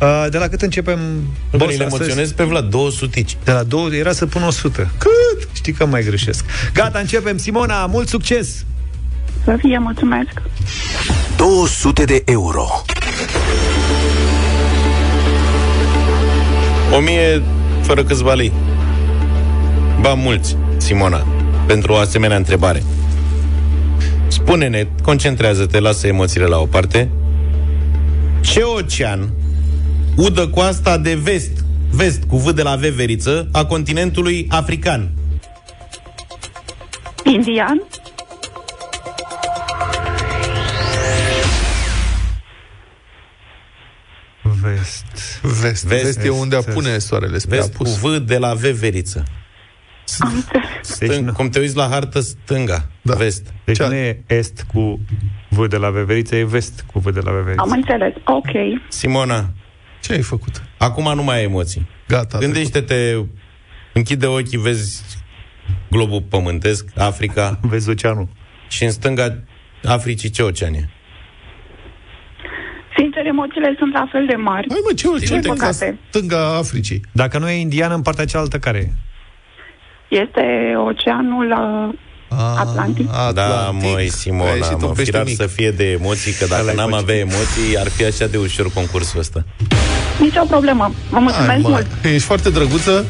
Uh, 0.00 0.26
de 0.30 0.38
la 0.38 0.48
cât 0.48 0.62
începem? 0.62 0.98
Nu 1.50 1.58
boss, 1.58 1.76
le 1.76 1.84
astăzi? 1.84 2.02
emoționez 2.02 2.32
pe 2.32 2.44
Vlad, 2.44 2.64
200 2.70 3.24
De 3.44 3.50
la 3.52 3.62
două, 3.62 3.94
era 3.94 4.12
să 4.12 4.26
pun 4.26 4.42
100. 4.42 4.90
Cât? 4.98 5.48
Știi 5.52 5.72
că 5.72 5.86
mai 5.86 6.02
greșesc. 6.04 6.44
Gata, 6.74 6.98
începem. 6.98 7.36
Simona, 7.36 7.86
mult 7.86 8.08
succes! 8.08 8.64
Să 9.44 9.56
fie, 9.58 9.78
mulțumesc! 9.78 10.42
200 11.36 12.04
de 12.04 12.22
euro. 12.24 12.66
1000 16.96 17.42
fără 17.82 18.04
câțiva 18.04 18.32
lei. 18.32 18.52
Ba 20.00 20.14
mulți, 20.14 20.56
Simona, 20.76 21.26
pentru 21.66 21.92
o 21.92 21.96
asemenea 21.96 22.36
întrebare. 22.36 22.82
Spune-ne, 24.28 24.86
concentrează-te, 25.02 25.80
lasă 25.80 26.06
emoțiile 26.06 26.46
la 26.46 26.58
o 26.58 26.66
parte. 26.66 27.08
Ce 28.40 28.62
ocean 28.62 29.32
udă 30.16 30.48
coasta 30.48 30.98
de 30.98 31.14
vest, 31.14 31.64
vest 31.90 32.22
cu 32.28 32.36
V 32.36 32.50
de 32.50 32.62
la 32.62 32.74
veveriță, 32.74 33.48
a 33.52 33.64
continentului 33.64 34.46
african? 34.50 35.10
Indian? 37.24 37.82
Vest. 44.62 45.04
Vest. 45.42 45.60
Vest, 45.60 45.62
Vest, 45.62 45.84
Vest 46.02 46.18
e 46.18 46.22
vest, 46.28 46.38
unde 46.40 46.56
vest. 46.56 46.68
apune 46.68 46.98
soarele 46.98 47.38
spre 47.38 47.56
Vest 47.56 47.74
cu 47.74 47.82
apus. 47.82 47.98
V 48.00 48.16
de 48.18 48.38
la 48.38 48.54
veveriță. 48.54 49.24
Am 50.18 50.32
înțeles. 50.34 50.98
Deci, 50.98 51.10
Stâng, 51.10 51.26
nu, 51.26 51.32
cum 51.32 51.48
te 51.48 51.58
uiți 51.58 51.76
la 51.76 51.88
hartă 51.88 52.20
stânga, 52.20 52.88
Da. 53.02 53.14
vest. 53.14 53.52
deci 53.64 53.76
Ce- 53.76 53.86
nu 53.86 53.94
e 53.94 54.22
est 54.26 54.64
cu 54.72 55.00
V 55.48 55.66
de 55.68 55.76
la 55.76 55.90
veveriță, 55.90 56.36
e 56.36 56.44
vest 56.44 56.84
cu 56.92 56.98
V 56.98 57.10
de 57.12 57.20
la 57.20 57.30
veveriță. 57.32 57.60
Am 57.62 57.70
înțeles. 57.70 58.12
Ok. 58.24 58.50
Simona, 58.88 59.50
Ce 60.02 60.12
ai 60.12 60.20
făcut? 60.22 60.62
Acum 60.78 61.14
nu 61.14 61.22
mai 61.22 61.36
ai 61.36 61.42
emoții. 61.44 61.88
Gata. 62.08 62.38
Gândește-te, 62.38 63.16
închide 63.94 64.26
ochii, 64.26 64.58
vezi 64.58 65.02
globul 65.90 66.22
pământesc, 66.22 66.84
Africa, 66.96 67.58
Vezi 67.62 67.88
oceanul. 67.88 68.28
și 68.68 68.84
în 68.84 68.90
stânga 68.90 69.38
Africii 69.84 70.30
ce 70.30 70.42
ocean 70.42 70.74
e? 70.74 70.88
Sincer, 73.42 73.62
emoțiile 73.62 73.74
sunt 73.78 73.92
la 73.92 74.08
fel 74.12 74.26
de 74.26 74.34
mari. 74.34 74.66
Hai 74.68 74.80
mă, 74.84 74.92
ce 74.94 75.06
Din 75.06 75.14
ocean 75.14 75.40
în 75.44 75.56
păcate. 75.56 75.98
stânga 76.08 76.56
Africii? 76.56 77.00
Dacă 77.12 77.38
nu 77.38 77.48
e 77.48 77.60
indiană, 77.60 77.94
în 77.94 78.02
partea 78.02 78.24
cealaltă 78.24 78.58
care 78.58 78.78
e? 78.78 78.90
Este 80.22 80.74
oceanul 80.86 81.46
uh, 81.50 82.38
Atlantic. 82.58 83.08
Da, 83.34 83.70
măi, 83.70 84.08
Simona, 84.08 84.76
mă, 84.80 84.92
firar 84.94 85.26
să 85.26 85.46
fie 85.46 85.70
de 85.70 85.90
emoții, 85.90 86.32
că 86.32 86.46
dacă 86.46 86.72
n-am 86.74 86.92
avea 86.92 87.16
emoții, 87.16 87.78
ar 87.78 87.88
fi 87.88 88.04
așa 88.04 88.26
de 88.26 88.36
ușor 88.36 88.72
concursul 88.72 89.18
ăsta. 89.18 89.44
Nicio 90.20 90.44
problemă. 90.48 90.92
Vă 91.10 91.18
mulțumesc 91.18 91.50
Hai, 91.50 91.58
mă, 91.62 91.68
mult. 91.68 91.86
ești 92.02 92.26
foarte 92.26 92.50
drăguță. 92.50 93.04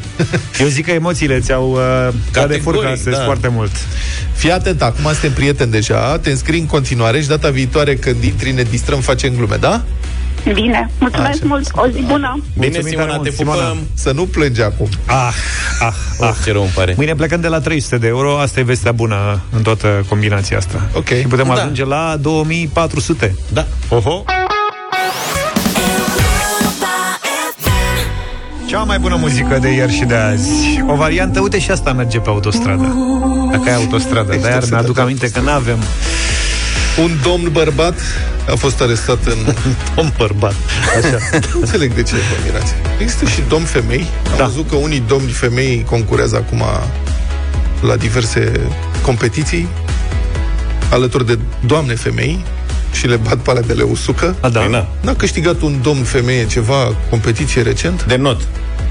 Eu 0.59 0.67
zic 0.67 0.85
că 0.85 0.91
emoțiile 0.91 1.39
ți-au 1.39 1.71
uh, 1.71 2.07
ca 2.31 2.47
de 2.47 2.57
furcă 2.57 2.87
astăzi 2.87 3.17
da. 3.17 3.23
foarte 3.23 3.47
mult. 3.47 3.71
Fii 4.35 4.51
atent, 4.51 4.81
acum 4.81 5.03
suntem 5.03 5.31
prieteni 5.33 5.71
deja, 5.71 6.17
te 6.17 6.29
înscrii 6.29 6.59
în 6.59 6.65
continuare 6.65 7.21
și 7.21 7.27
data 7.27 7.49
viitoare 7.49 7.95
când 7.95 8.23
intri 8.23 8.51
ne 8.51 8.63
distrăm, 8.63 8.99
facem 8.99 9.33
glume, 9.35 9.55
da? 9.55 9.83
Bine. 10.53 10.89
Mulțumesc 10.99 11.29
Așa. 11.43 11.45
mult. 11.45 11.67
O 11.75 11.87
zi 11.87 12.01
bună. 12.01 12.43
Bine, 12.59 12.79
Simona, 12.81 13.17
te 13.17 13.29
pupăm! 13.29 13.77
Să 13.93 14.11
nu 14.11 14.25
plângi 14.25 14.61
acum. 14.61 14.87
Ah, 15.05 15.33
ah, 15.79 15.93
ah. 16.19 16.33
Ce 16.45 16.51
rău 16.51 16.61
îmi 16.61 16.71
pare. 16.75 16.93
Mâine 16.97 17.15
plecăm 17.15 17.41
de 17.41 17.47
la 17.47 17.59
300 17.59 17.97
de 17.97 18.07
euro, 18.07 18.37
asta 18.39 18.59
e 18.59 18.63
vestea 18.63 18.91
bună 18.91 19.41
în 19.55 19.61
toată 19.61 20.05
combinația 20.09 20.57
asta. 20.57 20.81
Ok. 20.95 21.07
Și 21.07 21.27
putem 21.27 21.45
Da. 21.47 21.53
ajunge 21.53 21.85
la 21.85 22.17
2400. 22.21 23.35
Da. 23.53 23.67
Oho. 23.89 24.23
Cea 28.65 28.83
mai 28.83 28.99
bună 28.99 29.15
muzică 29.19 29.57
de 29.61 29.69
ieri 29.69 29.93
și 29.93 30.03
de 30.03 30.15
azi. 30.15 30.83
O 30.87 30.95
variantă, 30.95 31.39
uite 31.39 31.59
și 31.59 31.71
asta 31.71 31.93
merge 31.93 32.19
pe 32.19 32.29
autostradă. 32.29 32.95
Dacă 33.51 33.63
ai 33.69 33.75
autostradă, 33.75 34.35
dar 34.41 34.51
iar 34.51 34.63
mi-aduc 34.69 34.97
aminte 34.99 35.29
că 35.29 35.39
nu 35.39 35.49
avem 35.49 35.77
Un 37.03 37.11
domn 37.23 37.49
bărbat 37.51 37.99
a 38.49 38.55
fost 38.55 38.81
arestat 38.81 39.25
în... 39.25 39.53
om 40.03 40.11
bărbat. 40.17 40.55
Așa. 40.97 41.17
Nu 41.53 41.59
înțeleg 41.59 41.93
de 41.93 42.03
ce 42.03 42.15
vă 42.15 42.35
mirați. 42.43 42.73
Există 42.99 43.25
și 43.25 43.41
domn 43.47 43.63
femei. 43.65 44.07
Am 44.31 44.37
Da. 44.37 44.45
văzut 44.45 44.69
că 44.69 44.75
unii 44.75 45.03
domni 45.07 45.31
femei 45.31 45.85
concurează 45.89 46.35
acum 46.35 46.63
la 47.81 47.95
diverse 47.95 48.51
competiții 49.01 49.67
alături 50.91 51.25
de 51.25 51.39
doamne 51.65 51.95
femei 51.95 52.45
și 52.93 53.07
le 53.07 53.15
bat 53.15 53.37
pe 53.37 53.49
alea 53.49 53.61
de 53.61 53.73
le 53.73 53.83
usucă. 53.83 54.35
A, 54.39 54.49
da. 54.49 54.59
Păi 54.59 54.69
na. 54.71 54.87
N-a 55.01 55.13
câștigat 55.15 55.61
un 55.61 55.79
domn 55.81 56.03
femeie 56.03 56.45
ceva 56.45 56.95
competiție 57.09 57.61
recent? 57.61 58.05
De 58.05 58.15
not. 58.15 58.41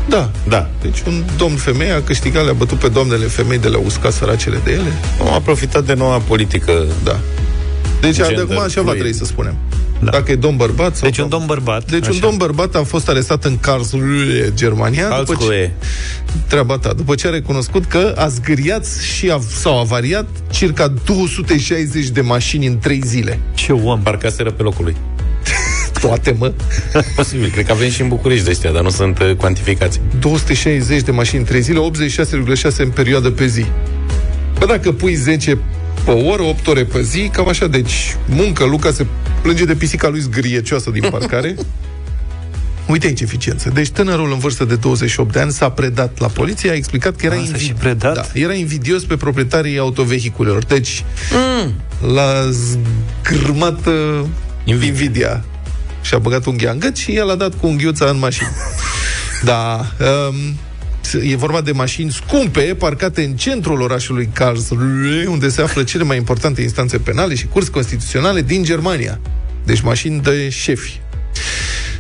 Da. 0.09 0.31
Da. 0.49 0.69
Deci 0.83 0.99
un 1.07 1.25
domn 1.37 1.57
femeie 1.57 1.93
a 1.93 2.03
câștigat, 2.03 2.45
le-a 2.45 2.53
bătut 2.53 2.79
pe 2.79 2.89
doamnele 2.89 3.27
femei 3.27 3.59
de 3.59 3.69
le 3.69 3.77
usca 3.85 4.11
săracele 4.11 4.61
de 4.65 4.71
ele. 4.71 4.99
Nu 5.19 5.33
a 5.33 5.41
profitat 5.41 5.85
de 5.85 5.95
noua 5.95 6.19
politică. 6.19 6.85
Da. 7.05 7.19
Deci 8.01 8.17
de 8.17 8.23
Gender 8.23 8.45
acum 8.45 8.59
așa 8.59 8.81
va 8.81 8.83
fluid. 8.83 8.99
trebui 8.99 9.15
să 9.15 9.25
spunem. 9.25 9.55
Da. 10.03 10.11
Dacă 10.11 10.31
e 10.31 10.35
domn 10.37 10.57
bărbat 10.57 10.97
sau 10.97 11.09
Deci 11.09 11.19
un 11.19 11.29
domn 11.29 11.47
bărbat. 11.47 11.91
Deci 11.91 12.03
un 12.05 12.11
așa. 12.11 12.19
domn 12.21 12.37
bărbat 12.37 12.75
a 12.75 12.83
fost 12.83 13.09
arestat 13.09 13.45
în 13.45 13.59
Karlsruhe, 13.59 14.53
Germania, 14.55 15.09
după 15.09 15.23
ce, 15.23 15.25
Karlsruhe. 15.33 15.73
treaba 16.47 16.79
ta, 16.79 16.93
după 16.93 17.15
ce 17.15 17.27
a 17.27 17.31
recunoscut 17.31 17.85
că 17.85 18.15
a 18.17 18.29
zgâriat 18.29 18.87
și 18.87 19.31
a, 19.31 19.39
sau 19.61 19.77
a 19.77 19.81
avariat 19.81 20.27
circa 20.51 20.93
260 21.05 22.07
de 22.09 22.21
mașini 22.21 22.67
în 22.67 22.79
3 22.79 23.01
zile. 23.05 23.39
Ce 23.55 23.73
om. 23.73 24.01
Parcaseră 24.03 24.51
pe 24.51 24.63
locul 24.63 24.85
lui. 24.85 24.97
Toate, 26.01 26.35
mă. 26.39 26.53
Posibil, 27.17 27.51
cred 27.51 27.67
că 27.67 27.73
avem 27.73 27.91
și 27.91 28.01
în 28.01 28.09
București 28.09 28.45
de 28.45 28.51
ăștia, 28.51 28.71
dar 28.73 28.83
nu 28.83 28.91
sunt 28.91 29.19
uh, 29.19 29.35
cuantificați. 29.37 30.01
260 30.21 31.03
de 31.03 31.11
mașini 31.11 31.39
în 31.41 31.45
3 31.47 31.61
zile, 31.61 31.91
86,6 32.71 32.77
în 32.77 32.91
perioadă 32.91 33.31
pe 33.31 33.47
zi. 33.47 33.65
Bă, 34.59 34.67
dacă 34.67 34.93
pui 34.93 35.15
10 35.15 35.59
pe 36.05 36.11
oră, 36.11 36.43
8 36.43 36.67
ore 36.67 36.85
pe 36.85 37.03
zi, 37.03 37.31
cam 37.33 37.49
așa, 37.49 37.67
deci 37.67 38.17
muncă, 38.27 38.65
Luca 38.65 38.93
se 38.93 39.07
plânge 39.43 39.65
de 39.65 39.75
pisica 39.75 40.09
lui 40.09 40.21
zgâriecioasă 40.21 40.91
din 40.91 41.11
parcare. 41.11 41.55
Uite 42.91 43.07
aici 43.07 43.21
eficiență. 43.21 43.71
Deci 43.75 43.91
tânărul 43.91 44.33
în 44.33 44.39
vârstă 44.39 44.65
de 44.65 44.77
28 44.77 45.33
de 45.33 45.41
ani 45.41 45.53
s-a 45.53 45.71
predat 45.71 46.19
la 46.19 46.27
poliție, 46.27 46.71
a 46.71 46.75
explicat 46.75 47.17
că 47.17 47.27
era, 47.27 47.35
A, 47.35 47.45
s-a 47.51 47.57
și 47.57 47.73
predat? 47.73 48.15
Da, 48.15 48.25
era 48.33 48.53
invidios 48.53 49.05
pe 49.05 49.17
proprietarii 49.17 49.79
autovehiculelor. 49.79 50.65
Deci 50.65 51.05
mm. 51.33 51.75
l-a 52.15 52.51
zgârmat 52.51 53.87
uh, 53.87 54.25
Invidia. 54.65 54.89
invidia. 54.89 55.45
Și 56.03 56.15
a 56.15 56.19
băgat 56.19 56.47
unghia 56.47 56.71
în 56.71 56.79
gât 56.79 56.97
și 56.97 57.17
el 57.17 57.31
a 57.31 57.35
dat 57.35 57.55
cu 57.55 57.67
unghiuța 57.67 58.07
în 58.07 58.19
mașină. 58.19 58.49
da. 59.51 59.87
Um, 60.29 60.57
e 61.13 61.37
vorba 61.37 61.61
de 61.61 61.73
mașini 61.73 62.11
scumpe 62.11 62.61
parcate 62.61 63.23
în 63.25 63.37
centrul 63.37 63.81
orașului 63.81 64.29
Karlsruhe, 64.33 65.27
unde 65.27 65.49
se 65.49 65.63
află 65.63 65.83
cele 65.83 66.05
mai 66.05 66.17
importante 66.17 66.63
instanțe 66.63 66.99
penale 66.99 67.35
și 67.35 67.47
curs 67.47 67.69
constituționale 67.69 68.43
din 68.43 68.63
Germania. 68.63 69.21
Deci 69.65 69.81
mașini 69.81 70.21
de 70.21 70.49
șefi. 70.49 71.01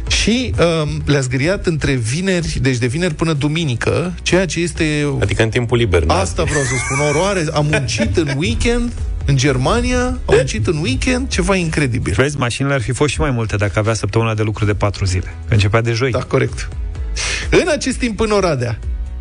Și 0.08 0.54
um, 0.58 1.02
le-a 1.04 1.20
zgâriat 1.20 1.66
între 1.66 1.92
vineri, 1.92 2.58
deci 2.62 2.76
de 2.76 2.86
vineri 2.86 3.14
până 3.14 3.32
duminică, 3.32 4.14
ceea 4.22 4.46
ce 4.46 4.60
este 4.60 5.14
Adică 5.20 5.42
în 5.42 5.48
timpul 5.48 5.78
liber. 5.78 6.04
da? 6.04 6.14
Asta 6.14 6.42
vreau 6.42 6.62
să 6.62 6.72
spun, 6.84 7.06
oroare. 7.08 7.44
Am 7.52 7.66
muncit 7.70 8.16
în 8.16 8.34
weekend 8.36 8.92
în 9.24 9.36
Germania, 9.36 10.04
am 10.04 10.18
muncit 10.26 10.66
în 10.66 10.76
weekend, 10.76 11.28
ceva 11.28 11.54
incredibil. 11.54 12.12
Vezi, 12.16 12.36
mașinile 12.36 12.74
ar 12.74 12.80
fi 12.80 12.92
fost 12.92 13.12
și 13.12 13.20
mai 13.20 13.30
multe 13.30 13.56
dacă 13.56 13.78
avea 13.78 13.94
săptămâna 13.94 14.34
de 14.34 14.42
lucru 14.42 14.64
de 14.64 14.74
4 14.74 15.04
zile. 15.04 15.34
Că 15.48 15.54
începea 15.54 15.80
de 15.80 15.92
joi. 15.92 16.10
Da, 16.10 16.18
corect. 16.18 16.68
În 17.50 17.68
acest 17.68 17.96
timp 17.96 18.20
în 18.20 18.30
Oradea, 18.30 18.78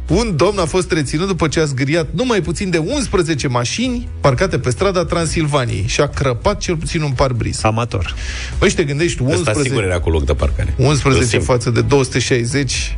un 0.10 0.36
domn 0.36 0.60
a 0.60 0.66
fost 0.66 0.92
reținut 0.92 1.28
după 1.28 1.48
ce 1.48 1.60
a 1.60 1.66
zgâriat 1.66 2.08
numai 2.14 2.42
puțin 2.42 2.70
de 2.70 2.78
11 2.78 3.48
mașini 3.48 4.08
parcate 4.22 4.60
pe 4.60 4.70
strada 4.70 5.06
Transilvaniei 5.06 5.86
și 5.88 6.02
a 6.02 6.08
crăpat 6.08 6.58
cel 6.60 6.76
puțin 6.76 7.02
un 7.02 7.12
parbriz. 7.12 7.64
Amator. 7.64 8.16
Băi, 8.60 8.70
și 8.70 8.76
te 8.76 8.84
gândești, 8.84 9.22
Ăsta 9.24 9.36
11, 9.36 9.70
sigur 9.70 9.84
era 9.84 10.00
cu 10.00 10.10
loc 10.10 10.26
de 10.26 10.34
parcare. 10.34 10.74
11 10.78 11.24
Sigur. 11.24 11.46
față 11.46 11.70
de 11.70 11.82
260 11.82 12.96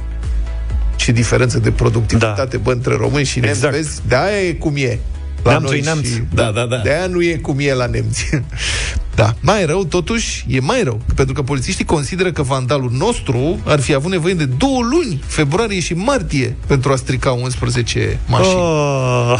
și 0.95 1.11
diferență 1.11 1.59
de 1.59 1.71
productivitate, 1.71 2.57
da. 2.57 2.63
bă, 2.63 2.71
între 2.71 2.95
români 2.95 3.25
și 3.25 3.39
nemți, 3.39 3.55
Exact. 3.55 3.73
vezi? 3.75 4.01
De 4.07 4.15
aia 4.15 4.41
e 4.47 4.53
cum 4.53 4.73
e. 4.75 4.99
La 5.43 5.49
Neamțul 5.49 5.69
noi 5.71 5.79
e 5.79 5.83
neamț. 5.83 6.07
și- 6.07 6.23
Da, 6.33 6.51
da, 6.51 6.65
da. 6.65 6.77
De 6.77 6.89
aia 6.89 7.05
nu 7.07 7.21
e 7.23 7.35
cum 7.35 7.55
e 7.59 7.73
la 7.73 7.85
nemți. 7.85 8.29
da. 9.15 9.35
Mai 9.39 9.65
rău, 9.65 9.85
totuși, 9.85 10.45
e 10.47 10.59
mai 10.59 10.83
rău. 10.83 11.01
Pentru 11.15 11.33
că 11.33 11.41
polițiștii 11.41 11.85
consideră 11.85 12.31
că 12.31 12.41
vandalul 12.41 12.91
nostru 12.91 13.59
ar 13.65 13.79
fi 13.79 13.93
avut 13.93 14.11
nevoie 14.11 14.33
de 14.33 14.45
două 14.45 14.79
luni, 14.91 15.23
februarie 15.27 15.79
și 15.79 15.93
martie, 15.93 16.55
pentru 16.67 16.91
a 16.91 16.95
strica 16.95 17.31
11 17.31 18.19
mașini. 18.27 18.55
Oh. 18.55 19.31
Oh. 19.31 19.39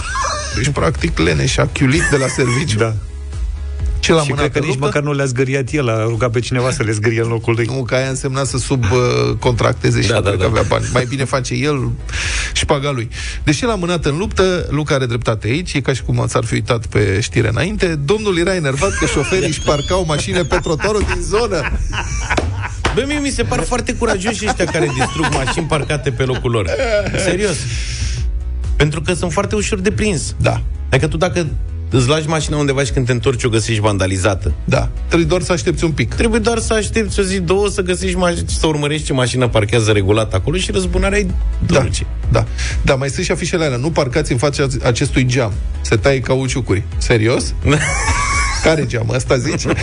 Deci, 0.56 0.70
practic, 0.70 1.18
leneș 1.18 1.58
a 1.58 1.70
chiulit 1.74 2.04
de 2.12 2.18
la 2.18 2.28
serviciu. 2.28 2.78
Da. 2.78 2.93
Ce 4.02 4.14
l-a 4.14 4.22
Și 4.22 4.30
mânat 4.30 4.41
cred 4.41 4.52
că 4.52 4.58
în 4.60 4.64
nici 4.66 4.74
luptă? 4.74 4.86
măcar 4.86 5.04
nu 5.04 5.14
le-a 5.14 5.26
zgâriat 5.26 5.72
el, 5.72 5.89
a 5.89 6.04
rugat 6.04 6.32
pe 6.32 6.39
cineva 6.39 6.72
să 6.72 6.84
le 6.84 6.91
zgârie 6.91 7.22
în 7.22 7.28
locul 7.28 7.54
lui. 7.54 7.66
Nu, 7.66 7.84
că 7.84 7.95
aia 7.95 8.08
însemna 8.10 8.43
să 8.43 8.58
subcontracteze 8.58 10.02
și 10.02 10.08
Da, 10.08 10.14
da, 10.14 10.22
da, 10.22 10.30
da, 10.30 10.36
da. 10.36 10.43
că 10.43 10.49
avea 10.49 10.62
bani. 10.68 10.86
Mai 10.93 11.06
bine 11.10 11.24
face 11.24 11.54
el 11.54 11.89
și 12.54 12.66
paga 12.66 12.91
lui. 12.91 13.10
Deși 13.43 13.66
l-a 13.66 13.76
mânat 13.76 14.06
în 14.06 14.18
luptă, 14.18 14.68
Luca 14.70 14.95
are 14.95 15.06
dreptate 15.06 15.47
aici, 15.47 15.74
e 15.74 15.82
ca 15.82 15.93
și 15.93 16.02
cum 16.04 16.26
s-ar 16.28 16.43
fi 16.43 16.54
uitat 16.54 16.86
pe 16.86 17.20
știre 17.22 17.47
înainte, 17.47 17.95
domnul 18.06 18.38
era 18.38 18.56
enervat 18.56 18.91
că 18.99 19.06
șoferii 19.06 19.47
își 19.47 19.62
parcau 19.62 20.04
mașinile 20.08 20.43
pe 20.43 20.58
trotuarul 20.62 21.04
din 21.14 21.22
zonă. 21.22 21.72
Bă, 22.95 23.04
mie 23.08 23.20
mi 23.20 23.30
se 23.30 23.43
par 23.43 23.60
foarte 23.64 23.93
curajoși 23.93 24.45
ăștia 24.47 24.66
care 24.66 24.91
distrug 24.97 25.26
mașini 25.34 25.66
parcate 25.66 26.12
pe 26.12 26.24
locul 26.24 26.52
lor. 26.52 26.70
Serios. 27.24 27.56
Pentru 28.76 29.02
că 29.02 29.14
sunt 29.14 29.32
foarte 29.32 29.56
ușor 29.56 29.80
de 29.80 29.91
prins. 29.91 30.36
Da, 30.38 30.62
Adică 30.89 31.08
tu 31.08 31.18
dacă 31.18 31.47
îți 31.92 32.08
lași 32.08 32.28
mașina 32.28 32.58
undeva 32.58 32.84
și 32.84 32.92
când 32.92 33.06
te 33.06 33.12
întorci 33.12 33.44
o 33.44 33.50
găsești 33.50 33.82
vandalizată, 33.82 34.54
da. 34.64 34.89
Trebuie 35.08 35.28
doar 35.28 35.42
să 35.42 35.52
aștepți 35.52 35.84
un 35.84 35.92
pic. 35.92 36.14
trebuie 36.14 36.39
doar 36.39 36.58
să 36.60 36.74
aștepți 36.74 37.20
o 37.20 37.24
zi, 37.24 37.39
două 37.39 37.70
să 37.70 37.82
găsești 37.82 38.18
mașini, 38.18 38.50
să 38.50 38.68
urmărești 38.68 39.06
ce 39.06 39.14
mașină 39.14 39.48
parchează 39.48 39.92
regulat 39.92 40.34
acolo 40.34 40.58
și 40.58 40.72
răzbunarea 40.72 41.20
e 41.20 41.26
Da, 41.66 41.80
dulce. 41.80 42.06
da. 42.32 42.46
Da, 42.82 42.96
mai 42.96 43.10
sunt 43.10 43.26
și 43.26 43.32
afișele 43.32 43.66
alea. 43.66 43.78
Nu 43.78 43.92
parcați 43.92 44.32
în 44.32 44.38
fața 44.38 44.68
acestui 44.84 45.26
geam. 45.26 45.54
Se 45.82 45.96
taie 45.96 46.20
cauciucuri. 46.20 46.84
Serios? 46.98 47.54
Care 48.64 48.86
geam? 48.86 49.12
Asta 49.12 49.38
zici? 49.38 49.64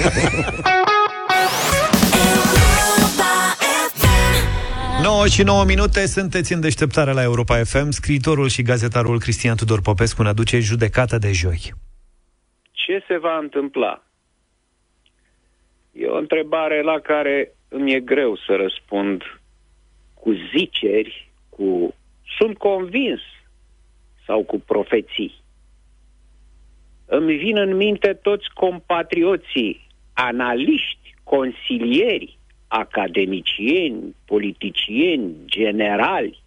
9 5.03 5.27
și 5.27 5.43
9 5.43 5.65
minute, 5.65 6.07
sunteți 6.07 6.53
în 6.53 6.61
deșteptarea 6.61 7.13
la 7.13 7.23
Europa 7.23 7.61
FM. 7.65 7.91
Scriitorul 7.91 8.49
și 8.49 8.63
gazetarul 8.63 9.19
Cristian 9.21 9.57
Tudor 9.57 9.81
Popescu 9.81 10.23
ne 10.23 10.29
aduce 10.29 10.61
judecata 10.61 11.19
de 11.19 11.33
joi. 11.33 11.73
Ce 12.89 13.05
se 13.07 13.19
va 13.19 13.39
întâmpla? 13.39 14.03
E 15.93 16.07
o 16.07 16.17
întrebare 16.17 16.83
la 16.83 16.99
care 17.01 17.53
îmi 17.69 17.93
e 17.93 18.01
greu 18.01 18.37
să 18.37 18.57
răspund 18.57 19.23
cu 20.15 20.33
ziceri, 20.57 21.31
cu 21.49 21.95
sunt 22.39 22.59
convins 22.59 23.21
sau 24.27 24.45
cu 24.45 24.61
profeții. 24.61 25.35
Îmi 27.07 27.37
vin 27.37 27.57
în 27.57 27.77
minte 27.77 28.13
toți 28.15 28.47
compatrioții, 28.55 29.87
analiști, 30.13 31.15
consilieri 31.23 32.39
academicieni, 32.69 34.15
politicieni, 34.27 35.35
generali, 35.45 36.43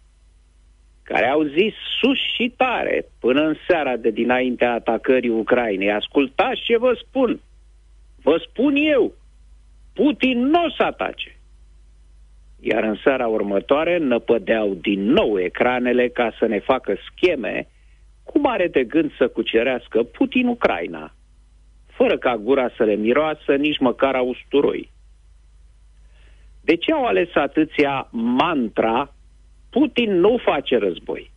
care 1.02 1.26
au 1.26 1.42
zis 1.42 1.74
sus 2.00 2.18
și 2.34 2.52
tare 2.56 3.06
până 3.20 3.40
în 3.40 3.54
seara 3.68 3.96
de 3.96 4.10
dinaintea 4.10 4.72
atacării 4.72 5.30
Ucrainei. 5.30 5.92
Ascultați 5.92 6.60
ce 6.60 6.78
vă 6.78 7.02
spun. 7.06 7.40
Vă 8.22 8.44
spun 8.48 8.74
eu. 8.76 9.12
Putin 9.94 10.38
nu 10.38 10.64
o 10.64 10.70
să 10.70 10.82
atace. 10.82 11.36
Iar 12.60 12.82
în 12.82 12.96
seara 13.02 13.26
următoare 13.26 13.98
năpădeau 13.98 14.74
din 14.74 15.02
nou 15.02 15.40
ecranele 15.40 16.08
ca 16.08 16.34
să 16.38 16.46
ne 16.46 16.58
facă 16.58 16.96
scheme 17.10 17.66
cum 18.24 18.46
are 18.46 18.68
de 18.68 18.84
gând 18.84 19.12
să 19.16 19.28
cucerească 19.28 20.02
Putin 20.02 20.46
Ucraina, 20.46 21.14
fără 21.86 22.18
ca 22.18 22.36
gura 22.36 22.70
să 22.76 22.84
le 22.84 22.94
miroasă 22.94 23.54
nici 23.54 23.78
măcar 23.78 24.14
a 24.14 24.20
usturoi. 24.20 24.90
De 26.60 26.76
ce 26.76 26.92
au 26.92 27.04
ales 27.04 27.28
atâția 27.34 28.08
mantra 28.10 29.14
Putin 29.72 30.20
nu 30.20 30.36
face 30.44 30.76
război? 30.78 31.30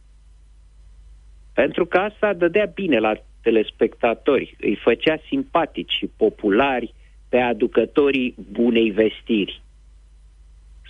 Pentru 1.54 1.86
că 1.86 1.98
asta 1.98 2.34
dădea 2.34 2.66
bine 2.66 3.00
la 3.00 3.14
telespectatori, 3.42 4.56
îi 4.60 4.76
făcea 4.76 5.18
simpatici 5.28 5.92
și 5.92 6.10
populari 6.18 6.94
pe 7.30 7.38
aducătorii 7.38 8.36
bunei 8.52 8.92
vestiri. 8.92 9.62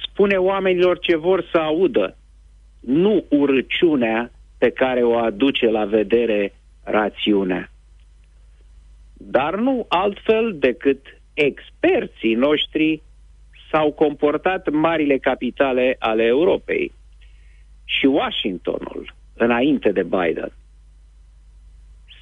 Spune 0.08 0.36
oamenilor 0.36 1.00
ce 1.00 1.16
vor 1.16 1.48
să 1.52 1.58
audă, 1.58 2.18
nu 2.80 3.26
urăciunea 3.30 4.32
pe 4.58 4.70
care 4.70 5.04
o 5.04 5.16
aduce 5.18 5.70
la 5.70 5.86
vedere 5.86 6.54
rațiunea. 6.84 7.72
Dar 9.14 9.56
nu 9.56 9.86
altfel 9.89 10.56
decât 10.58 11.22
experții 11.34 12.34
noștri 12.34 13.02
s-au 13.72 13.91
comportat 13.91 14.70
marile 14.70 15.18
capitale 15.18 15.96
ale 16.00 16.24
Europei 16.24 16.91
și 17.86 18.06
Washingtonul 18.06 19.14
înainte 19.34 19.92
de 19.92 20.04
Biden. 20.04 20.52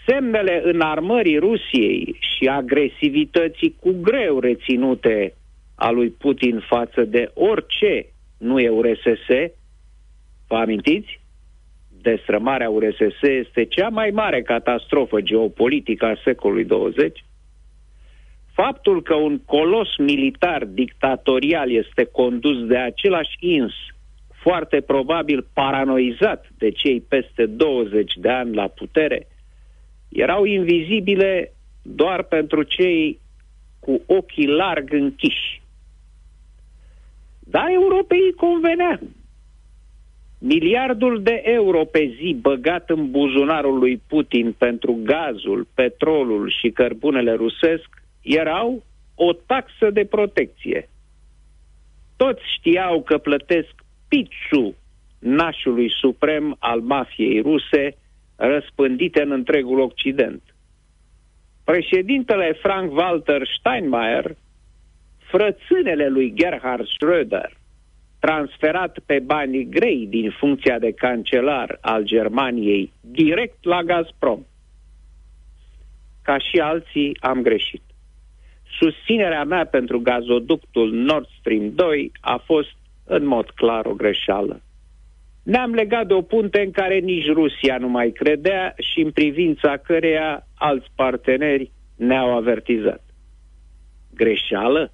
Semnele 0.06 0.62
înarmării 0.64 1.38
Rusiei 1.38 2.18
și 2.20 2.48
agresivității 2.48 3.76
cu 3.80 3.96
greu 4.02 4.40
reținute 4.40 5.34
a 5.76 5.90
lui 5.90 6.10
Putin 6.10 6.60
față 6.60 7.04
de 7.04 7.32
orice 7.34 8.06
nu 8.38 8.60
e 8.60 8.70
URSS, 8.70 9.28
vă 10.48 10.56
amintiți? 10.56 11.22
Destrămarea 12.02 12.70
URSS 12.70 13.22
este 13.22 13.66
cea 13.66 13.90
mai 13.90 14.10
mare 14.10 14.42
catastrofă 14.42 15.22
geopolitică 15.22 16.06
a 16.06 16.20
secolului 16.24 16.66
20. 16.66 17.24
Faptul 18.54 19.02
că 19.02 19.14
un 19.14 19.40
colos 19.40 19.98
militar 19.98 20.66
dictatorial 20.66 21.72
este 21.72 22.04
condus 22.04 22.66
de 22.66 22.78
același 22.78 23.36
ins, 23.40 23.74
foarte 24.44 24.82
probabil 24.82 25.48
paranoizat 25.54 26.46
de 26.58 26.72
cei 26.72 27.02
peste 27.02 27.46
20 27.46 28.14
de 28.16 28.30
ani 28.30 28.56
la 28.56 28.68
putere, 28.68 29.28
erau 30.10 30.44
invizibile 30.44 31.54
doar 31.82 32.24
pentru 32.24 32.64
cei 32.64 33.20
cu 33.80 34.02
ochii 34.06 34.48
larg 34.48 34.94
închiși. 34.94 35.62
Da, 37.40 37.66
Europei 37.72 38.34
convenea. 38.36 39.00
Miliardul 40.38 41.22
de 41.22 41.42
euro 41.46 41.86
pe 41.86 42.16
zi 42.18 42.38
băgat 42.42 42.90
în 42.90 43.12
buzunarul 43.12 43.78
lui 43.78 44.02
Putin 44.08 44.52
pentru 44.58 45.00
gazul, 45.04 45.68
petrolul 45.74 46.54
și 46.60 46.70
cărbunele 46.70 47.34
rusesc 47.34 48.04
erau 48.22 48.84
o 49.16 49.34
taxă 49.34 49.90
de 49.90 50.06
protecție. 50.06 50.90
Toți 52.16 52.42
știau 52.58 53.02
că 53.02 53.18
plătesc 53.18 53.83
pițu 54.14 54.76
nașului 55.20 55.92
suprem 56.00 56.56
al 56.60 56.82
mafiei 56.82 57.42
ruse 57.42 57.98
răspândite 58.36 59.22
în 59.22 59.32
întregul 59.32 59.80
Occident. 59.80 60.42
Președintele 61.64 62.58
Frank-Walter 62.62 63.42
Steinmeier, 63.58 64.36
frățânele 65.18 66.08
lui 66.08 66.34
Gerhard 66.36 66.86
Schröder, 66.86 67.58
transferat 68.20 69.00
pe 69.06 69.20
banii 69.20 69.70
grei 69.70 70.08
din 70.08 70.32
funcția 70.32 70.80
de 70.80 70.92
cancelar 70.92 71.78
al 71.82 72.04
Germaniei 72.04 72.92
direct 73.02 73.64
la 73.64 73.84
Gazprom. 73.84 74.46
Ca 76.22 76.38
și 76.38 76.60
alții 76.60 77.18
am 77.20 77.42
greșit. 77.42 77.82
Susținerea 78.80 79.44
mea 79.44 79.66
pentru 79.66 80.00
gazoductul 80.00 80.92
Nord 80.92 81.28
Stream 81.40 81.74
2 81.76 82.12
a 82.22 82.42
fost 82.46 82.76
în 83.06 83.26
mod 83.26 83.50
clar 83.50 83.86
o 83.86 83.94
greșeală. 83.94 84.62
Ne-am 85.44 85.74
legat 85.74 86.08
de 86.08 86.14
o 86.14 86.22
punte 86.22 86.62
în 86.62 86.72
care 86.72 87.00
nici 87.00 87.32
Rusia 87.32 87.78
nu 87.78 87.88
mai 87.88 88.12
credea 88.12 88.74
și 88.80 89.00
în 89.00 89.12
privința 89.12 89.78
căreia 89.78 90.48
alți 90.56 90.88
parteneri 90.96 91.72
ne-au 91.96 92.36
avertizat. 92.36 93.04
Greșeală? 94.14 94.92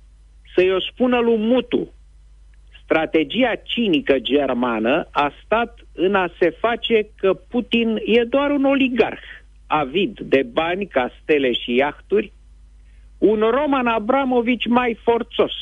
Să-i 0.56 0.72
o 0.72 0.80
spună 0.80 1.20
lui 1.20 1.38
Mutu. 1.38 1.94
Strategia 2.84 3.56
cinică 3.56 4.20
germană 4.20 5.08
a 5.12 5.32
stat 5.46 5.80
în 5.94 6.16
a 6.16 6.32
se 6.40 6.50
face 6.50 7.10
că 7.16 7.34
Putin 7.34 8.02
e 8.06 8.24
doar 8.24 8.52
un 8.52 8.64
oligarh, 8.64 9.24
avid 9.68 10.20
de 10.20 10.44
bani, 10.54 10.88
castele 10.88 11.52
și 11.54 11.76
iahturi, 11.76 12.34
un 13.18 13.40
Roman 13.40 13.88
Abramovici 13.88 14.68
mai 14.68 15.00
forțos 15.04 15.54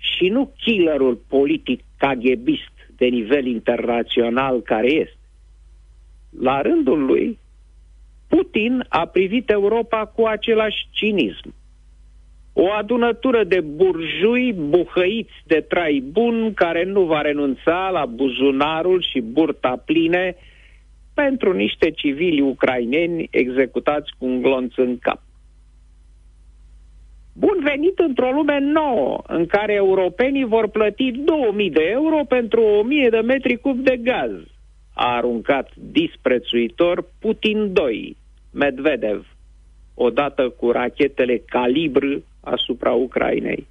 și 0.00 0.28
nu 0.28 0.52
killerul 0.56 1.20
politic 1.28 1.80
caghebist 1.96 2.72
de 2.96 3.06
nivel 3.06 3.46
internațional 3.46 4.62
care 4.62 4.92
este. 4.92 5.18
La 6.40 6.60
rândul 6.60 7.04
lui, 7.04 7.38
Putin 8.28 8.84
a 8.88 9.06
privit 9.06 9.50
Europa 9.50 10.06
cu 10.06 10.26
același 10.26 10.86
cinism. 10.90 11.54
O 12.52 12.70
adunătură 12.70 13.44
de 13.44 13.60
burjui 13.60 14.52
buhăiți 14.52 15.32
de 15.46 15.60
trai 15.68 16.04
bun 16.12 16.54
care 16.54 16.84
nu 16.84 17.04
va 17.04 17.20
renunța 17.20 17.88
la 17.92 18.06
buzunarul 18.06 19.02
și 19.02 19.20
burta 19.20 19.82
pline 19.84 20.36
pentru 21.14 21.52
niște 21.52 21.90
civili 21.90 22.40
ucraineni 22.40 23.28
executați 23.30 24.10
cu 24.18 24.24
un 24.26 24.42
glonț 24.42 24.72
în 24.76 24.98
cap. 24.98 25.22
Bun 27.40 27.58
venit 27.62 27.98
într-o 27.98 28.30
lume 28.30 28.58
nouă, 28.58 29.22
în 29.26 29.46
care 29.46 29.72
europenii 29.72 30.44
vor 30.44 30.68
plăti 30.68 31.10
2000 31.10 31.70
de 31.70 31.82
euro 31.90 32.24
pentru 32.28 32.60
1000 32.60 33.08
de 33.08 33.20
metri 33.20 33.56
cub 33.56 33.78
de 33.78 33.96
gaz, 33.96 34.30
a 34.94 35.14
aruncat 35.16 35.70
disprețuitor 35.74 37.04
Putin 37.20 37.72
2, 37.72 38.16
Medvedev, 38.52 39.26
odată 39.94 40.48
cu 40.48 40.70
rachetele 40.70 41.42
calibr 41.46 42.04
asupra 42.40 42.92
Ucrainei. 42.92 43.66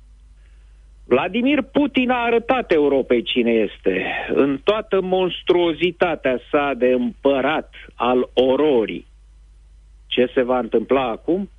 Vladimir 1.06 1.62
Putin 1.62 2.10
a 2.10 2.24
arătat 2.24 2.72
Europei 2.72 3.22
cine 3.22 3.52
este, 3.52 4.06
în 4.34 4.60
toată 4.64 5.02
monstruozitatea 5.02 6.40
sa 6.52 6.74
de 6.78 6.88
împărat 6.88 7.74
al 7.96 8.30
ororii. 8.34 9.06
Ce 10.08 10.32
se 10.34 10.42
va 10.42 10.60
întâmpla 10.60 11.10
acum? 11.10 11.50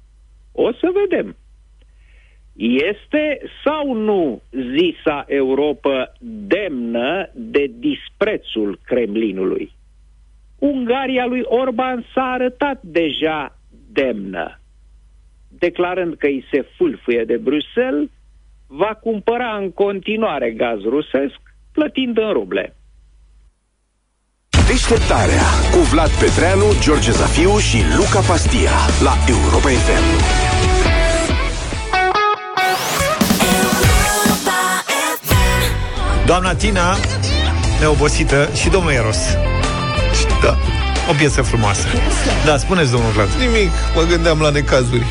O 0.53 0.73
să 0.73 0.93
vedem. 0.95 1.37
Este 2.61 3.41
sau 3.65 3.93
nu 3.93 4.43
zisa 4.51 5.25
Europa 5.29 6.13
demnă 6.47 7.31
de 7.35 7.71
disprețul 7.79 8.79
Kremlinului? 8.85 9.73
Ungaria 10.59 11.27
lui 11.27 11.43
Orban 11.45 12.07
s-a 12.15 12.23
arătat 12.23 12.83
deja 12.83 13.59
demnă, 13.93 14.61
declarând 15.49 16.15
că 16.17 16.27
îi 16.27 16.45
se 16.51 16.67
fâlfâie 16.77 17.25
de 17.25 17.37
Bruxelles, 17.37 18.09
va 18.67 18.99
cumpăra 19.03 19.57
în 19.57 19.71
continuare 19.71 20.51
gaz 20.51 20.81
rusesc, 20.83 21.41
plătind 21.73 22.19
în 22.19 22.33
ruble. 22.33 22.75
Deșteptarea 24.67 25.47
cu 25.73 25.79
Vlad 25.93 26.11
Petreanu, 26.11 26.69
George 26.85 27.11
Zafiu 27.11 27.59
și 27.59 27.79
Luca 27.97 28.21
Pastia 28.29 28.77
la 29.07 29.15
Europa 29.35 29.69
FM. 29.69 30.40
Doamna 36.31 36.55
Tina, 36.55 36.97
neobosită, 37.81 38.49
și 38.55 38.69
domnul 38.69 38.93
Eros. 38.93 39.17
Da. 40.43 40.57
O 41.11 41.13
piesă 41.17 41.43
frumoasă. 41.43 41.87
Da, 42.45 42.57
spuneți, 42.57 42.91
domnul 42.91 43.11
Vlad. 43.11 43.29
Nimic, 43.39 43.71
mă 43.95 44.03
gândeam 44.09 44.41
la 44.41 44.51
necazuri. 44.51 45.05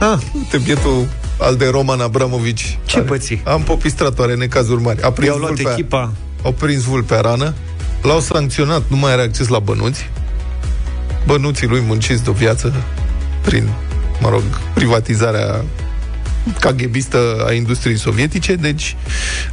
Ah, 0.00 0.18
Uite, 0.34 0.58
bietul 0.58 1.08
al 1.38 1.56
de 1.56 1.68
Roman 1.68 2.00
Abramovici. 2.00 2.78
Ce 2.84 3.00
pății? 3.00 3.42
Am 3.44 3.62
popistrat, 3.62 4.18
are 4.18 4.34
necazuri 4.34 4.82
mari. 4.82 5.02
A 5.02 5.12
prins 5.12 5.28
i-au 5.28 5.38
luat 5.38 5.52
vulpea, 5.52 5.72
echipa. 5.72 6.12
Au 6.42 6.52
prins 6.52 6.82
vulpea 6.82 7.20
rană, 7.20 7.54
l-au 8.02 8.20
sancționat, 8.20 8.82
nu 8.88 8.96
mai 8.96 9.12
are 9.12 9.22
acces 9.22 9.48
la 9.48 9.58
bănuți. 9.58 10.10
Bănuții 11.26 11.66
lui 11.66 11.82
munciți 11.86 12.24
de 12.24 12.30
o 12.30 12.32
viață 12.32 12.72
prin, 13.40 13.68
mă 14.20 14.28
rog, 14.28 14.42
privatizarea 14.74 15.64
KGBistă 16.60 17.44
a 17.48 17.52
industriei 17.52 17.98
sovietice, 17.98 18.54
deci 18.54 18.96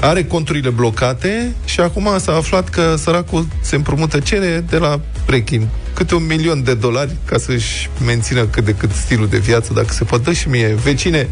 are 0.01 0.23
conturile 0.23 0.69
blocate 0.69 1.55
și 1.65 1.79
acum 1.79 2.09
s-a 2.17 2.35
aflat 2.35 2.69
că 2.69 2.95
săracul 2.97 3.47
se 3.61 3.75
împrumută 3.75 4.19
cere 4.19 4.65
de 4.69 4.77
la 4.77 4.99
Rechin 5.25 5.67
câte 5.93 6.15
un 6.15 6.25
milion 6.25 6.63
de 6.63 6.73
dolari 6.73 7.15
ca 7.25 7.37
să-și 7.37 7.89
mențină 8.05 8.45
cât 8.45 8.65
de 8.65 8.73
cât 8.73 8.91
stilul 8.91 9.27
de 9.27 9.37
viață, 9.37 9.73
dacă 9.73 9.93
se 9.93 10.03
poate. 10.03 10.23
Dă 10.23 10.31
și 10.31 10.49
mie, 10.49 10.75
vecine, 10.83 11.29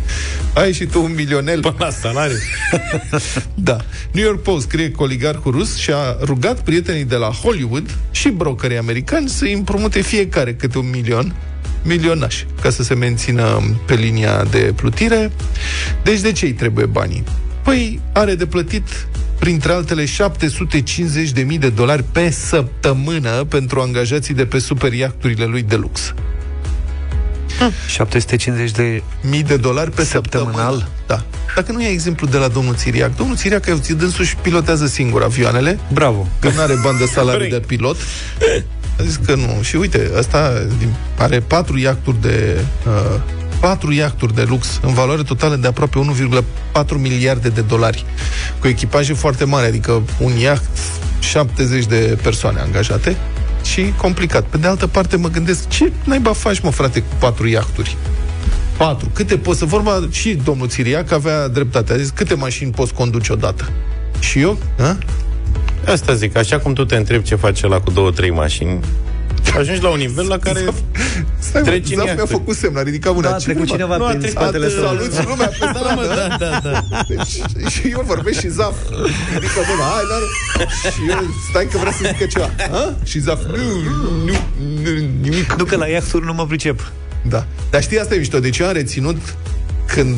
ai 0.53 0.73
și 0.73 0.85
tu 0.85 1.03
un 1.03 1.13
milionel. 1.15 1.59
Până 1.59 1.75
la 1.77 1.89
salariu. 1.89 2.37
da. 3.69 3.77
New 4.11 4.23
York 4.23 4.41
Post 4.41 4.67
scrie 4.67 4.91
că 4.91 5.03
oligarhul 5.03 5.51
rus 5.51 5.77
și-a 5.77 6.17
rugat 6.21 6.61
prietenii 6.63 7.05
de 7.05 7.15
la 7.15 7.27
Hollywood 7.27 7.97
și 8.11 8.29
brokerii 8.29 8.77
americani 8.77 9.29
să 9.29 9.43
îi 9.43 9.53
împrumute 9.53 10.01
fiecare 10.01 10.53
câte 10.53 10.77
un 10.77 10.89
milion 10.89 11.35
milionași, 11.83 12.45
ca 12.61 12.69
să 12.69 12.83
se 12.83 12.93
mențină 12.93 13.61
pe 13.85 13.93
linia 13.93 14.43
de 14.43 14.73
plutire. 14.75 15.31
Deci 16.03 16.19
de 16.19 16.31
ce 16.31 16.45
îi 16.45 16.53
trebuie 16.53 16.85
banii? 16.85 17.23
Păi 17.63 17.99
are 18.13 18.35
de 18.35 18.45
plătit 18.45 19.07
printre 19.39 19.71
altele 19.71 20.03
750.000 20.03 21.59
de 21.59 21.69
dolari 21.69 22.03
pe 22.03 22.29
săptămână 22.29 23.43
pentru 23.43 23.79
angajații 23.79 24.33
de 24.33 24.45
pe 24.45 24.59
superiacturile 24.59 25.45
lui 25.45 25.61
de 25.61 25.75
lux. 25.75 26.13
750 27.87 28.71
de 28.71 29.03
mii 29.21 29.43
de 29.43 29.57
dolari 29.57 29.91
pe 29.91 30.03
săptămânal. 30.03 30.53
Săptămânal? 30.53 30.89
Da. 31.07 31.23
Dacă 31.55 31.71
nu 31.71 31.81
e 31.81 31.87
exemplu 31.87 32.27
de 32.27 32.37
la 32.37 32.47
domnul 32.47 32.75
Țiriac, 32.75 33.15
domnul 33.15 33.35
Țiriac, 33.35 33.65
eu 33.65 33.75
zi, 33.75 33.93
dânsul 33.93 34.25
și 34.25 34.35
pilotează 34.35 34.87
singur 34.87 35.23
avioanele, 35.23 35.79
Bravo. 35.93 36.27
că 36.39 36.49
nu 36.55 36.61
are 36.61 36.73
bani 36.83 36.97
de 36.97 37.05
salariu 37.05 37.49
de 37.49 37.59
pilot. 37.59 37.97
A 38.99 39.03
zis 39.03 39.15
că 39.25 39.35
nu. 39.35 39.61
Și 39.61 39.75
uite, 39.75 40.11
ăsta 40.17 40.53
din- 40.77 40.93
are 41.17 41.39
patru 41.39 41.77
iacturi 41.77 42.21
de 42.21 42.57
uh, 42.87 43.19
patru 43.59 43.91
iacturi 43.93 44.35
de 44.35 44.43
lux 44.47 44.79
în 44.81 44.93
valoare 44.93 45.23
totală 45.23 45.55
de 45.55 45.67
aproape 45.67 45.99
1,4 46.73 46.85
miliarde 46.97 47.49
de 47.49 47.61
dolari 47.61 48.05
cu 48.59 48.67
echipaje 48.67 49.13
foarte 49.13 49.43
mari, 49.45 49.67
adică 49.67 50.01
un 50.19 50.31
iaht 50.37 50.63
70 51.19 51.85
de 51.85 52.17
persoane 52.21 52.59
angajate 52.59 53.17
și 53.63 53.93
complicat. 53.97 54.43
Pe 54.43 54.57
de 54.57 54.67
altă 54.67 54.87
parte 54.87 55.15
mă 55.17 55.27
gândesc, 55.27 55.67
ce 55.67 55.91
naiba 56.03 56.33
faci, 56.33 56.59
mă, 56.59 56.69
frate, 56.71 56.99
cu 56.99 57.15
patru 57.19 57.47
iahturi? 57.47 57.97
Patru. 58.77 59.09
Câte 59.13 59.37
poți 59.37 59.59
să 59.59 59.65
vorba 59.65 60.07
și 60.11 60.39
domnul 60.43 60.67
Țiriac 60.67 61.11
avea 61.11 61.47
dreptate. 61.47 61.93
A 61.93 61.97
zis 61.97 62.09
câte 62.09 62.33
mașini 62.33 62.71
poți 62.71 62.93
conduce 62.93 63.31
odată. 63.31 63.69
Și 64.19 64.39
eu? 64.39 64.57
A? 64.79 64.97
Asta 65.91 66.13
zic, 66.13 66.37
așa 66.37 66.59
cum 66.59 66.73
tu 66.73 66.85
te 66.85 66.95
întrebi 66.95 67.23
ce 67.23 67.35
face 67.35 67.67
la 67.67 67.79
cu 67.79 67.91
două, 67.91 68.11
trei 68.11 68.29
mașini, 68.31 68.79
ajungi 69.57 69.81
la 69.81 69.89
un 69.89 69.97
nivel 69.97 70.27
la 70.27 70.37
care 70.37 70.59
Stai, 71.39 71.61
mă, 71.61 71.67
Treci 71.67 71.89
în 71.89 71.95
Zaf 71.95 72.03
mi-a 72.03 72.13
iactă. 72.13 72.25
făcut 72.25 72.55
semn, 72.55 72.77
a 72.77 72.81
ridicat 72.81 73.13
mâna. 73.13 73.29
Da, 73.29 73.35
a 73.35 73.37
Ce 73.37 73.43
trecut 73.45 73.67
vorba? 73.67 73.75
cineva 73.83 73.97
Nu, 73.97 74.05
a 74.05 74.07
prin 74.07 74.19
trecut 74.19 74.37
spatele 74.41 74.65
Atât 74.65 74.77
său. 74.77 74.85
saluți 74.87 75.25
lumea 75.27 75.47
pe 75.53 75.55
stradă. 75.55 76.07
da, 76.15 76.37
da, 76.37 76.59
da. 76.71 76.81
Deci, 77.07 77.69
și 77.71 77.87
eu 77.91 78.03
vorbesc 78.05 78.39
și 78.39 78.47
Zaf 78.47 78.73
ridică 79.33 79.59
mâna, 79.69 79.83
hai, 79.93 80.03
dar... 80.11 80.21
Și 80.91 80.99
eu, 81.09 81.23
stai 81.49 81.67
că 81.71 81.77
vrea 81.77 81.91
să 81.91 82.03
zică 82.11 82.25
ceva. 82.25 82.49
A? 82.71 82.93
Și 83.03 83.19
Zaf, 83.19 83.41
nu, 83.45 83.55
nu, 84.25 84.33
nu, 84.83 84.89
nimic. 85.21 85.53
Nu 85.57 85.63
că 85.63 85.75
la 85.75 85.87
iahturi 85.87 86.25
nu 86.25 86.33
mă 86.33 86.45
pricep. 86.45 86.91
Da. 87.21 87.45
Dar 87.69 87.81
știi, 87.81 87.99
asta 87.99 88.13
e 88.15 88.17
mișto. 88.17 88.39
Deci 88.39 88.57
eu 88.57 88.67
am 88.67 88.73
reținut 88.73 89.17
când 89.93 90.15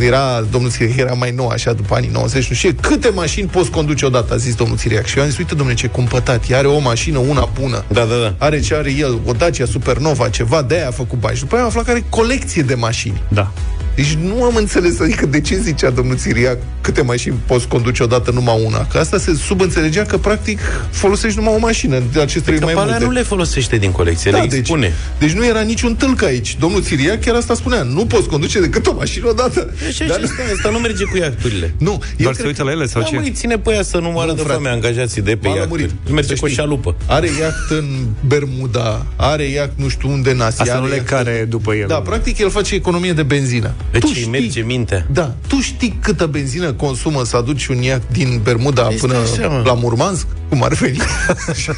era 0.00 0.40
domnul 0.50 0.70
Țiriac, 0.70 0.96
era 0.96 1.12
mai 1.12 1.30
nou 1.30 1.48
așa 1.48 1.72
după 1.72 1.94
anii 1.94 2.08
90, 2.12 2.48
nu 2.48 2.54
știu, 2.56 2.70
câte 2.80 3.08
mașini 3.08 3.48
poți 3.48 3.70
conduce 3.70 4.06
odată, 4.06 4.34
a 4.34 4.36
zis 4.36 4.54
domnul 4.54 4.76
Țiriac. 4.76 5.06
Și 5.06 5.16
eu 5.16 5.22
am 5.22 5.28
zis, 5.28 5.38
uite 5.38 5.54
domnule, 5.54 5.78
ce 5.78 5.86
cumpătat, 5.86 6.50
ea 6.50 6.58
are 6.58 6.66
o 6.66 6.78
mașină, 6.78 7.18
una 7.18 7.48
bună. 7.60 7.84
Da, 7.88 8.04
da, 8.04 8.16
da. 8.16 8.34
Are 8.38 8.60
ce 8.60 8.74
are 8.74 8.92
el, 8.92 9.18
o 9.26 9.32
Dacia 9.32 9.64
Supernova, 9.64 10.28
ceva, 10.28 10.62
de 10.62 10.74
aia 10.74 10.88
a 10.88 10.90
făcut 10.90 11.18
bani. 11.18 11.34
Și 11.36 11.42
după 11.42 11.54
aia 11.54 11.62
am 11.62 11.68
aflat 11.68 11.84
că 11.84 11.90
are 11.90 12.04
colecție 12.08 12.62
de 12.62 12.74
mașini. 12.74 13.22
Da. 13.28 13.52
Deci 13.94 14.14
nu 14.14 14.42
am 14.44 14.54
înțeles, 14.56 15.00
adică 15.00 15.26
de 15.26 15.40
ce 15.40 15.56
zicea 15.56 15.90
domnul 15.90 16.16
Țiriac 16.16 16.58
câte 16.80 17.02
mașini 17.02 17.34
poți 17.46 17.68
conduce 17.68 18.02
odată 18.02 18.30
numai 18.30 18.62
una? 18.66 18.86
Că 18.86 18.98
asta 18.98 19.18
se 19.18 19.34
subînțelegea 19.34 20.04
că 20.04 20.18
practic 20.18 20.58
folosești 20.90 21.38
numai 21.38 21.54
o 21.54 21.58
mașină, 21.58 22.02
de 22.12 22.20
acest 22.20 22.44
trebuie 22.44 22.58
Că 22.58 22.64
mai 22.64 22.74
pe 22.74 22.80
alea 22.80 22.92
multe. 22.92 23.04
nu 23.06 23.10
le 23.12 23.22
folosește 23.22 23.76
din 23.76 23.90
colecție, 23.90 24.30
le 24.30 24.46
deci, 24.48 24.58
expune. 24.58 24.92
deci 25.18 25.30
nu 25.32 25.46
era 25.46 25.60
niciun 25.60 25.94
tâlc 25.94 26.22
aici. 26.22 26.56
Domnul 26.58 26.82
Țiriac 26.82 27.20
chiar 27.20 27.34
asta 27.34 27.54
spunea. 27.54 27.82
Nu 27.82 28.06
poți 28.06 28.28
conduce 28.28 28.60
decât 28.60 28.86
o 28.86 28.94
mașină 28.94 29.28
odată. 29.28 29.74
Și 29.92 29.98
Dar- 29.98 30.08
așa, 30.16 30.24
asta, 30.24 30.42
asta 30.56 30.70
nu 30.70 30.78
merge 30.78 31.04
cu 31.04 31.16
iacturile. 31.16 31.74
nu, 31.78 31.90
eu 31.90 31.98
Doar 32.18 32.32
cred 32.32 32.36
se 32.44 32.46
uită 32.46 32.62
la 32.62 32.70
ele 32.70 32.86
sau 32.86 33.00
Da, 33.02 33.06
ce? 33.08 33.16
măi, 33.16 33.30
ține 33.34 33.58
pe 33.58 33.72
ea 33.72 33.82
să 33.82 33.98
nu 33.98 34.10
moară 34.10 34.30
Nu, 34.30 34.36
de 34.36 34.42
frate. 34.42 34.60
foame 34.60 34.74
angajații 34.74 35.22
de 35.22 35.36
pe 35.36 35.48
M-a 35.48 35.54
iacturi. 35.54 35.80
lămurit. 35.82 36.12
Merge 36.12 36.34
Să 36.34 36.38
cu 36.40 36.44
o 36.44 36.48
știi. 36.48 36.58
șalupă. 36.60 36.94
Are 37.06 37.28
iaht 37.40 37.54
în 37.70 37.84
Bermuda, 38.26 39.06
are 39.16 39.44
iaht 39.44 39.70
nu 39.74 39.88
știu 39.88 40.08
unde 40.10 40.30
în 40.30 40.40
Asia. 40.40 40.58
Asta 40.64 40.72
are 40.74 40.82
nu 40.82 40.88
le 40.88 41.02
iaht- 41.02 41.04
care 41.08 41.46
după 41.48 41.74
el. 41.74 41.86
Da, 41.88 41.94
practic 42.00 42.38
el 42.38 42.50
face 42.50 42.74
economie 42.74 43.12
de 43.12 43.22
benzină. 43.22 43.72
Deci 43.92 44.00
Tu 44.00 44.06
îi 44.10 44.14
știi- 44.14 44.30
merge 44.30 44.60
mintea. 44.62 45.06
Da, 45.10 45.34
tu 45.46 45.60
știi 45.60 45.98
câtă 46.02 46.26
benzină 46.26 46.72
consumă 46.72 47.24
să 47.24 47.36
aduci 47.36 47.66
un 47.66 47.82
iaht 47.82 48.02
din 48.12 48.40
Bermuda 48.42 48.88
Este 48.90 49.06
până 49.06 49.18
așa, 49.18 49.48
mă. 49.48 49.62
la 49.64 49.72
Murmansk? 49.74 50.26
Cum 50.48 50.62
ar 50.62 50.72
veni? 50.72 50.96
Așa. 51.50 51.72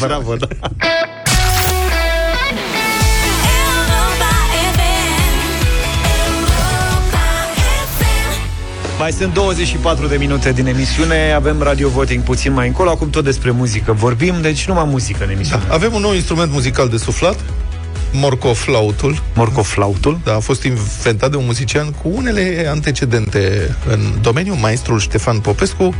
Bravo, 0.00 0.34
da. 0.36 0.46
Europa 3.42 4.30
FM. 4.74 5.10
Europa 6.26 7.24
FM. 7.96 8.98
Mai 8.98 9.12
sunt 9.12 9.32
24 9.34 10.06
de 10.06 10.16
minute 10.16 10.52
din 10.52 10.66
emisiune, 10.66 11.32
avem 11.32 11.62
radio 11.62 11.88
voting 11.88 12.22
puțin 12.22 12.52
mai 12.52 12.66
încolo, 12.66 12.90
acum 12.90 13.10
tot 13.10 13.24
despre 13.24 13.50
muzică 13.50 13.92
vorbim, 13.92 14.34
deci 14.40 14.66
numai 14.68 14.84
muzică 14.86 15.24
în 15.24 15.30
emisiune. 15.30 15.62
Da. 15.68 15.74
Avem 15.74 15.92
un 15.94 16.00
nou 16.00 16.12
instrument 16.12 16.52
muzical 16.52 16.88
de 16.88 16.96
suflat, 16.96 17.36
morcoflautul. 18.12 19.22
Morcoflautul. 19.34 20.18
Da, 20.24 20.34
a 20.34 20.38
fost 20.38 20.62
inventat 20.62 21.30
de 21.30 21.36
un 21.36 21.44
muzician 21.44 21.90
cu 21.90 22.08
unele 22.14 22.66
antecedente 22.70 23.74
în 23.88 24.00
domeniu, 24.20 24.54
maestrul 24.54 25.00
Ștefan 25.00 25.38
Popescu, 25.38 25.94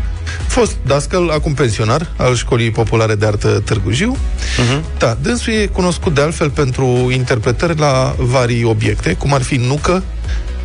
fost 0.46 0.76
dascăl, 0.86 1.30
acum 1.30 1.54
pensionar, 1.54 2.12
al 2.16 2.36
Școlii 2.36 2.70
Populare 2.70 3.14
de 3.14 3.26
Artă 3.26 3.62
Târgu 3.64 3.90
Jiu. 3.90 4.16
Uh-huh. 4.16 4.98
Da, 4.98 5.18
dânsul 5.22 5.52
e 5.52 5.66
cunoscut 5.66 6.14
de 6.14 6.20
altfel 6.20 6.50
pentru 6.50 7.10
interpretări 7.10 7.78
la 7.78 8.14
varii 8.18 8.64
obiecte, 8.64 9.12
cum 9.12 9.34
ar 9.34 9.42
fi 9.42 9.56
nucă, 9.56 10.02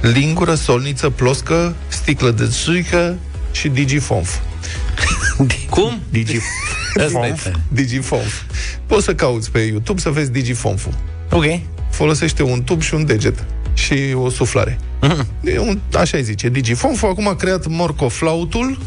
lingură, 0.01 0.55
solniță, 0.55 1.09
ploscă, 1.09 1.75
sticlă 1.87 2.31
de 2.31 2.47
țuică 2.47 3.15
și 3.51 3.67
digifonf. 3.67 4.37
Cum? 5.69 6.01
Digi. 6.09 6.37
Asta 7.05 7.27
e 7.27 7.31
tare. 7.43 7.55
Digifonf. 7.67 8.41
Poți 8.85 9.05
să 9.05 9.15
cauți 9.15 9.51
pe 9.51 9.59
YouTube 9.59 9.99
să 9.99 10.09
vezi 10.09 10.31
digifonful. 10.31 10.93
Ok. 11.31 11.43
folosește 11.89 12.43
un 12.43 12.63
tub 12.63 12.81
și 12.81 12.93
un 12.93 13.05
deget 13.05 13.45
și 13.73 13.93
o 14.15 14.29
suflare. 14.29 14.79
E 15.43 15.59
un, 15.59 15.79
așa 15.93 16.17
îi 16.17 16.23
zice, 16.23 16.49
Digifonfu 16.49 17.05
acum 17.05 17.27
a 17.27 17.35
creat 17.35 17.67
morcoflautul, 17.67 18.77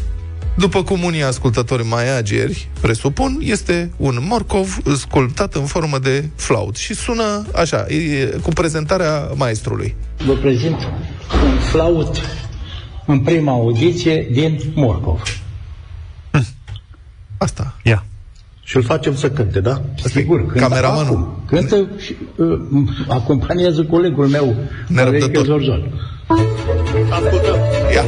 după 0.57 0.83
cum 0.83 1.03
unii 1.03 1.23
ascultători 1.23 1.85
mai 1.85 2.17
ageri 2.17 2.67
presupun, 2.81 3.37
este 3.41 3.91
un 3.97 4.17
morcov 4.21 4.77
sculptat 4.95 5.55
în 5.55 5.65
formă 5.65 5.97
de 5.99 6.29
flaut 6.35 6.75
și 6.75 6.93
sună 6.93 7.45
așa, 7.55 7.85
e, 7.87 8.25
cu 8.41 8.49
prezentarea 8.49 9.31
maestrului. 9.35 9.95
Vă 10.25 10.33
prezint 10.33 10.87
un 11.43 11.59
flaut 11.59 12.21
în 13.05 13.19
prima 13.19 13.51
audiție 13.51 14.27
din 14.31 14.59
Morcov. 14.75 15.21
Asta. 17.37 17.75
Ia. 17.83 18.05
Și 18.63 18.75
îl 18.77 18.83
facem 18.83 19.15
să 19.15 19.29
cânte, 19.29 19.59
da? 19.59 19.81
Sigur, 20.03 20.45
cântă 20.45 20.59
Cameramanul. 20.59 21.05
acum. 21.05 21.43
Cântă 21.47 21.87
și 21.97 22.15
uh, 22.35 22.59
acompaniază 23.07 23.83
colegul 23.83 24.27
meu, 24.27 24.55
Nerăbdător. 24.87 25.29
Veche 25.29 25.43
Zorzon. 25.43 25.91
Ascultăm. 27.09 27.55
Ia. 27.93 28.03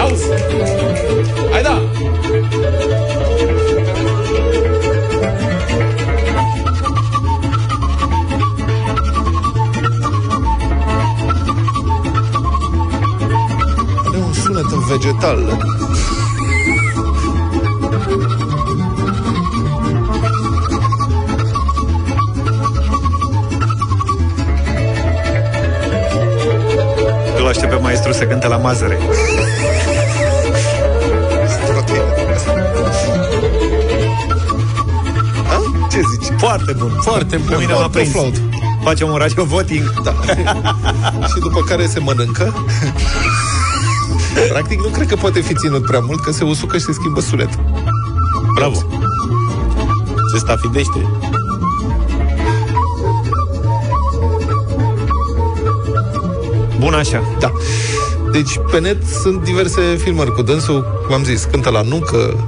Auzi! 0.00 0.24
Hai 1.52 1.62
da! 1.62 1.82
Are 14.06 14.16
un 14.16 14.32
sunet 14.32 14.70
în 14.72 14.80
vegetal. 14.88 15.38
Îl 27.46 27.52
aștept 27.52 27.72
pe 27.72 27.80
maestru 27.80 28.12
să 28.12 28.24
cânte 28.24 28.46
la 28.48 28.56
mazăre. 28.56 28.98
A? 35.48 35.86
Ce 35.90 36.00
zici? 36.10 36.38
Foarte 36.38 36.72
bun, 36.78 36.90
foarte 37.00 37.36
bun. 37.36 37.46
Pe 37.48 37.54
mine 37.58 37.72
m-a 37.72 37.78
Foarte 37.78 37.98
prins. 37.98 38.12
flaut. 38.12 38.34
Facem 38.82 39.08
un 39.08 39.16
radio 39.16 39.44
voting. 39.44 39.92
Da. 40.02 40.14
și 41.30 41.38
după 41.40 41.60
care 41.68 41.86
se 41.86 41.98
mănâncă. 41.98 42.54
Practic 44.48 44.80
nu 44.80 44.88
cred 44.88 45.06
că 45.06 45.16
poate 45.16 45.40
fi 45.40 45.54
ținut 45.54 45.86
prea 45.86 46.00
mult, 46.00 46.20
că 46.22 46.32
se 46.32 46.44
usucă 46.44 46.78
și 46.78 46.84
se 46.84 46.92
schimbă 46.92 47.20
sunet. 47.20 47.48
Bravo! 48.54 48.78
Se 50.32 50.38
stafidește. 50.38 51.06
Bun 56.78 56.94
așa. 56.94 57.22
Da. 57.38 57.52
Deci, 58.32 58.60
pe 58.70 58.80
net 58.80 59.04
sunt 59.22 59.44
diverse 59.44 59.80
filmări 59.96 60.32
cu 60.32 60.42
dânsul, 60.42 61.04
v-am 61.08 61.24
zis, 61.24 61.44
cântă 61.44 61.70
la 61.70 61.82
nucă, 61.82 62.46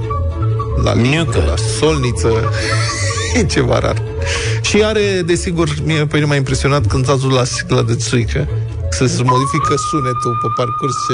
la 0.83 0.93
nucă, 0.93 1.43
la 1.47 1.55
solniță, 1.55 2.49
e 3.39 3.45
ceva 3.45 3.79
rar. 3.79 4.01
Și 4.61 4.83
are, 4.83 5.21
desigur, 5.25 5.69
mie 5.83 6.05
pe 6.05 6.15
mine 6.15 6.25
m-a 6.25 6.35
impresionat 6.35 6.85
cântatul 6.85 7.31
la 7.31 7.43
sticla 7.43 7.81
de 7.81 7.95
țuică, 7.95 8.47
să 8.89 9.05
se 9.05 9.23
modifică 9.23 9.73
sunetul 9.89 10.37
pe 10.41 10.47
parcurs 10.55 10.93
ce 11.07 11.13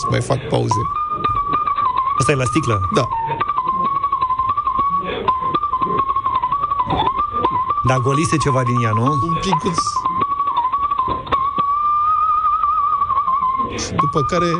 să 0.00 0.06
mai 0.10 0.20
fac 0.20 0.48
pauze. 0.48 0.82
Asta 2.18 2.32
e 2.32 2.34
la 2.34 2.44
sticlă? 2.44 2.80
Da. 2.94 3.08
Dar 7.88 7.98
golise 7.98 8.36
ceva 8.36 8.62
din 8.62 8.84
ea, 8.84 8.90
nu? 8.94 9.02
Un 9.02 9.34
picuț. 9.40 9.78
După 14.10 14.22
care 14.32 14.50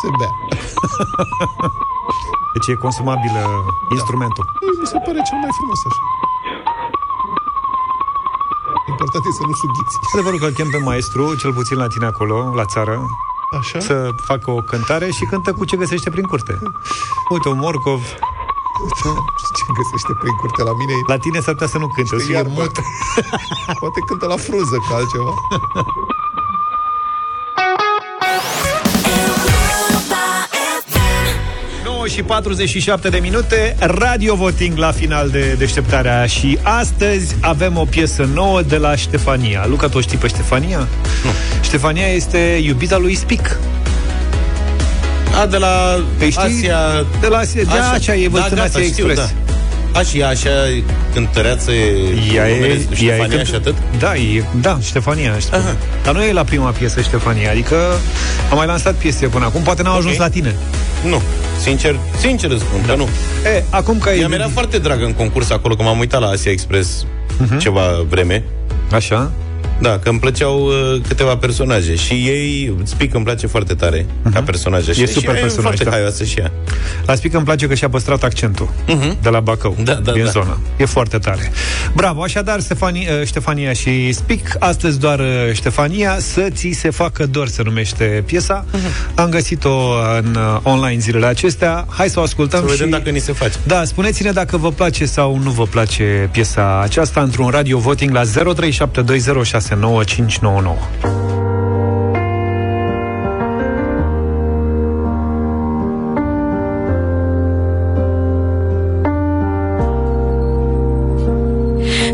se 0.00 0.08
bea. 0.18 0.32
Deci 2.54 2.66
e 2.72 2.74
consumabil 2.86 3.30
da. 3.34 3.46
instrumentul. 3.98 4.44
Mi 4.80 4.86
se 4.92 4.98
pare 5.04 5.20
cel 5.28 5.38
mai 5.42 5.52
frumos 5.58 5.80
așa. 5.88 6.02
Important 8.92 9.22
e 9.28 9.30
să 9.40 9.44
nu 9.50 9.54
sughiți. 9.62 9.94
Adevărul 10.12 10.38
că 10.38 10.46
îl 10.46 10.52
chem 10.58 10.70
pe 10.70 10.80
maestru, 10.90 11.34
cel 11.42 11.52
puțin 11.52 11.76
la 11.76 11.86
tine 11.86 12.06
acolo, 12.06 12.36
la 12.54 12.64
țară, 12.64 12.94
Așa? 13.58 13.78
să 13.78 14.10
facă 14.30 14.50
o 14.50 14.60
cântare 14.70 15.10
și 15.10 15.24
cântă 15.24 15.52
cu 15.52 15.64
ce 15.64 15.76
găsește 15.76 16.10
prin 16.10 16.24
curte. 16.24 16.58
Uite, 17.28 17.48
un 17.48 17.58
morcov. 17.58 18.00
Ce 19.56 19.64
găsește 19.78 20.12
prin 20.20 20.34
curte 20.40 20.62
la 20.62 20.74
mine? 20.80 20.92
La 21.06 21.16
tine 21.18 21.40
s-ar 21.40 21.54
putea 21.54 21.68
să 21.74 21.78
nu 21.78 21.88
cânte, 21.88 22.14
o 22.14 22.18
să 22.18 22.24
fie 22.24 22.34
Iar, 22.34 22.46
mut. 22.48 22.72
Poate 23.80 24.00
cântă 24.06 24.26
la 24.26 24.36
frunză 24.36 24.76
ca 24.88 24.94
altceva. 24.94 25.34
Și 32.10 32.22
47 32.22 33.08
de 33.08 33.18
minute, 33.18 33.76
radio 33.78 34.34
voting 34.34 34.78
la 34.78 34.90
final 34.90 35.28
de 35.28 35.54
deșteptarea 35.58 36.26
și 36.26 36.58
astăzi 36.62 37.36
avem 37.40 37.76
o 37.76 37.84
piesă 37.84 38.28
nouă 38.34 38.62
de 38.62 38.76
la 38.76 38.96
Ștefania. 38.96 39.66
Luca, 39.66 39.88
tu 39.88 39.98
o 39.98 40.00
știi 40.00 40.18
pe 40.18 40.26
Ștefania? 40.26 40.78
Nu. 40.78 41.30
Ștefania 41.62 42.06
este 42.06 42.60
iubita 42.62 42.96
lui 42.96 43.14
Spic. 43.14 43.58
A, 45.40 45.46
de 45.46 45.56
la 45.56 46.04
Păi 46.18 46.30
știi? 46.30 46.42
Asia... 46.42 47.06
De 47.20 47.26
la 47.26 47.38
Asia, 47.38 47.62
de 47.62 47.78
Asia 47.94 48.14
e 48.14 48.28
văzut 48.28 48.50
în 48.50 48.58
Asia 48.58 48.82
știu, 48.82 49.06
Express. 49.06 49.32
Da. 49.34 49.39
A, 49.92 50.02
și 50.02 50.18
ea 50.18 50.28
așa 50.28 50.50
cântăreață 51.12 51.70
e 51.72 51.92
Ea 52.34 52.48
e, 52.48 52.54
numele 52.54 52.72
ea 52.72 52.78
e 52.78 52.94
Ștefania 52.94 53.36
cânt- 53.38 53.46
și 53.46 53.54
atât? 53.54 53.74
Da, 53.98 54.16
e, 54.16 54.44
da, 54.60 54.78
Ștefania. 54.82 55.38
Ștefania. 55.38 55.66
Aha. 55.68 55.76
Dar 56.04 56.14
nu 56.14 56.22
e 56.22 56.32
la 56.32 56.44
prima 56.44 56.70
piesă 56.70 57.00
Ștefania, 57.00 57.50
adică 57.50 57.76
am 58.50 58.56
mai 58.56 58.66
lansat 58.66 58.94
piese 58.94 59.26
până 59.26 59.44
acum, 59.44 59.62
poate 59.62 59.82
n-au 59.82 59.96
ajuns 59.96 60.14
Ok. 60.14 60.20
la 60.20 60.28
tine. 60.28 60.54
Nu. 61.04 61.22
Sincer, 61.62 61.96
sincer 62.20 62.50
îți 62.50 62.60
spun 62.62 62.80
da. 62.86 62.92
că 62.92 62.98
nu. 62.98 63.08
E, 63.56 63.64
acum 63.70 63.98
că 63.98 64.08
ai... 64.08 64.18
Ea 64.20 64.28
mi-era 64.28 64.48
foarte 64.52 64.78
dragă 64.78 65.04
în 65.04 65.12
concurs 65.12 65.50
acolo, 65.50 65.74
că 65.74 65.82
m-am 65.82 65.98
uitat 65.98 66.20
la 66.20 66.26
Asia 66.28 66.50
Express 66.50 67.04
Mhm. 67.38 67.58
ceva 67.58 67.82
vreme. 68.08 68.44
Așa? 68.92 69.30
Da, 69.80 69.98
că 69.98 70.08
îmi 70.08 70.18
plăceau 70.18 70.66
uh, 70.66 71.00
câteva 71.08 71.36
personaje 71.36 71.94
și 71.94 72.12
ei, 72.12 72.74
Spic 72.82 73.14
îmi 73.14 73.24
place 73.24 73.46
foarte 73.46 73.74
tare 73.74 74.06
ca 74.32 74.42
personaje. 74.42 74.90
Mhm. 74.90 75.00
E 75.00 75.06
și, 75.06 75.12
super 75.12 75.34
și 75.34 75.40
personaj, 75.40 75.62
foarte 75.64 75.84
da. 75.84 75.90
haioasă 75.90 76.24
și 76.24 76.38
ea. 76.38 76.52
La 77.06 77.14
Spic 77.14 77.34
îmi 77.34 77.44
place 77.44 77.66
că 77.66 77.74
și-a 77.74 77.88
păstrat 77.88 78.22
accentul 78.22 78.68
de 79.22 79.28
la 79.28 79.40
Bacău, 79.40 79.76
Da, 79.82 79.94
da, 79.94 80.12
din 80.12 80.24
da. 80.24 80.30
zonă. 80.30 80.58
E 80.76 80.84
foarte 80.84 81.18
tare. 81.18 81.52
Bravo, 81.94 82.22
așadar, 82.22 82.60
Stefania, 82.60 83.24
Ștefania 83.24 83.72
și 83.72 84.12
Spic, 84.12 84.56
astăzi 84.58 84.98
doar 84.98 85.18
uh, 85.18 85.26
Ștefania, 85.52 86.16
să 86.18 86.48
ți 86.50 86.70
se 86.70 86.90
facă 86.90 87.26
dor, 87.26 87.48
se 87.48 87.62
numește 87.62 88.22
piesa. 88.26 88.64
Am 89.14 89.28
găsit-o 89.28 89.92
în 90.18 90.34
uh, 90.34 90.60
online 90.62 91.00
zilele 91.00 91.26
acestea. 91.26 91.86
Hai 91.88 92.08
să 92.08 92.20
o 92.20 92.22
ascultăm 92.22 92.60
Să 92.60 92.66
vedem 92.70 92.86
și... 92.86 92.92
dacă 92.92 93.10
ni 93.10 93.18
se 93.18 93.32
face. 93.32 93.54
Da, 93.66 93.84
spuneți-ne 93.84 94.30
dacă 94.30 94.56
vă 94.56 94.70
place 94.72 95.04
sau 95.04 95.40
nu 95.42 95.50
vă 95.50 95.64
place 95.64 96.28
piesa 96.32 96.80
aceasta 96.82 97.20
într-un 97.20 97.48
radio 97.48 97.78
voting 97.78 98.12
la 98.12 98.24
0372069599. 99.70 101.00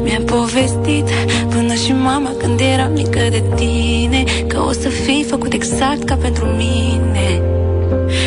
Mi-a 0.02 0.20
povestit 0.26 1.09
până 1.48 1.74
și 1.74 1.92
mama 1.92 2.30
când 2.38 2.61
eram 2.61 2.92
mică 2.92 3.20
de 3.30 3.42
tine 3.54 4.24
Că 4.46 4.61
o 4.68 4.72
să 4.72 4.88
fii 4.88 5.24
făcut 5.28 5.52
exact 5.52 6.04
ca 6.04 6.14
pentru 6.14 6.44
mine 6.44 7.42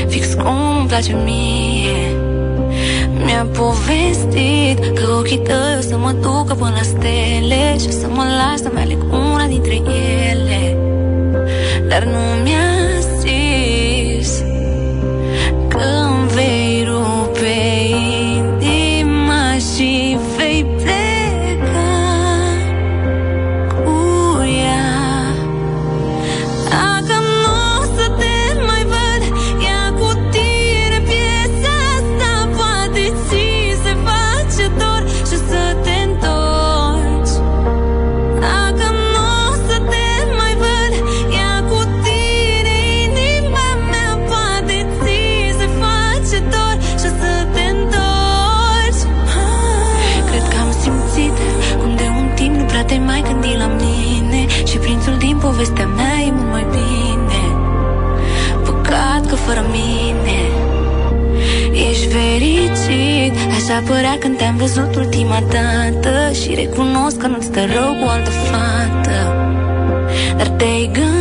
Fix 0.07 0.34
cum 0.34 0.77
îmi 0.80 0.88
place 0.88 1.15
mie 1.25 2.15
Mi-a 3.25 3.47
povestit 3.57 4.97
că 4.97 5.15
ochii 5.19 5.38
tăi 5.38 5.75
o 5.77 5.82
să 5.82 5.97
mă 5.97 6.11
ducă 6.11 6.53
până 6.53 6.73
la 6.75 6.82
stele 6.82 7.77
Și 7.80 7.88
o 7.88 7.91
să 7.91 8.07
mă 8.13 8.23
las 8.23 8.61
să-mi 8.61 8.80
aleg 8.80 9.09
una 9.39 9.47
dintre 9.47 9.75
ele 9.75 10.77
Dar 11.87 12.03
nu 12.03 12.41
mi-a 12.43 12.99
zis 13.19 14.43
că 15.67 15.79
îmi 15.79 16.27
vei 16.27 16.83
rupe 16.87 17.78
Așa 63.70 63.84
părea 63.88 64.17
când 64.20 64.38
te-am 64.38 64.57
văzut 64.57 64.95
ultima 64.95 65.39
dată. 65.39 66.34
Și 66.34 66.53
recunosc 66.55 67.17
că 67.17 67.28
nu-ți 67.28 67.45
stă 67.45 67.59
rău 67.59 67.95
cu 68.01 68.09
altă 68.09 68.30
fată. 68.30 69.17
Dar 70.38 70.47
te-ai 70.47 70.89
gândit 70.93 71.18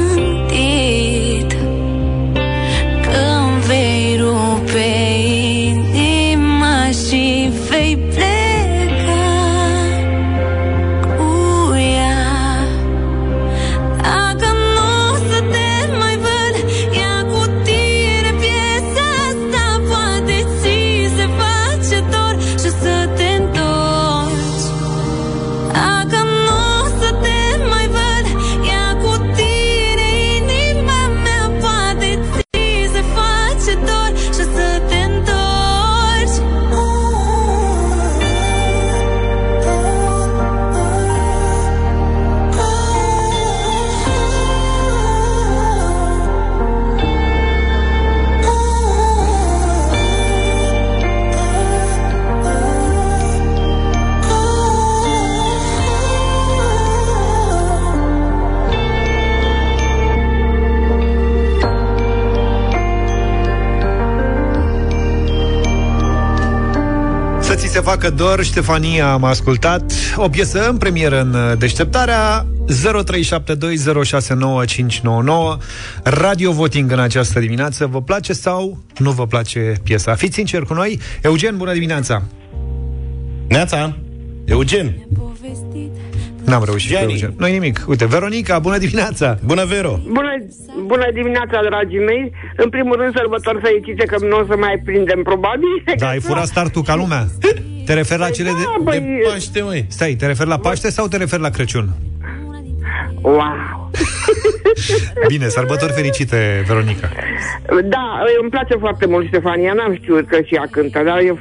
facă 67.89 68.11
dor, 68.11 68.45
Ștefania 68.45 69.13
am 69.13 69.25
ascultat 69.25 69.93
O 70.17 70.29
piesă 70.29 70.69
în 70.69 70.77
premieră 70.77 71.21
în 71.21 71.35
uh, 71.35 71.53
deșteptarea 71.59 72.47
0372069599 72.47 72.47
Radio 76.03 76.53
Voting 76.53 76.93
în 76.93 76.99
această 76.99 77.41
dimineață. 77.41 77.87
Vă 77.87 78.03
place 78.03 78.33
sau 78.33 78.79
nu 78.99 79.11
vă 79.11 79.27
place 79.27 79.73
piesa? 79.85 80.15
Fiți 80.15 80.35
sinceri 80.35 80.67
cu 80.67 80.75
noi. 80.75 81.01
Eugen, 81.23 81.57
bună 81.57 81.73
dimineața! 81.73 82.23
Neața! 83.49 83.97
Eugen! 84.45 84.95
N-am 86.45 86.65
reușit 86.65 86.97
cu 86.97 87.03
Eugen. 87.03 87.35
Nu 87.37 87.47
nimic. 87.47 87.85
Uite, 87.87 88.07
Veronica, 88.07 88.59
bună 88.59 88.79
dimineața! 88.79 89.39
Bună, 89.45 89.65
Vero! 89.65 90.01
Bună, 90.07 90.37
bună 90.87 91.11
dimineața, 91.13 91.61
dragii 91.69 92.05
mei! 92.05 92.33
În 92.57 92.69
primul 92.69 92.97
rând, 92.97 93.15
sărbători 93.17 93.61
fericite, 93.61 94.05
că 94.05 94.17
nu 94.27 94.37
o 94.37 94.45
să 94.49 94.57
mai 94.57 94.83
prindem, 94.85 95.23
probabil. 95.23 95.83
Da, 95.99 96.09
ai 96.09 96.21
furat 96.21 96.47
startul 96.47 96.83
ca 96.83 96.95
lumea. 96.95 97.27
Te 97.89 97.95
referi 97.95 98.21
la 98.21 98.31
cele 98.31 98.51
de, 98.51 98.63
Da, 98.63 98.75
de 98.79 98.99
băi, 98.99 99.21
Paște, 99.29 99.63
măi! 99.63 99.85
Stai, 99.89 100.15
te 100.15 100.27
referi 100.27 100.49
la 100.49 100.59
Paște 100.59 100.91
sau 100.91 101.09
te 101.09 101.17
referi 101.17 101.43
la 101.43 101.51
Crăciun? 101.51 101.95
wow! 103.23 103.91
Bine, 105.29 105.49
sărbători 105.49 105.93
fericite, 105.93 106.65
Veronica. 106.67 107.11
Da, 107.85 108.23
îmi 108.41 108.51
place 108.51 108.75
foarte 108.79 109.07
mult 109.07 109.27
Ștefania, 109.27 109.73
n-am 109.73 109.95
știut 109.95 110.29
că 110.29 110.37
și 110.47 110.55
ea 110.55 110.67
cântă, 110.71 111.03
dar 111.05 111.19
e, 111.19 111.35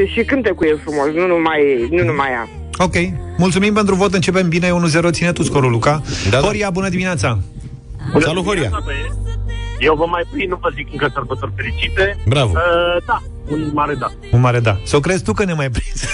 e, 0.00 0.06
și 0.06 0.24
cântecul 0.24 0.66
e 0.66 0.80
frumos, 0.82 1.06
nu 1.14 1.26
numai, 1.26 1.88
nu 1.90 2.04
numai 2.04 2.28
ea. 2.30 2.48
Ok, 2.78 2.94
mulțumim 3.36 3.74
pentru 3.74 3.94
vot, 3.94 4.14
începem 4.14 4.48
bine 4.48 4.68
1-0, 5.08 5.10
ține 5.10 5.32
tu 5.32 5.42
scorul, 5.42 5.70
Luca. 5.70 6.02
Da, 6.30 6.40
da. 6.40 6.46
Horia, 6.46 6.70
bună 6.70 6.88
dimineața! 6.88 7.38
Salut, 8.18 8.44
Horia! 8.44 8.70
Eu 9.78 9.94
vă 9.94 10.06
mai 10.08 10.22
prind, 10.32 10.50
nu 10.50 10.58
vă 10.60 10.70
zic 10.74 10.88
încă 10.92 11.10
sărbători 11.14 11.52
fericite. 11.56 12.16
Bravo. 12.26 12.52
Uh, 12.54 13.02
da, 13.06 13.22
un 13.50 13.70
mare 13.72 13.94
da. 13.94 14.06
Un 14.32 14.40
mare 14.40 14.60
da. 14.60 14.76
Sau 14.84 15.00
crezi 15.00 15.22
tu 15.24 15.32
că 15.32 15.44
ne 15.44 15.52
mai 15.52 15.70
prins? 15.70 16.04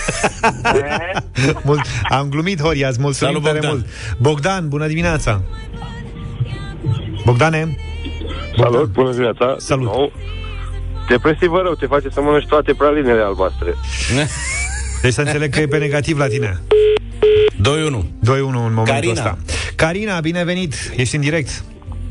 Mult, 1.65 1.81
am 2.11 2.29
glumit, 2.29 2.61
Horia, 2.61 2.89
îți 2.89 3.01
mulțumim 3.01 3.33
Salut, 3.35 3.47
tare 3.49 3.59
Bogdan. 3.59 3.77
mult. 3.77 3.87
Bogdan, 4.19 4.69
bună 4.69 4.87
dimineața! 4.87 5.43
Bogdane, 7.25 7.77
Salut, 8.57 8.93
bună 8.93 9.11
dimineața. 9.11 9.55
Salut. 9.59 9.85
Nou. 9.87 10.13
Depresivă 11.09 11.61
rău, 11.65 11.75
te 11.75 11.87
face 11.87 12.09
să 12.09 12.21
mănânci 12.21 12.47
toate 12.47 12.73
pralinele 12.75 13.23
albastre. 13.23 13.75
deci 15.03 15.13
să 15.13 15.21
înțeleg 15.21 15.51
că 15.53 15.61
e 15.61 15.67
pe 15.67 15.79
negativ 15.79 16.19
la 16.19 16.27
tine. 16.27 16.61
2-1. 17.57 17.61
2-1 17.61 18.03
în 18.39 18.53
momentul 18.53 18.85
Carina. 18.85 19.13
ăsta. 19.13 19.39
Carina, 19.77 20.21
binevenit, 20.21 20.75
ești 20.97 21.15
în 21.15 21.21
direct. 21.21 21.65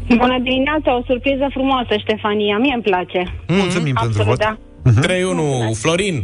Bună 0.07 0.39
dimineața, 0.43 0.97
o 0.97 1.01
surpriză 1.05 1.47
frumoasă, 1.49 1.95
Ștefania. 1.97 2.57
Mie 2.57 2.73
îmi 2.73 2.83
place. 2.83 3.33
Mulțumim 3.47 3.93
pentru 3.93 4.21
Absolut, 4.21 4.27
vot. 4.27 4.37
da. 4.37 4.57
3-1. 4.91 5.73
Florin! 5.73 6.23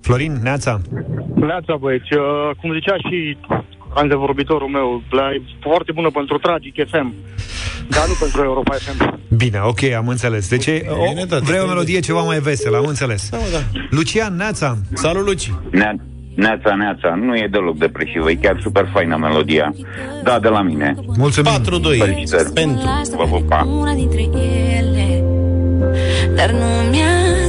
Florin, 0.00 0.38
Neața. 0.42 0.80
Neața, 1.34 1.76
băieți, 1.80 2.12
uh, 2.14 2.50
cum 2.60 2.72
zicea 2.72 2.96
și 2.96 3.36
antevorbitorul 3.94 4.68
meu, 4.68 5.02
la, 5.10 5.30
e 5.32 5.42
foarte 5.60 5.92
bună 5.92 6.10
pentru 6.10 6.38
Tragic 6.38 6.74
FM, 6.90 7.14
dar 7.88 8.06
nu 8.06 8.14
pentru 8.20 8.42
Europa 8.42 8.74
FM. 8.74 9.18
Bine, 9.36 9.58
ok, 9.62 9.82
am 9.82 10.08
înțeles. 10.08 10.48
Deci 10.48 10.66
e- 10.66 10.84
o, 10.88 11.08
Bine, 11.08 11.24
da, 11.24 11.38
vrei 11.38 11.58
o 11.58 11.62
te- 11.62 11.68
melodie 11.68 12.00
ceva 12.00 12.20
mai 12.22 12.38
veselă, 12.38 12.76
am 12.76 12.84
înțeles. 12.86 13.28
Da, 13.30 13.36
mă, 13.36 13.44
da. 13.52 13.58
Lucian, 13.90 14.36
Neața. 14.36 14.76
Salut, 14.92 15.24
Luci! 15.26 15.50
Nea- 15.70 16.00
Neața, 16.34 16.74
neața, 16.74 17.14
nu 17.14 17.36
e 17.36 17.48
deloc 17.50 17.76
depresivă, 17.78 18.30
e 18.30 18.34
chiar 18.34 18.58
super 18.62 18.90
faină 18.92 19.16
melodia. 19.16 19.74
Da, 20.22 20.38
de 20.38 20.48
la 20.48 20.62
mine. 20.62 20.94
Mulțumim. 21.16 21.50
4-2. 21.50 21.98
Felicitări. 21.98 22.52
Pentru. 22.52 22.84
Vă 23.16 23.24
pupa. 23.24 23.66
Una 23.80 23.94
dintre 23.94 24.20
ele 24.78 25.24
Dar 26.36 26.50
nu 26.50 26.66
mi-a 26.90 27.43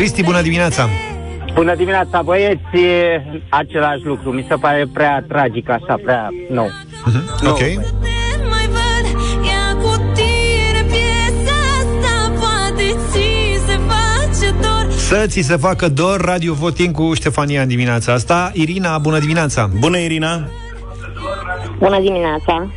Cristi, 0.00 0.22
bună 0.22 0.42
dimineața. 0.42 0.88
Bună 1.54 1.74
dimineața, 1.74 2.22
băieți! 2.22 2.60
E 2.72 3.22
Același 3.48 4.04
lucru, 4.04 4.30
mi 4.30 4.44
se 4.48 4.54
pare 4.54 4.86
prea 4.92 5.24
tragic 5.28 5.70
așa, 5.70 5.98
prea 6.04 6.28
nou. 6.50 6.70
Ok. 7.46 7.58
mai 8.48 8.66
văd 8.76 9.20
Ia 9.44 9.76
cu 9.82 9.96
tine 10.14 10.84
piesa 10.86 11.56
asta 11.78 12.32
Poate 12.38 12.96
ți 13.10 13.66
se 13.66 13.78
face 13.88 14.54
dor 14.60 14.90
Să 14.90 15.24
ți 15.26 15.40
se 15.40 15.56
facă 15.56 15.88
dor 15.88 16.20
Radio 16.20 16.54
Voting 16.54 16.94
cu 16.94 17.14
Ștefania 17.14 17.62
în 17.62 17.68
dimineața 17.68 18.12
asta. 18.12 18.50
Irina, 18.54 18.98
bună 18.98 19.18
dimineața. 19.18 19.70
Bună, 19.78 19.98
Irina! 19.98 20.48
Bună 21.78 22.00
dimineața. 22.00 22.70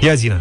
Ia 0.00 0.14
zine. 0.14 0.40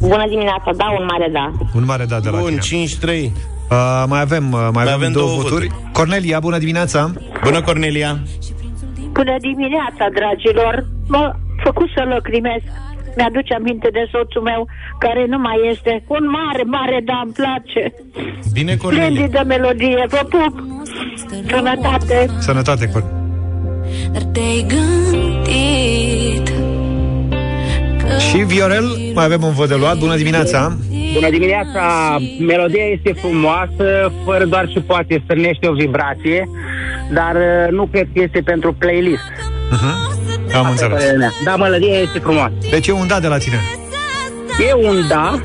Bună 0.00 0.28
dimineața, 0.28 0.70
da, 0.76 0.84
un 0.98 1.04
mare 1.10 1.28
da. 1.32 1.52
Un 1.74 1.84
mare 1.84 2.04
da 2.04 2.20
de 2.20 2.28
la 2.28 2.38
Bun, 2.38 2.58
tine. 2.58 2.84
5-3. 3.30 3.51
Uh, 3.72 4.04
mai 4.08 4.20
avem, 4.20 4.52
uh, 4.52 4.68
mai, 4.72 4.82
avem, 4.82 4.94
avem 4.94 5.12
două, 5.12 5.26
două 5.26 5.40
voturi. 5.40 5.66
voturi. 5.66 5.92
Cornelia, 5.92 6.38
bună 6.40 6.58
dimineața. 6.58 7.10
Bună, 7.44 7.60
Cornelia! 7.62 8.12
Bună 9.12 9.36
dimineața, 9.40 10.04
dragilor. 10.18 10.86
M-a 11.08 11.38
făcut 11.64 11.88
să 11.96 12.02
lăcrimesc. 12.14 12.64
Mi-aduce 13.16 13.54
aminte 13.54 13.88
de 13.92 14.08
soțul 14.12 14.42
meu 14.42 14.68
care 14.98 15.26
nu 15.28 15.38
mai 15.38 15.58
este. 15.70 16.04
Un 16.06 16.24
mare, 16.38 16.62
mare 16.62 17.00
da, 17.04 17.20
îmi 17.24 17.32
place. 17.32 17.82
Bine, 18.52 18.76
Cornelia! 18.76 19.06
Splendidă 19.06 19.42
melodie, 19.46 20.06
vă 20.08 20.22
pup. 20.32 20.54
Sănătate. 21.48 22.30
Sănătate, 22.38 22.88
Cornelia. 22.88 23.16
Dar 24.12 24.22
te-ai 24.22 24.66
gândit 24.72 26.46
că 28.00 28.18
Și 28.18 28.36
Viorel, 28.36 28.86
mai 29.14 29.24
avem 29.24 29.42
un 29.42 29.52
vot 29.52 29.68
de 29.68 29.74
luat. 29.74 29.98
Bună 29.98 30.16
dimineața. 30.16 30.76
Bună 31.12 31.30
dimineața! 31.30 32.16
Melodia 32.38 32.84
este 32.84 33.12
frumoasă, 33.12 34.12
fără 34.24 34.44
doar 34.44 34.68
și 34.68 34.80
poate 34.80 35.20
strânește 35.24 35.68
o 35.68 35.72
vibrație, 35.72 36.48
dar 37.12 37.34
uh, 37.34 37.70
nu 37.70 37.86
cred 37.86 38.08
că 38.14 38.22
este 38.22 38.40
pentru 38.44 38.72
playlist. 38.72 39.30
Uh-huh. 39.72 40.54
Am 40.54 40.70
înțeles. 40.70 40.92
Părerea 40.98 41.18
mea. 41.18 41.32
Da, 41.44 41.56
melodia 41.56 41.98
este 41.98 42.18
frumoasă. 42.18 42.52
Deci 42.70 42.86
e 42.86 42.92
un 42.92 43.06
da 43.06 43.20
de 43.20 43.26
la 43.26 43.36
tine. 43.38 43.60
E 44.68 44.86
un 44.88 45.06
da, 45.08 45.40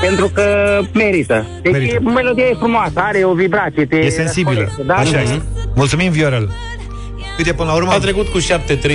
pentru 0.00 0.28
că 0.34 0.44
merită. 0.92 1.46
Deci 1.62 1.72
Merită. 1.72 1.92
merită. 1.92 2.10
melodia 2.22 2.44
e 2.44 2.54
frumoasă, 2.58 2.92
are 2.94 3.24
o 3.24 3.32
vibrație. 3.32 3.84
Te 3.86 3.96
E 3.96 4.08
sensibilă. 4.08 4.60
răscolește, 4.60 4.82
Da? 4.86 4.94
Așa 4.94 5.20
este. 5.22 5.42
Mulțumim, 5.74 6.10
Viorel. 6.10 6.50
Uite, 7.38 7.52
până 7.52 7.68
la 7.68 7.74
urmă... 7.74 7.90
A 7.92 7.98
trecut 7.98 8.28
cu 8.28 8.38
7-3 8.38 8.42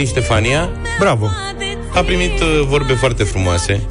Ștefania. 0.05 0.69
Bravo. 0.99 1.27
A 1.95 1.99
primit 2.01 2.39
uh, 2.41 2.61
vorbe 2.67 2.93
foarte 2.93 3.23
frumoase 3.23 3.81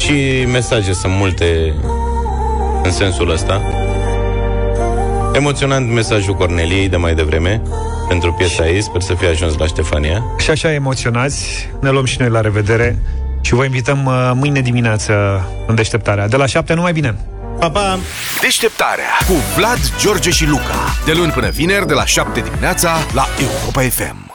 și 0.00 0.44
mesaje 0.46 0.92
sunt 0.92 1.12
multe 1.12 1.74
în 2.82 2.92
sensul 2.92 3.30
ăsta. 3.30 3.62
Emoționant 5.34 5.90
mesajul 5.90 6.34
Corneliei 6.34 6.88
de 6.88 6.96
mai 6.96 7.14
devreme 7.14 7.62
pentru 8.08 8.32
piesa 8.32 8.68
ei, 8.68 8.82
sper 8.82 9.00
să 9.00 9.14
fie 9.14 9.28
ajuns 9.28 9.56
la 9.56 9.66
Ștefania. 9.66 10.24
Și 10.38 10.50
așa 10.50 10.72
emoționați, 10.72 11.68
ne 11.80 11.90
luăm 11.90 12.04
și 12.04 12.16
noi 12.20 12.28
la 12.28 12.40
revedere 12.40 12.98
și 13.40 13.54
vă 13.54 13.64
invităm 13.64 14.04
uh, 14.04 14.30
mâine 14.34 14.60
dimineață 14.60 15.44
în 15.66 15.74
deșteptarea. 15.74 16.28
De 16.28 16.36
la 16.36 16.46
7, 16.46 16.74
numai 16.74 16.92
bine! 16.92 17.16
Pa, 17.58 17.70
pa! 17.70 17.98
Deșteptarea 18.40 19.10
cu 19.26 19.32
Vlad, 19.56 19.78
George 19.98 20.30
și 20.30 20.46
Luca. 20.46 20.94
De 21.04 21.12
luni 21.12 21.32
până 21.32 21.48
vineri, 21.48 21.86
de 21.86 21.94
la 21.94 22.04
7 22.04 22.40
dimineața, 22.40 22.96
la 23.14 23.26
Europa 23.40 23.80
FM. 23.80 24.29